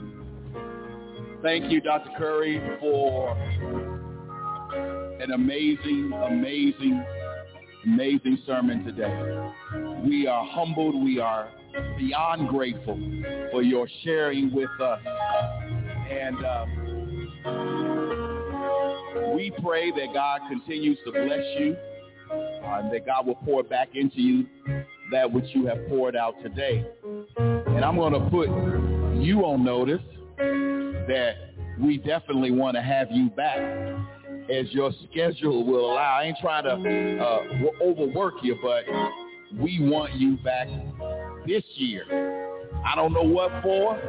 Thank 1.43 1.71
you, 1.71 1.81
Dr. 1.81 2.11
Curry, 2.19 2.61
for 2.81 3.37
an 5.21 5.33
amazing, 5.33 6.13
amazing, 6.13 7.05
amazing 7.85 8.39
sermon 8.47 8.85
today. 8.85 9.13
We 10.07 10.27
are 10.27 10.47
humbled. 10.47 11.03
We 11.03 11.19
are 11.19 11.51
beyond 11.99 12.49
grateful 12.49 12.99
for 13.51 13.63
your 13.63 13.89
sharing 14.05 14.53
with 14.53 14.71
us. 14.81 15.01
And 16.11 16.45
uh, 16.45 17.90
we 19.35 19.53
pray 19.63 19.91
that 19.91 20.15
God 20.15 20.41
continues 20.49 20.99
to 21.05 21.13
bless 21.13 21.45
you 21.59 21.77
uh, 22.31 22.81
and 22.81 22.93
that 22.93 23.07
God 23.07 23.27
will 23.27 23.37
pour 23.37 23.63
back 23.63 23.91
into 23.95 24.21
you 24.21 24.47
that 25.11 25.31
which 25.31 25.47
you 25.55 25.67
have 25.67 25.79
poured 25.89 26.17
out 26.17 26.35
today. 26.43 26.87
And 27.39 27.85
I'm 27.85 27.97
going 27.97 28.13
to 28.13 28.31
put 28.31 28.49
you 29.21 29.45
on 29.45 29.65
notice 29.65 30.03
that 30.37 31.35
we 31.81 31.99
definitely 31.99 32.53
want 32.53 32.77
to 32.77 32.83
have 32.83 33.09
you 33.11 33.31
back 33.31 33.59
as 34.51 34.67
your 34.73 34.93
schedule 35.11 35.65
will 35.65 35.93
allow. 35.93 36.19
I 36.21 36.25
ain't 36.25 36.39
trying 36.41 36.65
to 36.65 37.25
uh, 37.25 37.83
overwork 37.83 38.35
you, 38.43 38.57
but 38.63 38.85
we 39.59 39.79
want 39.81 40.15
you 40.15 40.37
back 40.39 40.69
this 41.47 41.65
year. 41.75 42.05
I 42.85 42.95
don't 42.95 43.13
know 43.13 43.23
what 43.23 43.51
for, 43.63 44.01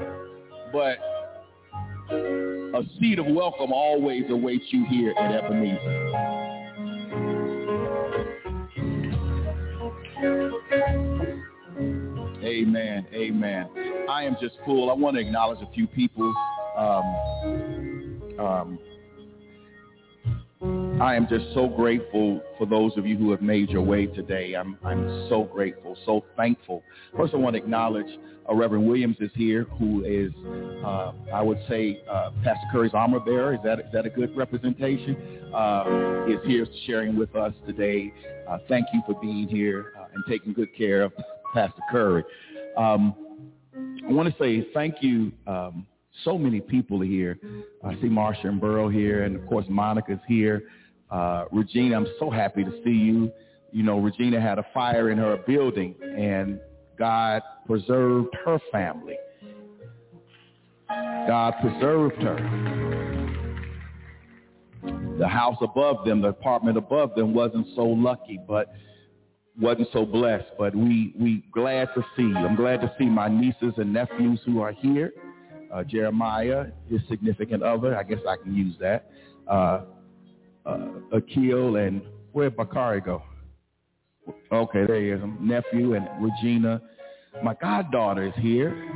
but 0.71 0.97
a 2.11 2.83
seat 2.99 3.19
of 3.19 3.25
welcome 3.27 3.71
always 3.71 4.23
awaits 4.29 4.65
you 4.69 4.85
here 4.89 5.13
at 5.17 5.43
Ebenezer. 5.43 6.41
Amen. 12.43 13.07
Amen. 13.13 13.69
I 14.09 14.23
am 14.23 14.35
just 14.41 14.55
full. 14.65 14.89
I 14.89 14.93
want 14.93 15.15
to 15.15 15.21
acknowledge 15.21 15.59
a 15.61 15.71
few 15.73 15.87
people. 15.87 16.33
Um, 16.77 18.21
um, 18.39 18.79
I 20.63 21.15
am 21.15 21.27
just 21.27 21.53
so 21.55 21.67
grateful 21.67 22.39
for 22.59 22.67
those 22.67 22.95
of 22.95 23.07
you 23.07 23.17
who 23.17 23.31
have 23.31 23.41
made 23.41 23.69
your 23.69 23.81
way 23.81 24.05
today. 24.05 24.53
I'm, 24.53 24.77
I'm 24.85 25.27
so 25.27 25.43
grateful, 25.43 25.97
so 26.05 26.23
thankful. 26.37 26.83
First, 27.17 27.33
I 27.33 27.37
want 27.37 27.55
to 27.55 27.61
acknowledge 27.61 28.05
uh, 28.47 28.53
Reverend 28.53 28.87
Williams 28.87 29.17
is 29.19 29.31
here, 29.33 29.63
who 29.79 30.03
is, 30.05 30.31
uh, 30.85 31.13
I 31.33 31.41
would 31.41 31.57
say, 31.67 32.03
uh, 32.07 32.29
Pastor 32.43 32.67
Curry's 32.71 32.93
armor 32.93 33.19
bearer. 33.19 33.55
Is 33.55 33.59
that, 33.63 33.79
is 33.79 33.85
that 33.93 34.05
a 34.05 34.11
good 34.11 34.37
representation? 34.37 35.15
Uh, 35.51 36.25
is 36.27 36.37
here 36.45 36.67
sharing 36.85 37.17
with 37.17 37.35
us 37.35 37.53
today. 37.65 38.13
Uh, 38.47 38.59
thank 38.69 38.85
you 38.93 39.01
for 39.07 39.19
being 39.19 39.47
here 39.47 39.93
uh, 39.99 40.05
and 40.13 40.23
taking 40.29 40.53
good 40.53 40.75
care 40.77 41.01
of 41.01 41.13
Pastor 41.55 41.81
Curry. 41.89 42.23
Um, 42.77 43.15
I 44.07 44.11
want 44.11 44.31
to 44.31 44.43
say 44.43 44.67
thank 44.75 45.01
you. 45.01 45.31
Um, 45.47 45.87
so 46.23 46.37
many 46.37 46.59
people 46.59 47.01
here. 47.01 47.37
I 47.83 47.93
see 47.95 48.07
Marsha 48.07 48.45
and 48.45 48.59
Burrow 48.61 48.89
here, 48.89 49.23
and 49.23 49.35
of 49.35 49.47
course 49.47 49.65
Monica's 49.69 50.19
here. 50.27 50.63
Uh, 51.09 51.45
Regina, 51.51 51.97
I'm 51.97 52.07
so 52.19 52.29
happy 52.29 52.63
to 52.63 52.71
see 52.83 52.91
you. 52.91 53.31
You 53.71 53.83
know, 53.83 53.99
Regina 53.99 54.39
had 54.39 54.59
a 54.59 54.65
fire 54.73 55.09
in 55.11 55.17
her 55.17 55.37
building, 55.47 55.95
and 56.01 56.59
God 56.97 57.41
preserved 57.65 58.35
her 58.45 58.59
family. 58.71 59.15
God 61.27 61.53
preserved 61.61 62.21
her. 62.21 63.27
The 65.17 65.27
house 65.27 65.57
above 65.61 66.05
them, 66.05 66.21
the 66.21 66.29
apartment 66.29 66.77
above 66.77 67.15
them 67.15 67.33
wasn't 67.33 67.67
so 67.75 67.83
lucky, 67.83 68.39
but 68.47 68.73
wasn't 69.59 69.87
so 69.93 70.05
blessed. 70.05 70.47
But 70.57 70.75
we 70.75 71.13
we 71.19 71.43
glad 71.51 71.89
to 71.95 72.01
see 72.15 72.23
you. 72.23 72.37
I'm 72.37 72.55
glad 72.55 72.81
to 72.81 72.91
see 72.97 73.05
my 73.05 73.27
nieces 73.27 73.73
and 73.77 73.93
nephews 73.93 74.39
who 74.45 74.61
are 74.61 74.71
here. 74.71 75.13
Uh, 75.73 75.83
Jeremiah, 75.83 76.67
his 76.89 77.01
significant 77.09 77.63
other, 77.63 77.97
I 77.97 78.03
guess 78.03 78.19
I 78.27 78.35
can 78.35 78.53
use 78.53 78.75
that. 78.79 79.09
Uh, 79.47 79.81
uh, 80.65 80.87
Akil 81.13 81.77
and 81.77 82.01
where'd 82.33 82.55
Bakari 82.55 83.01
go? 83.01 83.23
Okay, 84.51 84.85
there 84.85 85.01
he 85.01 85.09
is. 85.09 85.21
Nephew 85.39 85.95
and 85.95 86.07
Regina. 86.19 86.81
My 87.43 87.55
goddaughter 87.55 88.27
is 88.27 88.33
here. 88.37 88.89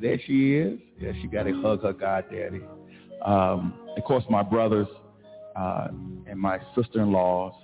There 0.00 0.20
she 0.26 0.56
is. 0.56 0.78
Yeah, 1.00 1.12
she 1.20 1.26
got 1.26 1.44
to 1.44 1.62
hug 1.62 1.82
her 1.82 1.92
goddaddy. 1.92 2.60
Um, 3.24 3.74
of 3.96 4.04
course, 4.04 4.24
my 4.28 4.42
brothers 4.42 4.88
uh, 5.56 5.88
and 6.26 6.38
my 6.38 6.58
sister-in-laws. 6.74 7.54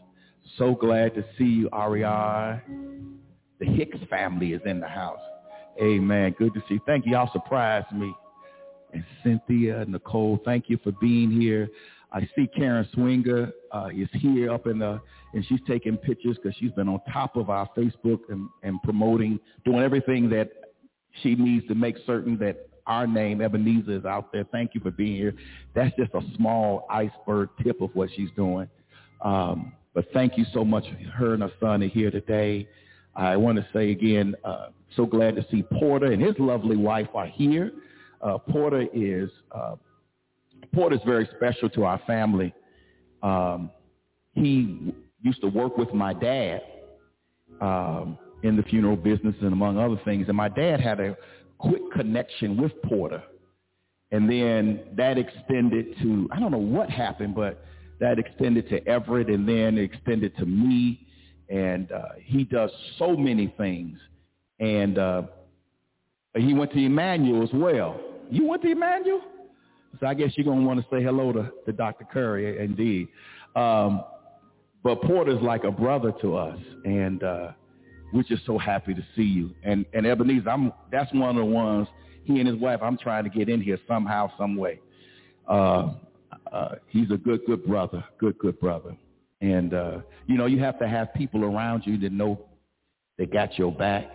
So 0.58 0.74
glad 0.74 1.14
to 1.14 1.24
see 1.38 1.44
you, 1.44 1.68
Ariane. 1.72 3.18
The 3.60 3.66
Hicks 3.66 3.98
family 4.10 4.54
is 4.54 4.62
in 4.64 4.80
the 4.80 4.88
house. 4.88 5.20
Amen. 5.80 6.34
Good 6.38 6.54
to 6.54 6.60
see 6.68 6.74
you. 6.74 6.80
Thank 6.86 7.06
you. 7.06 7.12
Y'all 7.12 7.30
surprised 7.32 7.92
me. 7.92 8.12
And 8.92 9.04
Cynthia, 9.24 9.84
Nicole, 9.88 10.38
thank 10.44 10.68
you 10.68 10.78
for 10.82 10.92
being 10.92 11.30
here. 11.30 11.68
I 12.12 12.28
see 12.36 12.46
Karen 12.46 12.86
Swinger 12.92 13.50
uh, 13.70 13.88
is 13.94 14.08
here 14.12 14.52
up 14.52 14.66
in 14.66 14.78
the, 14.78 15.00
and 15.32 15.44
she's 15.46 15.60
taking 15.66 15.96
pictures 15.96 16.36
because 16.36 16.54
she's 16.58 16.72
been 16.72 16.88
on 16.88 17.00
top 17.10 17.36
of 17.36 17.48
our 17.48 17.68
Facebook 17.76 18.20
and, 18.28 18.48
and 18.62 18.82
promoting, 18.82 19.40
doing 19.64 19.82
everything 19.82 20.28
that 20.28 20.50
she 21.22 21.34
needs 21.34 21.66
to 21.68 21.74
make 21.74 21.96
certain 22.06 22.36
that 22.38 22.68
our 22.86 23.06
name, 23.06 23.40
Ebenezer, 23.40 23.92
is 23.92 24.04
out 24.04 24.30
there. 24.32 24.44
Thank 24.52 24.74
you 24.74 24.80
for 24.80 24.90
being 24.90 25.16
here. 25.16 25.34
That's 25.74 25.94
just 25.96 26.12
a 26.14 26.20
small 26.36 26.86
iceberg 26.90 27.48
tip 27.62 27.80
of 27.80 27.94
what 27.94 28.10
she's 28.14 28.30
doing. 28.36 28.68
Um, 29.22 29.72
but 29.94 30.06
thank 30.12 30.36
you 30.36 30.44
so 30.52 30.64
much. 30.64 30.84
Her 31.14 31.34
and 31.34 31.42
her 31.42 31.52
son 31.60 31.82
are 31.82 31.88
here 31.88 32.10
today. 32.10 32.68
I 33.14 33.36
want 33.36 33.58
to 33.58 33.66
say 33.72 33.90
again, 33.90 34.34
uh, 34.44 34.68
so 34.96 35.06
glad 35.06 35.36
to 35.36 35.46
see 35.50 35.62
Porter 35.62 36.12
and 36.12 36.22
his 36.22 36.34
lovely 36.38 36.76
wife 36.76 37.08
are 37.14 37.26
here. 37.26 37.72
Uh, 38.20 38.38
Porter 38.38 38.86
is 38.92 39.30
uh, 39.50 39.76
Porter 40.72 40.96
is 40.96 41.02
very 41.04 41.28
special 41.36 41.68
to 41.70 41.84
our 41.84 42.00
family. 42.06 42.54
Um, 43.22 43.70
he 44.34 44.94
used 45.20 45.40
to 45.42 45.48
work 45.48 45.76
with 45.76 45.92
my 45.92 46.14
dad 46.14 46.62
um, 47.60 48.18
in 48.42 48.56
the 48.56 48.62
funeral 48.62 48.96
business 48.96 49.34
and 49.40 49.52
among 49.52 49.78
other 49.78 50.00
things. 50.04 50.26
And 50.28 50.36
my 50.36 50.48
dad 50.48 50.80
had 50.80 51.00
a 51.00 51.16
quick 51.58 51.82
connection 51.92 52.60
with 52.60 52.72
Porter. 52.82 53.22
And 54.10 54.28
then 54.28 54.80
that 54.96 55.16
extended 55.16 55.96
to, 56.02 56.28
I 56.32 56.40
don't 56.40 56.50
know 56.50 56.58
what 56.58 56.90
happened, 56.90 57.34
but 57.34 57.64
that 58.00 58.18
extended 58.18 58.68
to 58.68 58.86
Everett 58.86 59.28
and 59.28 59.48
then 59.48 59.78
extended 59.78 60.36
to 60.38 60.46
me. 60.46 61.06
And 61.52 61.92
uh, 61.92 62.02
he 62.24 62.44
does 62.44 62.70
so 62.98 63.14
many 63.14 63.52
things. 63.58 63.98
And 64.58 64.98
uh, 64.98 65.22
he 66.34 66.54
went 66.54 66.72
to 66.72 66.78
Emmanuel 66.78 67.42
as 67.42 67.50
well. 67.52 68.00
You 68.30 68.46
went 68.46 68.62
to 68.62 68.70
Emmanuel? 68.70 69.20
So 70.00 70.06
I 70.06 70.14
guess 70.14 70.30
you're 70.36 70.46
going 70.46 70.60
to 70.60 70.66
want 70.66 70.80
to 70.80 70.86
say 70.90 71.02
hello 71.02 71.32
to, 71.32 71.52
to 71.66 71.72
Dr. 71.72 72.06
Curry, 72.10 72.64
indeed. 72.64 73.08
Um, 73.54 74.02
but 74.82 75.02
Porter's 75.02 75.42
like 75.42 75.64
a 75.64 75.70
brother 75.70 76.12
to 76.22 76.36
us, 76.36 76.58
and 76.84 77.22
uh, 77.22 77.52
we're 78.12 78.22
just 78.22 78.46
so 78.46 78.56
happy 78.56 78.94
to 78.94 79.02
see 79.14 79.22
you. 79.22 79.54
And, 79.62 79.84
and 79.92 80.06
Ebenezer, 80.06 80.48
I'm, 80.48 80.72
that's 80.90 81.12
one 81.12 81.30
of 81.30 81.36
the 81.36 81.44
ones, 81.44 81.88
he 82.24 82.38
and 82.40 82.48
his 82.48 82.56
wife, 82.56 82.80
I'm 82.82 82.96
trying 82.96 83.24
to 83.24 83.30
get 83.30 83.48
in 83.48 83.60
here 83.60 83.78
somehow, 83.86 84.30
some 84.38 84.56
way. 84.56 84.80
Uh, 85.46 85.92
uh, 86.50 86.74
he's 86.88 87.10
a 87.10 87.16
good, 87.16 87.40
good 87.46 87.64
brother, 87.64 88.02
good, 88.18 88.38
good 88.38 88.58
brother. 88.58 88.96
And, 89.42 89.74
uh, 89.74 89.98
you 90.26 90.38
know, 90.38 90.46
you 90.46 90.60
have 90.60 90.78
to 90.78 90.88
have 90.88 91.12
people 91.14 91.44
around 91.44 91.82
you 91.84 91.98
that 91.98 92.12
know 92.12 92.40
they 93.18 93.26
got 93.26 93.58
your 93.58 93.72
back. 93.72 94.08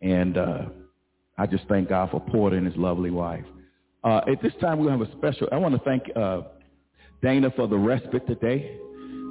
And 0.00 0.38
uh, 0.38 0.66
I 1.36 1.46
just 1.46 1.64
thank 1.68 1.88
God 1.88 2.10
for 2.12 2.20
Porter 2.20 2.56
and 2.56 2.64
his 2.64 2.76
lovely 2.76 3.10
wife. 3.10 3.44
Uh, 4.04 4.20
at 4.30 4.40
this 4.40 4.52
time, 4.60 4.78
we 4.78 4.88
have 4.88 5.00
a 5.00 5.10
special, 5.12 5.48
I 5.50 5.56
want 5.56 5.74
to 5.74 5.80
thank 5.80 6.04
uh, 6.16 6.42
Dana 7.20 7.50
for 7.56 7.66
the 7.66 7.76
respite 7.76 8.28
today, 8.28 8.76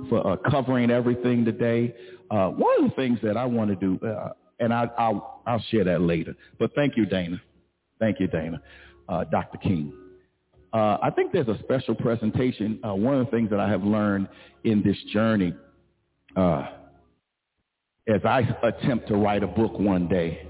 for 0.10 0.28
uh, 0.28 0.36
covering 0.52 0.92
everything 0.92 1.46
today. 1.46 1.96
Uh, 2.30 2.50
one 2.50 2.84
of 2.84 2.90
the 2.90 2.96
things 2.98 3.18
that 3.24 3.38
I 3.38 3.46
want 3.46 3.70
to 3.70 3.76
do, 3.78 4.06
uh, 4.06 4.34
and 4.60 4.74
I, 4.74 4.90
will 5.00 5.42
I'll 5.48 5.64
share 5.72 5.86
that 5.86 6.02
later, 6.02 6.36
but 6.60 6.76
thank 6.76 6.98
you, 6.98 7.06
Dana. 7.06 7.42
Thank 7.98 8.20
you, 8.20 8.28
Dana. 8.28 8.62
Uh, 9.08 9.24
Dr. 9.24 9.58
King. 9.58 9.94
Uh, 10.74 10.98
I 11.02 11.10
think 11.16 11.32
there's 11.32 11.48
a 11.48 11.58
special 11.60 11.96
presentation. 11.96 12.80
Uh, 12.84 12.94
one 12.94 13.16
of 13.16 13.26
the 13.26 13.32
things 13.32 13.50
that 13.50 13.60
I 13.60 13.70
have 13.70 13.84
learned 13.84 14.28
in 14.64 14.84
this 14.84 14.98
journey 15.14 15.54
uh, 16.36 16.68
as 18.08 18.22
I 18.26 18.42
attempt 18.64 19.08
to 19.08 19.16
write 19.16 19.44
a 19.44 19.48
book 19.48 19.78
one 19.80 20.08
day, 20.08 20.48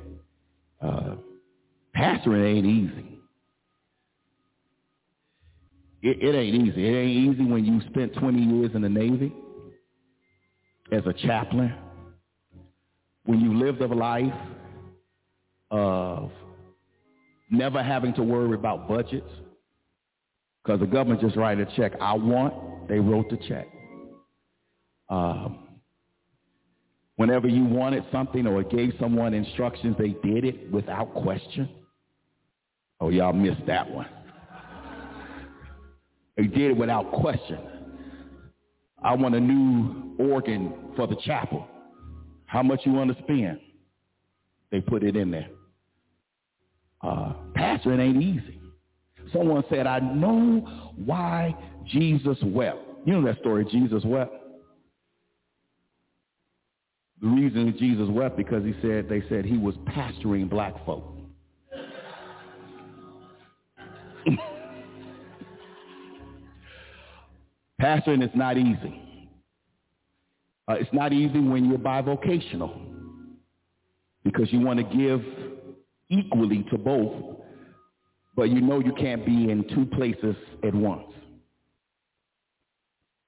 pastoring 1.95 2.57
ain't 2.57 2.65
easy 2.65 3.17
it, 6.01 6.23
it 6.23 6.37
ain't 6.37 6.55
easy. 6.55 6.87
It 6.87 6.95
ain't 6.95 7.33
easy 7.33 7.43
when 7.43 7.65
you 7.65 7.81
spent 7.89 8.13
20 8.15 8.39
years 8.39 8.71
in 8.75 8.81
the 8.81 8.89
Navy 8.89 9.33
as 10.91 11.03
a 11.05 11.13
chaplain, 11.13 11.73
when 13.25 13.41
you 13.41 13.57
lived 13.57 13.81
a 13.81 13.87
life 13.87 14.33
of 15.69 16.31
never 17.51 17.83
having 17.83 18.13
to 18.13 18.23
worry 18.23 18.53
about 18.53 18.87
budgets, 18.87 19.29
because 20.67 20.81
the 20.81 20.85
government 20.85 21.21
just 21.21 21.37
write 21.37 21.59
a 21.59 21.65
check. 21.77 21.93
I 22.01 22.13
want, 22.13 22.89
they 22.89 22.99
wrote 22.99 23.29
the 23.29 23.37
check. 23.47 23.69
Um, 25.07 25.59
whenever 27.15 27.47
you 27.47 27.63
wanted 27.63 28.03
something 28.11 28.45
or 28.45 28.61
gave 28.63 28.91
someone 28.99 29.33
instructions, 29.33 29.95
they 29.97 30.09
did 30.29 30.43
it 30.43 30.69
without 30.69 31.13
question. 31.13 31.69
Oh, 32.99 33.09
y'all 33.09 33.31
missed 33.31 33.65
that 33.65 33.89
one. 33.89 34.09
They 36.35 36.47
did 36.47 36.71
it 36.71 36.77
without 36.77 37.13
question. 37.13 37.59
I 39.01 39.15
want 39.15 39.35
a 39.35 39.39
new 39.39 40.17
organ 40.19 40.91
for 40.97 41.07
the 41.07 41.15
chapel. 41.23 41.65
How 42.45 42.61
much 42.61 42.81
you 42.83 42.91
want 42.91 43.15
to 43.15 43.23
spend? 43.23 43.59
They 44.69 44.81
put 44.81 45.03
it 45.03 45.15
in 45.15 45.31
there. 45.31 45.47
Uh, 47.01 47.33
Pastor, 47.55 47.93
it 47.93 48.03
ain't 48.03 48.21
easy. 48.21 48.59
Someone 49.33 49.63
said, 49.69 49.87
I 49.87 49.99
know 49.99 50.93
why 50.95 51.55
Jesus 51.85 52.37
wept. 52.43 52.79
You 53.05 53.13
know 53.13 53.25
that 53.27 53.39
story, 53.39 53.65
Jesus 53.65 54.03
wept? 54.05 54.33
The 57.21 57.27
reason 57.27 57.75
Jesus 57.79 58.07
wept 58.09 58.37
because 58.37 58.63
he 58.63 58.73
said 58.81 59.09
they 59.09 59.23
said 59.27 59.43
he 59.45 59.57
was 59.57 59.75
pastoring 59.87 60.49
black 60.49 60.73
folk. 60.85 61.15
Pastoring 67.81 68.23
is 68.23 68.29
not 68.35 68.57
easy. 68.57 69.01
Uh, 70.67 70.73
it's 70.73 70.91
not 70.91 71.13
easy 71.13 71.39
when 71.39 71.65
you're 71.65 71.79
bivocational 71.79 72.77
because 74.23 74.51
you 74.51 74.59
want 74.59 74.77
to 74.77 74.83
give 74.95 75.23
equally 76.09 76.65
to 76.69 76.77
both, 76.77 77.36
but 78.37 78.49
you 78.49 78.61
know 78.61 78.79
you 78.79 78.93
can't 78.93 79.25
be 79.25 79.51
in 79.51 79.67
two 79.75 79.85
places 79.85 80.35
at 80.63 80.73
once. 80.73 81.11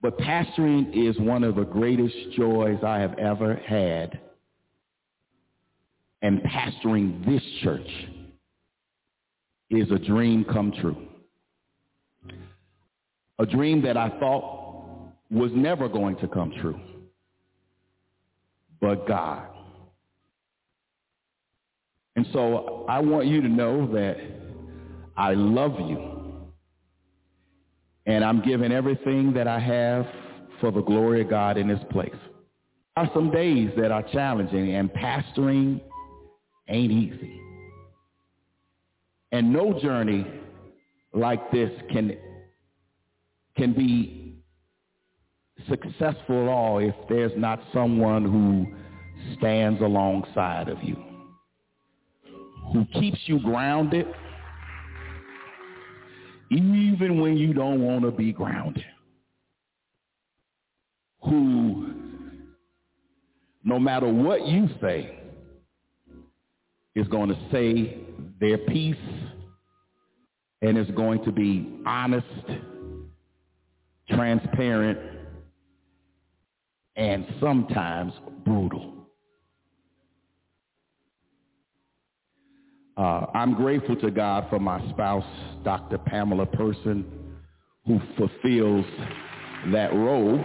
But 0.02 0.18
pastoring 0.18 0.96
is 0.96 1.20
one 1.20 1.44
of 1.44 1.56
the 1.56 1.66
greatest 1.66 2.16
joys 2.38 2.78
I 2.86 3.00
have 3.00 3.20
ever 3.20 3.56
had. 3.56 4.18
And 6.22 6.42
pastoring 6.44 7.26
this 7.26 7.44
church 7.62 7.90
is 9.70 9.92
a 9.92 10.00
dream 10.00 10.46
come 10.46 10.72
true 10.80 11.10
a 13.40 13.46
dream 13.46 13.82
that 13.82 13.98
I 13.98 14.10
thought 14.20 15.14
was 15.32 15.52
never 15.56 15.88
going 15.88 16.18
to 16.18 16.28
come 16.28 16.54
true. 16.62 16.80
But 18.82 19.08
God. 19.08 19.48
And 22.16 22.28
so 22.34 22.86
I 22.90 23.00
want 23.00 23.28
you 23.28 23.42
to 23.42 23.48
know 23.48 23.92
that 23.94 24.18
I 25.20 25.34
love 25.34 25.78
you. 25.82 26.48
And 28.06 28.24
I'm 28.24 28.42
giving 28.42 28.72
everything 28.72 29.34
that 29.34 29.50
I 29.50 29.60
have 29.60 30.08
for 30.62 30.72
the 30.72 30.82
glory 30.82 31.22
of 31.22 31.30
God 31.30 31.58
in 31.58 31.68
this 31.68 31.84
place. 31.92 32.16
There 32.96 33.06
are 33.06 33.12
some 33.14 33.30
days 33.30 33.70
that 33.78 33.92
are 33.92 34.02
challenging 34.14 34.76
and 34.76 34.90
pastoring 34.90 35.82
ain't 36.70 36.92
easy. 36.92 37.38
And 39.34 39.52
no 39.52 39.78
journey 39.80 40.26
like 41.14 41.52
this 41.52 41.70
can 41.92 42.18
can 43.58 43.74
be 43.74 44.38
successful 45.68 46.44
at 46.44 46.48
all 46.48 46.80
if 46.80 46.96
there's 47.10 47.34
not 47.36 47.62
someone 47.74 48.24
who 48.24 49.36
stands 49.38 49.82
alongside 49.82 50.70
of 50.70 50.82
you, 50.82 50.96
who 52.72 52.86
keeps 52.94 53.20
you 53.26 53.40
grounded 53.42 54.08
even 56.50 57.20
when 57.22 57.38
you 57.38 57.54
don't 57.54 57.82
want 57.84 58.04
to 58.04 58.12
be 58.12 58.32
grounded, 58.34 58.84
who 61.24 61.94
no 63.64 63.78
matter 63.78 64.08
what 64.08 64.48
you 64.48 64.68
say 64.82 65.20
is 66.96 67.08
going 67.08 67.30
to 67.30 67.38
say 67.52 68.00
their 68.40 68.58
piece 68.58 68.96
and 70.62 70.78
is 70.78 70.88
going 70.96 71.24
to 71.24 71.32
be 71.32 71.80
honest, 71.86 72.26
transparent, 74.10 75.00
and 76.96 77.26
sometimes 77.40 78.12
brutal. 78.46 78.99
Uh, 83.00 83.26
I'm 83.34 83.54
grateful 83.54 83.96
to 83.96 84.12
God 84.12 84.48
for 84.50 84.60
my 84.60 84.86
spouse, 84.90 85.24
Dr. 85.64 85.98
Pamela 86.00 86.46
Person, 86.46 87.06
who 87.88 88.02
fulfills 88.18 88.86
that 89.72 89.94
role. 89.94 90.44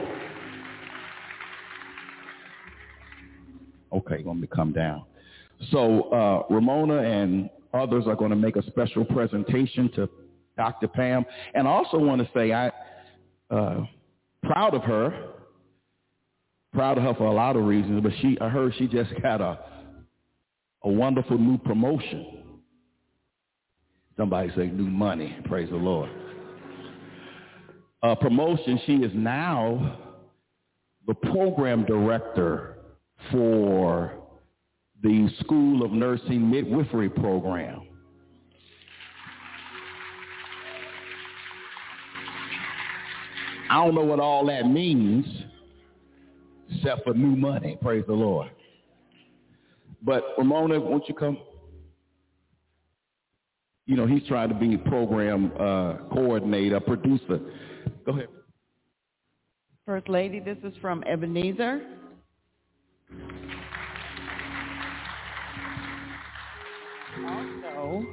Okay, 3.93 4.23
let 4.25 4.37
me 4.37 4.47
come 4.47 4.73
down. 4.73 5.03
So 5.73 6.03
uh, 6.11 6.45
Ramona 6.49 6.99
and 6.99 7.51
Others 7.73 8.05
are 8.07 8.15
going 8.15 8.31
to 8.31 8.37
make 8.37 8.55
a 8.55 8.63
special 8.69 9.05
presentation 9.05 9.91
to 9.97 10.09
Dr. 10.57 10.87
Pam. 10.87 11.27
And 11.55 11.67
I 11.67 11.71
also 11.73 11.99
want 11.99 12.23
to 12.23 12.31
say 12.33 12.53
I 12.53 12.71
uh, 13.51 13.85
proud 14.45 14.75
of 14.75 14.83
her. 14.83 15.31
Proud 16.73 16.99
of 16.99 17.05
her 17.05 17.15
for 17.15 17.27
a 17.27 17.33
lot 17.33 17.57
of 17.57 17.65
reasons, 17.65 18.01
but 18.01 18.13
she 18.21 18.39
I 18.41 18.49
heard 18.49 18.75
she 18.79 18.87
just 18.87 19.11
got 19.23 19.41
a 19.41 19.59
a 20.85 20.89
wonderful 20.89 21.37
new 21.37 21.59
promotion. 21.59 22.44
Somebody 24.17 24.51
say 24.57 24.67
new 24.67 24.85
money. 24.85 25.37
Praise 25.47 25.69
the 25.71 25.77
Lord. 25.77 26.11
A 28.03 28.15
promotion. 28.15 28.81
She 28.87 28.97
is 28.97 29.11
now 29.15 29.99
the 31.07 31.15
program 31.15 31.85
director 31.85 32.77
for 33.33 34.13
the 35.03 35.29
School 35.41 35.85
of 35.85 35.91
Nursing 35.91 36.51
Midwifery 36.51 37.09
Program. 37.09 37.89
I 43.71 43.85
don't 43.85 43.95
know 43.95 44.05
what 44.05 44.21
all 44.21 44.47
that 44.47 44.67
means, 44.67 45.27
except 46.71 47.05
for 47.05 47.15
new 47.15 47.35
money. 47.35 47.77
Praise 47.83 48.05
the 48.07 48.13
Lord. 48.13 48.51
But 50.03 50.23
Ramona, 50.39 50.79
won't 50.79 51.09
you 51.09 51.15
come? 51.15 51.39
You 53.87 53.97
know, 53.97 54.07
he's 54.07 54.27
trying 54.27 54.49
to 54.49 54.55
be 54.55 54.79
program 54.79 55.53
uh, 55.59 55.97
coordinator, 56.13 56.81
producer. 56.81 57.41
Go 58.07 58.13
ahead. 58.13 58.29
First 59.85 60.09
Lady, 60.09 60.41
this 60.41 60.57
is 60.65 60.73
from 60.81 61.05
Ebenezer. 61.05 61.83
Also, 67.27 68.07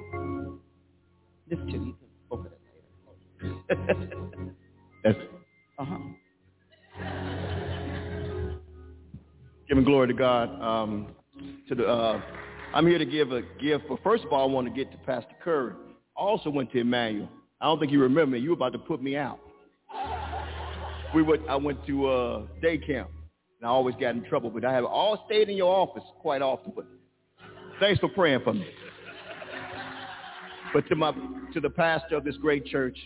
this 1.50 1.60
too, 1.60 1.72
you 1.72 1.96
open 2.30 2.52
it 2.52 3.78
later. 3.80 4.56
That's 5.04 5.18
uh-huh. 5.80 5.98
Giving 9.70 9.86
glory 9.86 10.08
to 10.10 10.14
God. 10.14 10.62
Um, 10.62 11.08
to 11.70 11.76
the, 11.76 11.88
uh, 11.88 12.22
I'm 12.74 12.88
here 12.88 12.98
to 12.98 13.06
give 13.06 13.34
a 13.34 13.42
gift, 13.62 13.86
but 13.90 14.02
first 14.02 14.24
of 14.24 14.32
all, 14.32 14.50
I 14.50 14.52
want 14.52 14.66
to 14.66 14.74
get 14.74 14.92
to 14.94 14.98
Pastor 15.00 15.36
Curry. 15.44 15.74
I 16.18 16.22
also 16.22 16.50
went 16.50 16.72
to 16.72 16.80
Emmanuel. 16.80 17.28
I 17.60 17.66
don't 17.66 17.80
think 17.80 17.92
you 17.92 18.02
remember 18.02 18.38
me. 18.38 18.40
You 18.40 18.52
were 18.52 18.56
about 18.56 18.72
to 18.74 18.80
put 18.80 19.04
me 19.04 19.18
out. 19.18 19.40
We 21.14 21.22
went, 21.22 21.42
I 21.50 21.58
went 21.58 21.86
to 21.88 22.08
uh, 22.08 22.42
day 22.62 22.78
camp, 22.78 23.10
and 23.60 23.68
I 23.68 23.70
always 23.70 23.96
got 23.96 24.16
in 24.16 24.24
trouble, 24.24 24.50
but 24.50 24.64
I 24.64 24.72
have 24.74 24.86
all 24.86 25.24
stayed 25.26 25.50
in 25.50 25.58
your 25.58 25.74
office 25.74 26.04
quite 26.22 26.42
often. 26.42 26.72
But 26.74 26.86
thanks 27.82 28.00
for 28.00 28.08
praying 28.08 28.40
for 28.46 28.54
me. 28.54 28.66
But 30.74 30.88
to 30.88 30.96
my 30.96 31.12
to 31.54 31.60
the 31.60 31.70
pastor 31.70 32.16
of 32.16 32.24
this 32.24 32.38
great 32.38 32.66
church, 32.66 32.98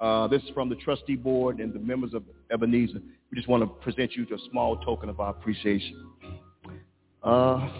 uh, 0.00 0.26
this 0.26 0.42
is 0.42 0.50
from 0.50 0.68
the 0.68 0.74
trustee 0.76 1.14
board 1.14 1.60
and 1.60 1.72
the 1.72 1.78
members 1.78 2.12
of 2.12 2.24
Ebenezer. 2.50 3.00
We 3.30 3.36
just 3.36 3.48
want 3.48 3.62
to 3.62 3.68
present 3.68 4.16
you 4.16 4.26
to 4.26 4.34
a 4.34 4.38
small 4.50 4.76
token 4.78 5.08
of 5.08 5.20
our 5.20 5.30
appreciation. 5.30 6.10
Uh, 7.22 7.70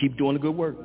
keep 0.00 0.16
doing 0.16 0.34
the 0.34 0.40
good 0.40 0.54
work. 0.54 0.76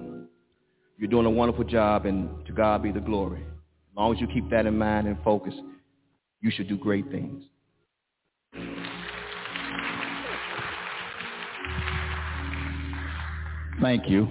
You're 0.98 1.10
doing 1.10 1.26
a 1.26 1.32
wonderful 1.32 1.64
job, 1.64 2.06
and 2.06 2.46
to 2.46 2.54
God 2.54 2.84
be 2.84 2.92
the 2.92 3.00
glory. 3.00 3.42
As 3.42 3.98
long 3.98 4.14
as 4.14 4.22
you 4.22 4.28
keep 4.28 4.50
that 4.52 4.66
in 4.66 4.78
mind 4.78 5.08
and 5.08 5.18
focus, 5.24 5.54
you 6.42 6.52
should 6.52 6.68
do 6.68 6.78
great 6.78 7.10
things. 7.10 7.44
Thank 13.82 14.08
you. 14.08 14.28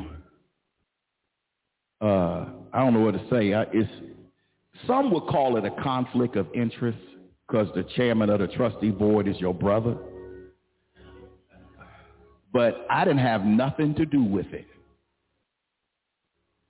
Uh, 2.00 2.46
I 2.72 2.78
don't 2.78 2.94
know 2.94 3.00
what 3.00 3.14
to 3.14 3.26
say. 3.28 3.52
I, 3.52 3.62
it's 3.72 3.90
some 4.86 5.10
would 5.10 5.24
call 5.24 5.56
it 5.56 5.64
a 5.64 5.82
conflict 5.82 6.36
of 6.36 6.46
interest 6.54 6.98
because 7.46 7.68
the 7.74 7.82
chairman 7.96 8.30
of 8.30 8.40
the 8.40 8.46
trustee 8.46 8.90
board 8.90 9.28
is 9.28 9.36
your 9.38 9.52
brother. 9.52 9.96
But 12.52 12.86
I 12.90 13.04
didn't 13.04 13.20
have 13.20 13.44
nothing 13.44 13.94
to 13.94 14.04
do 14.04 14.22
with 14.22 14.46
it. 14.52 14.66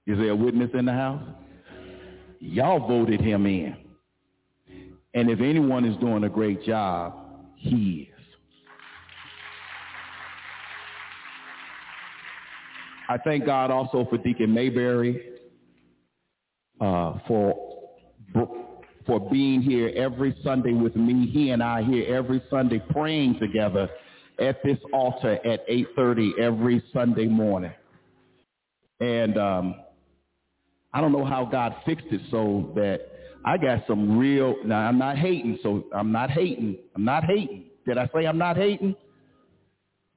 Is 0.06 0.18
there 0.18 0.30
a 0.30 0.36
witness 0.36 0.70
in 0.74 0.84
the 0.84 0.92
house? 0.92 1.22
Y'all 2.40 2.86
voted 2.86 3.20
him 3.20 3.46
in. 3.46 3.76
And 5.14 5.30
if 5.30 5.40
anyone 5.40 5.84
is 5.84 5.96
doing 5.98 6.24
a 6.24 6.28
great 6.28 6.64
job, 6.64 7.14
he 7.56 8.10
is. 8.10 8.20
I 13.08 13.18
thank 13.18 13.44
God 13.44 13.70
also 13.70 14.06
for 14.08 14.18
Deacon 14.18 14.54
Mayberry 14.54 15.20
uh, 16.80 17.18
for 17.26 17.54
for 19.06 19.18
being 19.30 19.60
here 19.60 19.90
every 19.96 20.36
Sunday 20.44 20.72
with 20.72 20.94
me. 20.94 21.26
He 21.26 21.50
and 21.50 21.62
I 21.62 21.82
here 21.82 22.14
every 22.14 22.40
Sunday 22.48 22.80
praying 22.90 23.38
together 23.40 23.90
at 24.40 24.62
this 24.62 24.78
altar 24.92 25.38
at 25.46 25.68
8.30 25.68 26.38
every 26.38 26.82
Sunday 26.92 27.26
morning. 27.26 27.72
And 29.00 29.38
um, 29.38 29.74
I 30.92 31.00
don't 31.00 31.12
know 31.12 31.24
how 31.24 31.44
God 31.44 31.74
fixed 31.86 32.06
it 32.10 32.20
so 32.30 32.72
that 32.74 33.00
I 33.44 33.56
got 33.56 33.84
some 33.86 34.18
real, 34.18 34.56
now 34.64 34.78
I'm 34.78 34.98
not 34.98 35.16
hating, 35.16 35.58
so 35.62 35.84
I'm 35.94 36.12
not 36.12 36.30
hating. 36.30 36.76
I'm 36.94 37.04
not 37.04 37.24
hating. 37.24 37.64
Did 37.86 37.98
I 37.98 38.08
say 38.14 38.26
I'm 38.26 38.38
not 38.38 38.56
hating? 38.56 38.94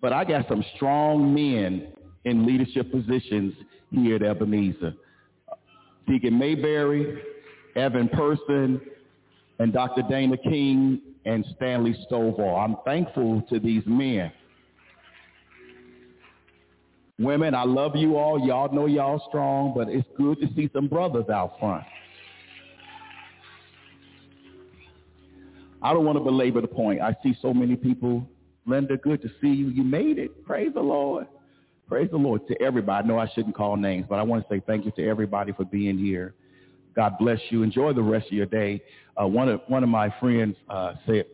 But 0.02 0.12
I 0.12 0.26
got 0.26 0.48
some 0.50 0.64
strong 0.76 1.34
men 1.34 1.94
in 2.26 2.46
leadership 2.46 2.92
positions 2.92 3.54
here 3.92 4.16
at 4.16 4.24
Ebenezer. 4.24 4.94
Deacon 6.08 6.38
Mayberry, 6.38 7.22
Evan 7.76 8.10
Person, 8.10 8.82
and 9.60 9.72
Dr. 9.72 10.04
Dana 10.10 10.38
King 10.38 11.02
and 11.26 11.46
Stanley 11.56 11.96
Stovall. 12.10 12.64
I'm 12.64 12.76
thankful 12.86 13.42
to 13.50 13.60
these 13.60 13.84
men. 13.86 14.32
Women, 17.20 17.54
I 17.54 17.64
love 17.64 17.96
you 17.96 18.18
all. 18.18 18.40
Y'all 18.46 18.74
know 18.74 18.88
y'all 18.88 19.24
strong, 19.30 19.74
but 19.76 19.88
it's 19.88 20.08
good 20.18 20.40
to 20.42 20.48
see 20.56 20.70
some 20.74 20.88
brothers 20.88 21.30
out 21.30 21.60
front. 21.60 21.84
I 25.82 25.94
don't 25.94 26.06
want 26.06 26.18
to 26.18 26.24
belabor 26.24 26.62
the 26.62 26.68
point. 26.68 27.02
I 27.02 27.16
see 27.22 27.38
so 27.42 27.54
many 27.54 27.76
people. 27.76 28.28
Linda, 28.66 28.98
good 28.98 29.22
to 29.22 29.30
see 29.42 29.50
you. 29.50 29.68
You 29.68 29.84
made 29.84 30.18
it. 30.18 30.46
Praise 30.46 30.72
the 30.74 30.82
Lord. 30.82 31.28
Praise 31.88 32.10
the 32.10 32.18
Lord 32.18 32.48
to 32.48 32.62
everybody. 32.62 33.04
I 33.04 33.08
know 33.08 33.20
I 33.20 33.28
shouldn't 33.36 33.56
call 33.56 33.76
names, 33.76 34.06
but 34.10 34.16
I 34.18 34.24
want 34.24 34.48
to 34.48 34.54
say 34.54 34.62
thank 34.66 34.86
you 34.86 34.92
to 34.92 35.08
everybody 35.08 35.52
for 35.52 35.66
being 35.66 35.98
here. 35.98 36.34
God 36.96 37.14
bless 37.20 37.40
you. 37.50 37.64
Enjoy 37.64 37.94
the 37.94 38.02
rest 38.02 38.28
of 38.28 38.34
your 38.34 38.46
day. 38.46 38.82
Uh, 39.22 39.28
one 39.28 39.50
of 39.50 39.62
one 39.68 39.84
of 39.84 39.90
my 39.90 40.14
friends 40.20 40.56
uh, 40.70 40.94
said, 41.06 41.26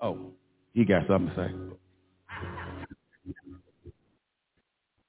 Oh, 0.00 0.32
he 0.72 0.84
got 0.84 1.06
something 1.06 1.34
to 1.34 1.48
say. 1.48 1.74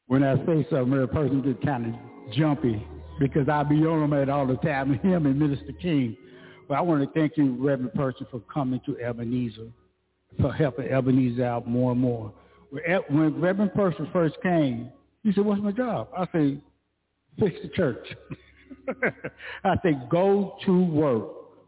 When 0.07 0.23
I 0.23 0.35
say 0.45 0.65
something, 0.69 1.01
a 1.01 1.07
person 1.07 1.41
get 1.41 1.65
kind 1.65 1.93
of 1.95 2.33
jumpy 2.33 2.85
because 3.19 3.49
I 3.49 3.63
be 3.63 3.85
on 3.85 4.01
them 4.01 4.13
at 4.13 4.29
all 4.29 4.45
the 4.45 4.57
time, 4.57 4.99
him 5.03 5.25
and 5.25 5.39
Minister 5.39 5.73
King. 5.81 6.15
But 6.67 6.75
I 6.77 6.81
want 6.81 7.01
to 7.01 7.19
thank 7.19 7.37
you, 7.37 7.55
Reverend 7.59 7.93
Person, 7.93 8.27
for 8.29 8.39
coming 8.41 8.81
to 8.85 8.99
Ebenezer, 8.99 9.67
for 10.39 10.51
helping 10.51 10.87
Ebenezer 10.87 11.45
out 11.45 11.67
more 11.67 11.91
and 11.91 12.01
more. 12.01 12.33
When 13.09 13.39
Reverend 13.39 13.73
Person 13.73 14.07
first 14.11 14.35
came, 14.41 14.89
he 15.23 15.31
said, 15.33 15.45
what's 15.45 15.61
my 15.61 15.71
job? 15.71 16.09
I 16.15 16.25
say, 16.33 16.57
fix 17.39 17.55
the 17.61 17.69
church. 17.69 18.05
I 19.63 19.75
say, 19.83 19.97
go 20.09 20.57
to 20.65 20.83
work. 20.83 21.27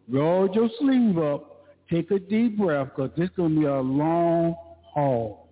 Roll 0.09 0.49
your 0.53 0.69
sleeve 0.79 1.17
up. 1.17 1.65
Take 1.91 2.11
a 2.11 2.19
deep 2.19 2.57
breath 2.57 2.89
because 2.95 3.11
this 3.17 3.29
is 3.29 3.35
going 3.35 3.55
to 3.55 3.59
be 3.59 3.65
a 3.65 3.79
long 3.79 4.55
haul. 4.93 5.49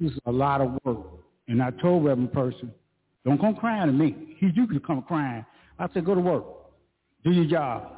This 0.00 0.12
is 0.12 0.18
a 0.26 0.32
lot 0.32 0.60
of 0.60 0.78
work. 0.84 1.06
And 1.48 1.62
I 1.62 1.70
told 1.70 2.04
Reverend 2.04 2.32
Person, 2.32 2.72
don't 3.24 3.40
come 3.40 3.54
crying 3.56 3.86
to 3.86 3.92
me. 3.92 4.36
You 4.54 4.66
can 4.66 4.80
come 4.80 5.02
crying. 5.02 5.44
I 5.78 5.88
said, 5.92 6.04
go 6.04 6.14
to 6.14 6.20
work. 6.20 6.44
Do 7.24 7.32
your 7.32 7.46
job. 7.46 7.92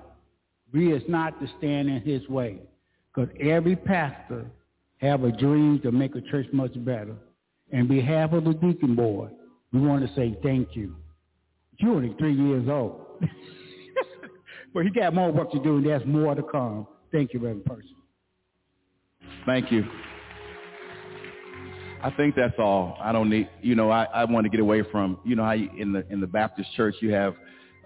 We 0.73 0.93
is 0.93 1.03
not 1.09 1.41
to 1.41 1.49
stand 1.59 1.89
in 1.89 2.01
his 2.03 2.27
way. 2.29 2.59
Because 3.13 3.35
every 3.41 3.75
pastor 3.77 4.47
have 4.99 5.25
a 5.25 5.33
dream 5.33 5.81
to 5.81 5.91
make 5.91 6.15
a 6.15 6.21
church 6.21 6.47
much 6.53 6.73
better. 6.85 7.15
In 7.71 7.89
behalf 7.89 8.33
of 8.33 8.45
the 8.45 8.55
deacon 8.55 8.95
board, 8.95 9.31
we 9.73 9.81
want 9.81 10.07
to 10.07 10.15
say 10.15 10.39
thank 10.43 10.75
you. 10.75 10.95
You're 11.79 11.93
only 11.93 12.15
three 12.19 12.35
years 12.35 12.69
old. 12.69 13.01
but 14.75 14.85
he 14.85 14.91
got 14.91 15.15
more 15.15 15.31
work 15.31 15.51
to 15.53 15.63
do, 15.63 15.77
and 15.77 15.87
there's 15.87 16.05
more 16.07 16.35
to 16.35 16.43
come. 16.43 16.87
Thank 17.13 17.33
you, 17.33 17.41
Reverend 17.41 17.65
Person. 17.65 17.95
Thank 19.47 19.73
you. 19.73 19.85
I 22.03 22.11
think 22.11 22.35
that's 22.37 22.55
all. 22.59 22.97
I 23.01 23.13
don't 23.13 23.29
need, 23.29 23.49
you 23.61 23.75
know, 23.75 23.91
I, 23.91 24.05
I 24.05 24.25
want 24.25 24.45
to 24.45 24.51
get 24.51 24.61
away 24.61 24.83
from, 24.91 25.19
you 25.25 25.35
know, 25.35 25.45
how 25.45 25.53
you, 25.53 25.69
in 25.77 25.93
the 25.93 26.07
in 26.11 26.21
the 26.21 26.27
Baptist 26.27 26.69
church 26.77 26.95
you 27.01 27.13
have 27.13 27.35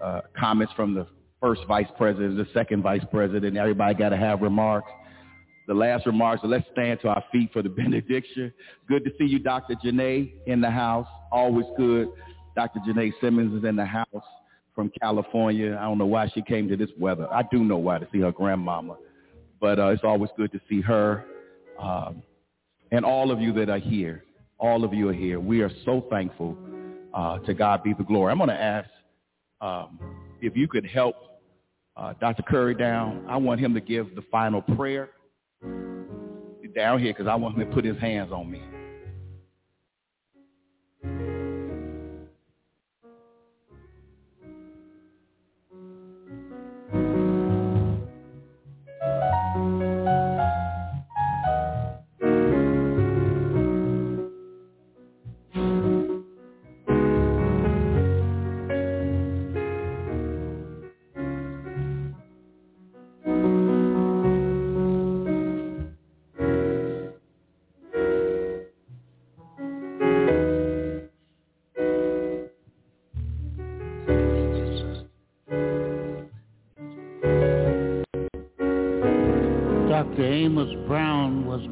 uh, 0.03 0.21
comments 0.37 0.71
from 0.75 0.93
the 0.93 1.07
first 1.41 1.61
vice 1.67 1.87
president, 1.97 2.37
the 2.37 2.47
second 2.53 2.83
vice 2.83 3.03
president. 3.11 3.57
Everybody 3.57 3.95
got 3.95 4.09
to 4.09 4.17
have 4.17 4.41
remarks. 4.41 4.91
The 5.67 5.73
last 5.73 6.05
remarks. 6.05 6.41
So 6.41 6.47
let's 6.47 6.65
stand 6.73 6.99
to 7.01 7.07
our 7.07 7.23
feet 7.31 7.51
for 7.53 7.61
the 7.61 7.69
benediction. 7.83 8.53
Good 8.87 9.03
to 9.05 9.11
see 9.17 9.25
you, 9.25 9.39
Dr. 9.39 9.75
Janae, 9.83 10.33
in 10.45 10.61
the 10.61 10.69
house. 10.69 11.07
Always 11.31 11.65
good. 11.77 12.09
Dr. 12.55 12.79
Janae 12.87 13.11
Simmons 13.21 13.57
is 13.57 13.67
in 13.67 13.75
the 13.75 13.85
house 13.85 14.07
from 14.75 14.91
California. 15.01 15.77
I 15.79 15.83
don't 15.83 15.97
know 15.97 16.05
why 16.05 16.29
she 16.33 16.41
came 16.41 16.67
to 16.69 16.77
this 16.77 16.89
weather. 16.99 17.27
I 17.31 17.43
do 17.51 17.63
know 17.63 17.77
why 17.77 17.99
to 17.99 18.07
see 18.11 18.19
her 18.19 18.31
grandmama, 18.31 18.97
but 19.59 19.79
uh, 19.79 19.87
it's 19.87 20.03
always 20.03 20.29
good 20.37 20.51
to 20.51 20.59
see 20.69 20.81
her. 20.81 21.25
Um, 21.79 22.23
and 22.91 23.03
all 23.05 23.31
of 23.31 23.41
you 23.41 23.53
that 23.53 23.69
are 23.69 23.79
here, 23.79 24.23
all 24.59 24.83
of 24.83 24.93
you 24.93 25.09
are 25.09 25.13
here. 25.13 25.39
We 25.39 25.61
are 25.61 25.71
so 25.85 26.05
thankful. 26.09 26.57
Uh, 27.13 27.37
to 27.39 27.53
God 27.53 27.83
be 27.83 27.93
the 27.93 28.03
glory. 28.03 28.31
I'm 28.31 28.39
going 28.39 28.49
to 28.49 28.59
ask 28.59 28.89
um, 29.61 29.99
if 30.41 30.57
you 30.57 30.67
could 30.67 30.83
help 30.83 31.15
uh, 31.95 32.13
Dr. 32.19 32.43
Curry 32.43 32.75
down. 32.75 33.25
I 33.29 33.37
want 33.37 33.59
him 33.59 33.73
to 33.73 33.81
give 33.81 34.15
the 34.15 34.23
final 34.31 34.61
prayer 34.61 35.09
down 36.75 36.99
here 36.99 37.13
because 37.13 37.27
I 37.27 37.35
want 37.35 37.57
him 37.57 37.67
to 37.67 37.73
put 37.73 37.85
his 37.85 37.97
hands 37.99 38.31
on 38.31 38.49
me. 38.49 38.61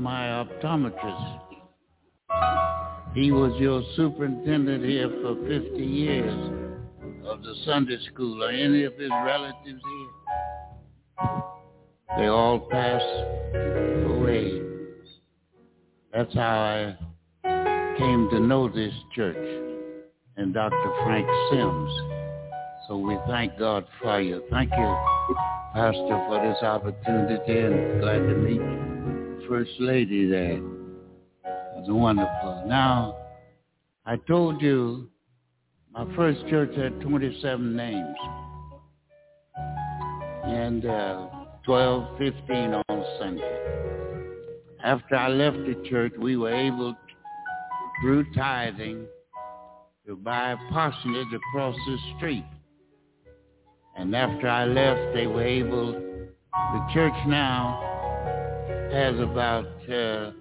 My 0.02 0.44
optometrist. 0.44 1.40
He 3.14 3.32
was 3.32 3.54
your 3.60 3.84
superintendent 3.96 4.84
here 4.84 5.10
for 5.22 5.36
50 5.36 5.78
years 5.78 6.34
of 7.26 7.44
the 7.44 7.54
Sunday 7.66 7.98
school. 8.12 8.44
Are 8.44 8.50
any 8.50 8.84
of 8.84 8.94
his 8.98 9.12
relatives 9.24 9.62
here? 9.66 10.10
They 12.18 12.28
all 12.28 12.60
passed 12.60 13.04
away. 14.10 14.62
That's 16.14 16.34
how 16.34 16.96
I 17.44 17.96
came 17.98 18.30
to 18.32 18.40
know 18.40 18.70
this 18.70 18.94
church 19.16 19.62
and 20.38 20.54
Dr. 20.54 20.94
Frank 21.04 21.28
Sims. 21.52 21.92
So 22.88 22.98
we 22.98 23.18
thank 23.28 23.58
God 23.60 23.86
for 24.02 24.20
you. 24.20 24.44
Thank 24.50 24.72
you 24.72 24.98
Pastor, 25.74 26.26
for 26.28 26.42
this 26.46 26.62
opportunity 26.64 27.60
and 27.60 28.02
glad 28.02 28.20
to 28.20 28.36
meet 28.36 28.91
First 29.52 29.82
Lady 29.82 30.30
there. 30.30 30.54
It 30.54 30.64
was 31.44 31.88
wonderful. 31.90 32.64
Now, 32.68 33.18
I 34.06 34.16
told 34.16 34.62
you 34.62 35.10
my 35.92 36.06
first 36.16 36.48
church 36.48 36.74
had 36.78 37.02
27 37.02 37.76
names 37.76 38.16
and 40.46 40.86
uh, 40.86 41.28
12, 41.66 42.18
15 42.18 42.76
on 42.88 43.06
Sunday. 43.20 43.60
After 44.86 45.16
I 45.18 45.28
left 45.28 45.58
the 45.58 45.86
church, 45.90 46.14
we 46.18 46.38
were 46.38 46.56
able, 46.56 46.96
through 48.02 48.34
tithing, 48.34 49.06
to 50.08 50.16
buy 50.16 50.52
a 50.54 50.58
parsonage 50.72 51.28
across 51.36 51.76
the 51.76 51.98
street. 52.16 52.46
And 53.98 54.16
after 54.16 54.48
I 54.48 54.64
left, 54.64 55.14
they 55.14 55.28
were 55.28 55.44
able, 55.44 55.92
the 55.92 56.88
church 56.94 57.28
now 57.28 57.91
has 58.92 59.18
about 59.20 59.66
uh, 59.90 60.32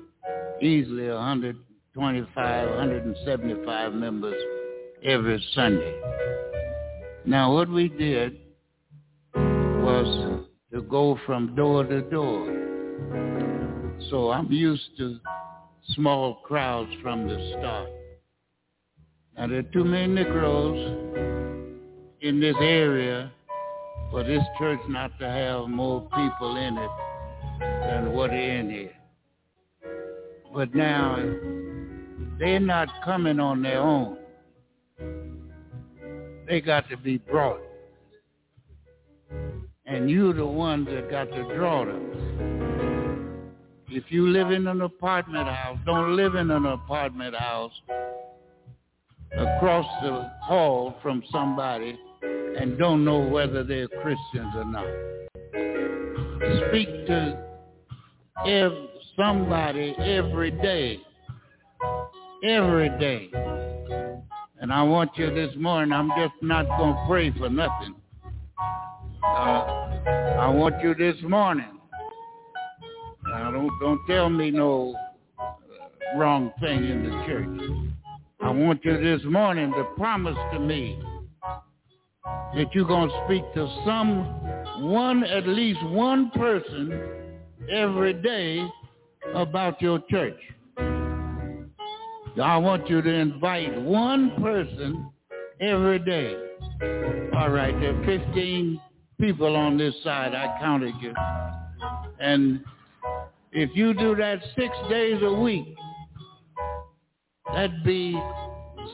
easily 0.60 1.08
125, 1.08 2.68
175 2.68 3.92
members 3.92 4.34
every 5.04 5.44
Sunday. 5.54 6.00
Now 7.24 7.54
what 7.54 7.68
we 7.68 7.88
did 7.88 8.38
was 9.34 10.42
to 10.72 10.82
go 10.82 11.18
from 11.26 11.54
door 11.54 11.84
to 11.84 12.02
door. 12.02 12.56
So 14.10 14.32
I'm 14.32 14.50
used 14.50 14.96
to 14.98 15.18
small 15.94 16.34
crowds 16.44 16.90
from 17.02 17.28
the 17.28 17.54
start. 17.58 17.88
Now 19.36 19.46
there 19.46 19.58
are 19.60 19.72
too 19.72 19.84
many 19.84 20.12
Negroes 20.12 21.20
in 22.20 22.40
this 22.40 22.56
area 22.60 23.30
for 24.10 24.24
this 24.24 24.42
church 24.58 24.80
not 24.88 25.16
to 25.20 25.28
have 25.28 25.68
more 25.68 26.00
people 26.00 26.56
in 26.56 26.76
it 26.76 26.90
than 27.60 28.12
what 28.12 28.32
in 28.32 28.70
here. 28.70 28.92
But 30.52 30.74
now, 30.74 31.16
they're 32.38 32.58
not 32.58 32.88
coming 33.04 33.38
on 33.38 33.62
their 33.62 33.80
own. 33.80 34.16
They 36.48 36.60
got 36.60 36.88
to 36.90 36.96
be 36.96 37.18
brought. 37.18 37.60
And 39.86 40.10
you're 40.10 40.32
the 40.32 40.46
ones 40.46 40.88
that 40.88 41.10
got 41.10 41.30
to 41.30 41.54
draw 41.54 41.84
them. 41.84 43.52
If 43.88 44.04
you 44.08 44.28
live 44.28 44.50
in 44.50 44.66
an 44.66 44.80
apartment 44.82 45.48
house, 45.48 45.78
don't 45.84 46.16
live 46.16 46.34
in 46.34 46.50
an 46.50 46.66
apartment 46.66 47.34
house 47.34 47.72
across 49.36 49.86
the 50.02 50.30
hall 50.42 50.96
from 51.02 51.22
somebody 51.30 51.98
and 52.22 52.78
don't 52.78 53.04
know 53.04 53.20
whether 53.20 53.62
they're 53.64 53.88
Christians 53.88 54.54
or 54.54 54.64
not. 54.64 54.86
Speak 56.68 56.88
to 57.06 57.49
every, 58.46 58.88
somebody 59.16 59.94
every 59.98 60.50
day. 60.50 61.00
Every 62.42 62.88
day. 62.98 63.30
And 64.60 64.72
I 64.72 64.82
want 64.82 65.10
you 65.16 65.34
this 65.34 65.54
morning, 65.56 65.92
I'm 65.92 66.10
just 66.18 66.34
not 66.42 66.66
going 66.78 66.94
to 66.94 67.04
pray 67.08 67.32
for 67.38 67.48
nothing. 67.48 67.94
Uh, 69.22 69.80
I 70.38 70.48
want 70.48 70.82
you 70.82 70.94
this 70.94 71.16
morning. 71.22 71.78
Now 73.24 73.50
don't 73.50 73.70
don't 73.80 74.00
tell 74.06 74.28
me 74.28 74.50
no 74.50 74.94
wrong 76.16 76.52
thing 76.60 76.84
in 76.84 77.04
the 77.04 77.10
church. 77.26 77.60
I 78.40 78.50
want 78.50 78.84
you 78.84 79.00
this 79.00 79.24
morning 79.24 79.72
to 79.72 79.84
promise 79.96 80.36
to 80.52 80.58
me 80.58 80.98
that 82.54 82.66
you're 82.72 82.86
going 82.86 83.08
to 83.08 83.22
speak 83.26 83.42
to 83.54 83.82
some 83.86 84.24
one, 84.90 85.22
at 85.24 85.46
least 85.46 85.82
one 85.84 86.30
person 86.30 87.19
every 87.68 88.14
day 88.14 88.66
about 89.34 89.80
your 89.82 90.00
church. 90.10 90.38
I 92.40 92.56
want 92.56 92.88
you 92.88 93.02
to 93.02 93.10
invite 93.10 93.80
one 93.82 94.40
person 94.40 95.10
every 95.60 95.98
day. 95.98 96.34
All 97.34 97.50
right, 97.50 97.78
there 97.80 97.94
are 97.94 98.06
15 98.06 98.80
people 99.20 99.56
on 99.56 99.76
this 99.76 99.94
side. 100.02 100.34
I 100.34 100.58
counted 100.60 100.94
you. 101.00 101.12
And 102.18 102.64
if 103.52 103.70
you 103.74 103.94
do 103.94 104.14
that 104.16 104.40
six 104.56 104.74
days 104.88 105.20
a 105.22 105.32
week, 105.32 105.74
that'd 107.52 107.84
be 107.84 108.18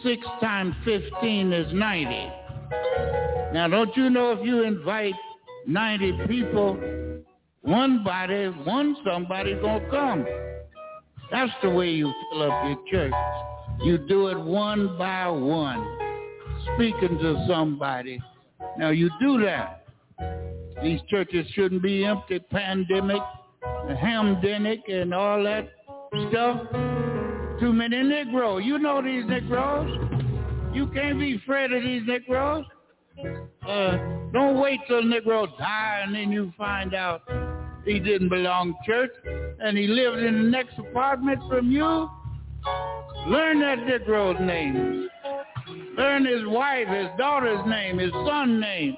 six 0.03 0.27
times 0.41 0.75
15 0.85 1.53
is 1.53 1.73
90. 1.73 2.33
Now, 3.53 3.69
don't 3.69 3.97
you 3.97 4.11
know 4.11 4.33
if 4.33 4.45
you 4.45 4.65
invite 4.65 5.15
90 5.67 6.27
people, 6.27 6.79
one 7.67 8.05
body, 8.05 8.47
one 8.47 8.97
somebody 9.05 9.55
gonna 9.55 9.91
come. 9.91 10.25
That's 11.31 11.53
the 11.63 11.71
way 11.71 11.91
you 11.91 12.13
fill 12.31 12.51
up 12.51 12.65
your 12.65 12.79
church. 12.91 13.13
You 13.83 13.99
do 13.99 14.29
it 14.29 14.39
one 14.39 14.97
by 14.97 15.29
one, 15.29 15.85
speaking 16.75 17.19
to 17.19 17.45
somebody. 17.49 18.23
Now 18.79 18.91
you 18.91 19.11
do 19.21 19.43
that. 19.45 19.85
These 20.83 21.01
churches 21.09 21.47
shouldn't 21.55 21.83
be 21.83 22.05
empty, 22.05 22.39
pandemic, 22.39 23.23
hamdenic, 23.65 24.89
and 24.89 25.13
all 25.13 25.43
that 25.43 25.69
stuff. 26.31 26.61
Too 27.59 27.73
many 27.73 28.03
Negroes. 28.03 28.63
You 28.65 28.79
know 28.79 29.03
these 29.03 29.25
Negroes. 29.27 29.91
You 30.73 30.87
can't 30.89 31.19
be 31.19 31.37
afraid 31.37 31.73
of 31.73 31.83
these 31.83 32.03
Negroes. 32.07 32.65
Uh, 33.67 33.99
don't 34.33 34.61
wait 34.61 34.81
till 34.87 35.03
Negro 35.03 35.47
die 35.59 36.01
and 36.05 36.15
then 36.15 36.31
you 36.31 36.53
find 36.57 36.95
out 36.95 37.23
he 37.85 37.99
didn't 37.99 38.29
belong 38.29 38.75
to 38.75 38.91
church 38.91 39.13
and 39.61 39.77
he 39.77 39.87
lived 39.87 40.19
in 40.19 40.43
the 40.43 40.49
next 40.51 40.79
apartment 40.79 41.41
from 41.49 41.71
you. 41.71 42.09
Learn 43.29 43.61
that 43.61 43.79
Negro's 43.79 44.41
name. 44.41 45.09
Learn 45.97 46.27
his 46.27 46.47
wife, 46.47 46.89
his 46.89 47.09
daughter's 47.19 47.65
name, 47.67 47.99
his 47.99 48.13
son's 48.13 48.61
name. 48.61 48.97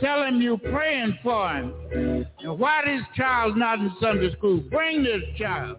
Tell 0.00 0.22
him 0.22 0.40
you're 0.40 0.58
praying 0.58 1.18
for 1.22 1.48
him. 1.48 2.26
And 2.40 2.58
why 2.58 2.82
this 2.84 3.02
child 3.16 3.56
not 3.56 3.78
in 3.78 3.92
Sunday 4.00 4.32
school? 4.36 4.58
Bring 4.70 5.02
this 5.02 5.22
child. 5.38 5.78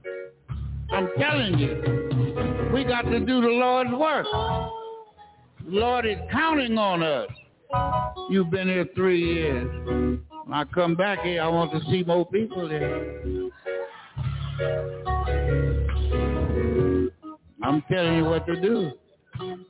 I'm 0.91 1.09
telling 1.17 1.57
you, 1.57 2.71
we 2.73 2.83
got 2.83 3.03
to 3.03 3.19
do 3.19 3.41
the 3.41 3.47
Lord's 3.47 3.91
work. 3.91 4.25
The 5.65 5.71
Lord 5.71 6.05
is 6.05 6.17
counting 6.31 6.77
on 6.77 7.03
us. 7.03 7.29
You've 8.29 8.49
been 8.49 8.67
here 8.67 8.87
three 8.95 9.21
years. 9.21 9.69
When 10.45 10.53
I 10.53 10.65
come 10.65 10.95
back 10.95 11.21
here, 11.21 11.41
I 11.41 11.47
want 11.47 11.71
to 11.71 11.79
see 11.89 12.03
more 12.03 12.25
people 12.25 12.67
there. 12.67 13.49
I'm 17.63 17.83
telling 17.91 18.15
you 18.17 18.25
what 18.25 18.45
to 18.47 18.59
do. 18.59 18.91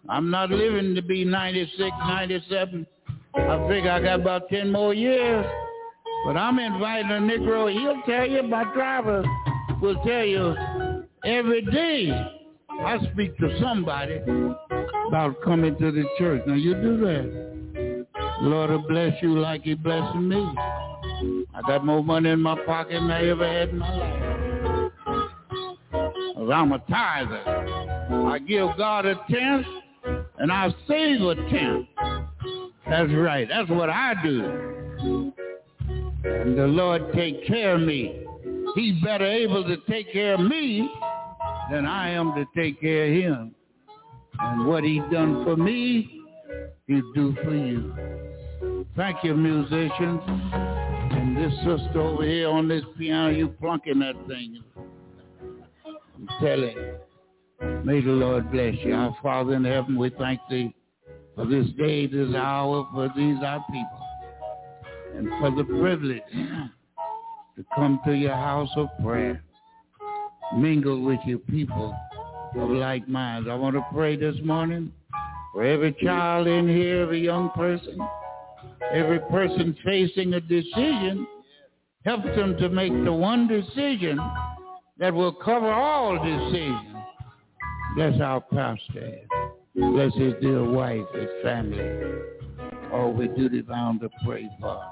I'm 0.10 0.30
not 0.30 0.50
living 0.50 0.96
to 0.96 1.02
be 1.02 1.24
96, 1.26 1.80
97. 1.80 2.88
I 3.36 3.68
think 3.68 3.88
I 3.88 4.02
got 4.02 4.20
about 4.22 4.50
10 4.50 4.72
more 4.72 4.94
years. 4.94 5.46
But 6.26 6.38
I'm 6.38 6.60
inviting 6.60 7.12
a 7.12 7.16
Negro. 7.16 7.72
He'll 7.72 8.02
tell 8.04 8.28
you, 8.28 8.44
my 8.44 8.64
driver 8.74 9.24
will 9.82 9.96
tell 10.04 10.26
you 10.26 10.56
every 11.26 11.64
day 11.64 12.12
I 12.70 12.98
speak 13.12 13.38
to 13.38 13.60
somebody 13.62 14.20
about 15.08 15.36
coming 15.44 15.78
to 15.78 15.92
the 15.92 16.06
church. 16.18 16.44
Now 16.46 16.56
you 16.56 16.74
do 16.76 16.98
that. 17.02 17.51
Lord 18.42 18.72
will 18.72 18.80
bless 18.80 19.14
you 19.22 19.40
like 19.40 19.64
he 19.64 19.76
blessing 19.76 20.28
me. 20.28 20.52
I 21.54 21.62
got 21.68 21.86
more 21.86 22.04
money 22.04 22.30
in 22.30 22.42
my 22.42 22.56
pocket 22.66 22.94
than 22.94 23.12
I 23.12 23.28
ever 23.28 23.48
had 23.48 23.70
in 23.70 23.78
my 23.78 23.96
life. 23.96 24.92
Cause 26.36 26.50
I'm 26.52 26.72
a 26.72 26.80
tither. 26.90 27.44
I 28.28 28.40
give 28.40 28.70
God 28.78 29.06
a 29.06 29.16
tenth 29.30 29.68
and 30.40 30.52
I 30.52 30.74
save 30.88 31.22
a 31.22 31.36
tenth. 31.36 31.88
That's 32.90 33.12
right. 33.14 33.48
That's 33.48 33.70
what 33.70 33.92
I 33.92 34.16
do. 34.24 35.34
And 36.24 36.58
the 36.58 36.66
Lord 36.66 37.14
take 37.14 37.46
care 37.46 37.76
of 37.76 37.82
me. 37.82 38.26
He's 38.74 39.02
better 39.04 39.26
able 39.26 39.64
to 39.66 39.78
take 39.90 40.12
care 40.12 40.34
of 40.34 40.40
me 40.40 40.90
than 41.70 41.86
I 41.86 42.10
am 42.10 42.34
to 42.34 42.46
take 42.56 42.82
care 42.82 43.06
of 43.06 43.12
him. 43.12 43.56
And 44.40 44.66
what 44.66 44.84
he 44.84 45.00
done 45.12 45.44
for 45.44 45.56
me, 45.56 46.22
he'll 46.88 47.14
do 47.14 47.36
for 47.44 47.54
you. 47.54 47.94
Thank 48.96 49.24
you, 49.24 49.34
musicians. 49.36 50.22
And 50.28 51.38
this 51.38 51.54
sister 51.60 52.02
over 52.02 52.24
here 52.24 52.50
on 52.50 52.68
this 52.68 52.84
piano, 52.98 53.30
you 53.30 53.48
plunking 53.48 54.00
that 54.00 54.16
thing. 54.28 54.62
I'm 55.88 56.28
telling 56.42 56.76
you. 56.76 56.98
May 57.86 58.02
the 58.02 58.12
Lord 58.12 58.52
bless 58.52 58.76
you. 58.84 58.94
Our 58.94 59.16
Father 59.24 59.54
in 59.54 59.64
heaven, 59.64 59.98
we 59.98 60.10
thank 60.18 60.40
thee 60.50 60.76
for 61.36 61.46
this 61.46 61.68
day, 61.78 62.08
this 62.08 62.36
hour, 62.36 62.88
for 62.94 63.12
these 63.16 63.38
our 63.44 63.64
people. 63.72 64.00
And 65.16 65.30
for 65.40 65.52
the 65.52 65.64
privilege 65.64 66.22
to 67.56 67.66
come 67.76 68.00
to 68.06 68.14
your 68.14 68.36
house 68.36 68.72
of 68.76 68.90
prayer. 69.02 69.42
Mingle 70.58 71.02
with 71.02 71.20
your 71.26 71.40
people 71.40 71.96
of 72.58 72.70
like 72.70 73.08
minds. 73.08 73.48
I 73.50 73.56
want 73.56 73.76
to 73.76 73.86
pray 73.94 74.18
this 74.18 74.36
morning 74.44 74.92
for 75.54 75.64
every 75.64 75.96
child 76.04 76.48
in 76.48 76.68
here, 76.68 77.04
every 77.04 77.22
young 77.22 77.52
person, 77.52 77.98
every 78.92 79.20
person 79.20 79.76
facing 79.84 80.34
a 80.34 80.42
decision. 80.42 81.28
Help 82.06 82.24
them 82.36 82.58
to 82.58 82.70
make 82.70 82.92
the 83.04 83.14
one 83.14 83.48
decision 83.48 84.20
that 84.98 85.14
will 85.14 85.34
cover 85.34 85.72
all 85.72 86.18
decisions. 86.18 86.96
Bless 87.96 88.20
our 88.22 88.42
pastor. 88.42 89.20
Bless 89.76 90.14
his 90.16 90.34
dear 90.42 90.64
wife, 90.64 91.06
his 91.14 91.30
family. 91.44 92.20
All 92.92 93.14
we 93.14 93.28
duty 93.28 93.62
bound 93.62 94.02
to 94.02 94.10
pray 94.26 94.50
for. 94.60 94.84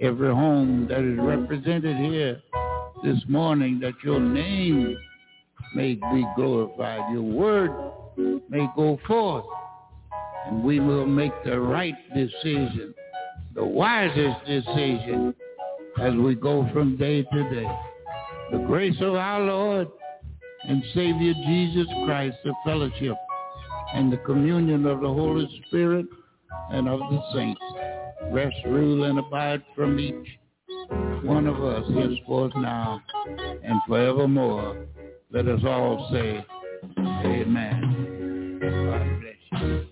Every 0.00 0.34
home 0.34 0.86
that 0.88 1.00
is 1.00 1.18
represented 1.18 1.96
here 1.96 2.40
this 3.04 3.22
morning, 3.28 3.80
that 3.80 3.94
your 4.04 4.20
name 4.20 4.96
may 5.74 5.94
be 5.94 6.26
glorified. 6.36 7.12
Your 7.12 7.22
word 7.22 7.70
may 8.48 8.66
go 8.76 8.98
forth. 9.06 9.44
And 10.46 10.62
we 10.64 10.80
will 10.80 11.06
make 11.06 11.32
the 11.44 11.60
right 11.60 11.94
decision, 12.14 12.94
the 13.54 13.64
wisest 13.64 14.44
decision 14.46 15.34
as 16.00 16.14
we 16.14 16.34
go 16.34 16.68
from 16.72 16.96
day 16.96 17.22
to 17.22 17.50
day. 17.50 17.68
The 18.52 18.58
grace 18.66 18.96
of 19.00 19.14
our 19.14 19.40
Lord 19.40 19.88
and 20.68 20.82
Savior 20.94 21.34
Jesus 21.46 21.86
Christ, 22.04 22.36
the 22.44 22.54
fellowship 22.64 23.16
and 23.94 24.12
the 24.12 24.18
communion 24.18 24.86
of 24.86 25.00
the 25.00 25.08
Holy 25.08 25.62
Spirit 25.66 26.06
and 26.70 26.88
of 26.88 26.98
the 26.98 27.22
saints 27.34 27.60
rest, 28.30 28.56
rule, 28.66 29.04
and 29.04 29.18
abide 29.18 29.62
from 29.74 29.98
each 29.98 30.38
one 31.22 31.46
of 31.46 31.62
us 31.62 31.84
henceforth 31.94 32.52
now 32.56 33.00
and 33.26 33.80
forevermore. 33.86 34.86
Let 35.30 35.48
us 35.48 35.60
all 35.64 36.08
say, 36.12 36.44
Amen. 36.98 38.58
God 38.60 39.20
bless 39.20 39.62
you. 39.62 39.91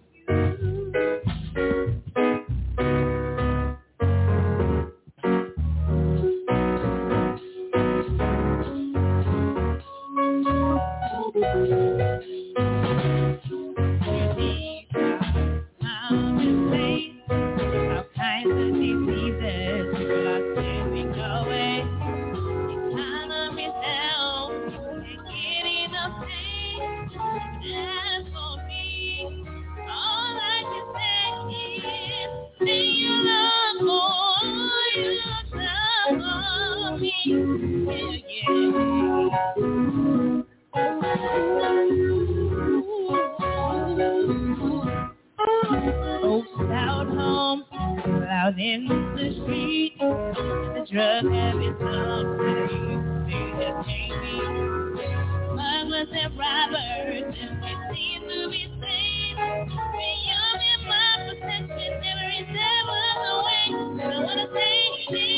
in 48.70 48.86
the 48.86 49.26
street. 49.42 49.94
The 49.98 50.86
drug 50.92 51.24
habit 51.32 51.74
sometimes 51.80 53.26
they 53.26 53.46
just 53.58 53.78
take 53.88 54.14
me. 54.22 54.36
Smugglers 55.50 56.10
and 56.12 56.30
robbers, 56.38 57.34
and 57.34 57.54
we 57.62 57.72
seem 57.90 58.20
to 58.28 58.38
be 58.48 58.62
safe. 58.78 59.38
Beyond 59.98 60.62
in 60.70 60.80
my 60.86 61.10
possession, 61.26 61.92
every 61.98 62.40
step 62.46 62.86
ever 62.86 63.26
a 63.26 63.42
way. 63.42 63.66
I 64.02 64.22
wanna 64.22 64.46
thank 64.54 64.94
you, 65.10 65.34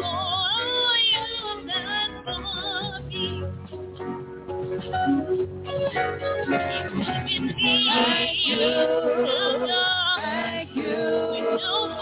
for 0.00 0.10
all 0.10 0.98
you've 1.12 1.62
done 1.68 2.12
for 2.24 2.38
me. 3.06 3.22
Thank 7.22 8.38
you, 8.46 8.58
Thank 10.22 10.76
you. 10.76 12.01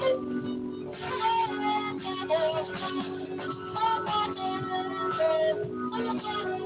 Thank 0.00 0.22
you. 6.24 6.59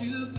you 0.00 0.29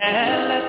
and 0.00 0.59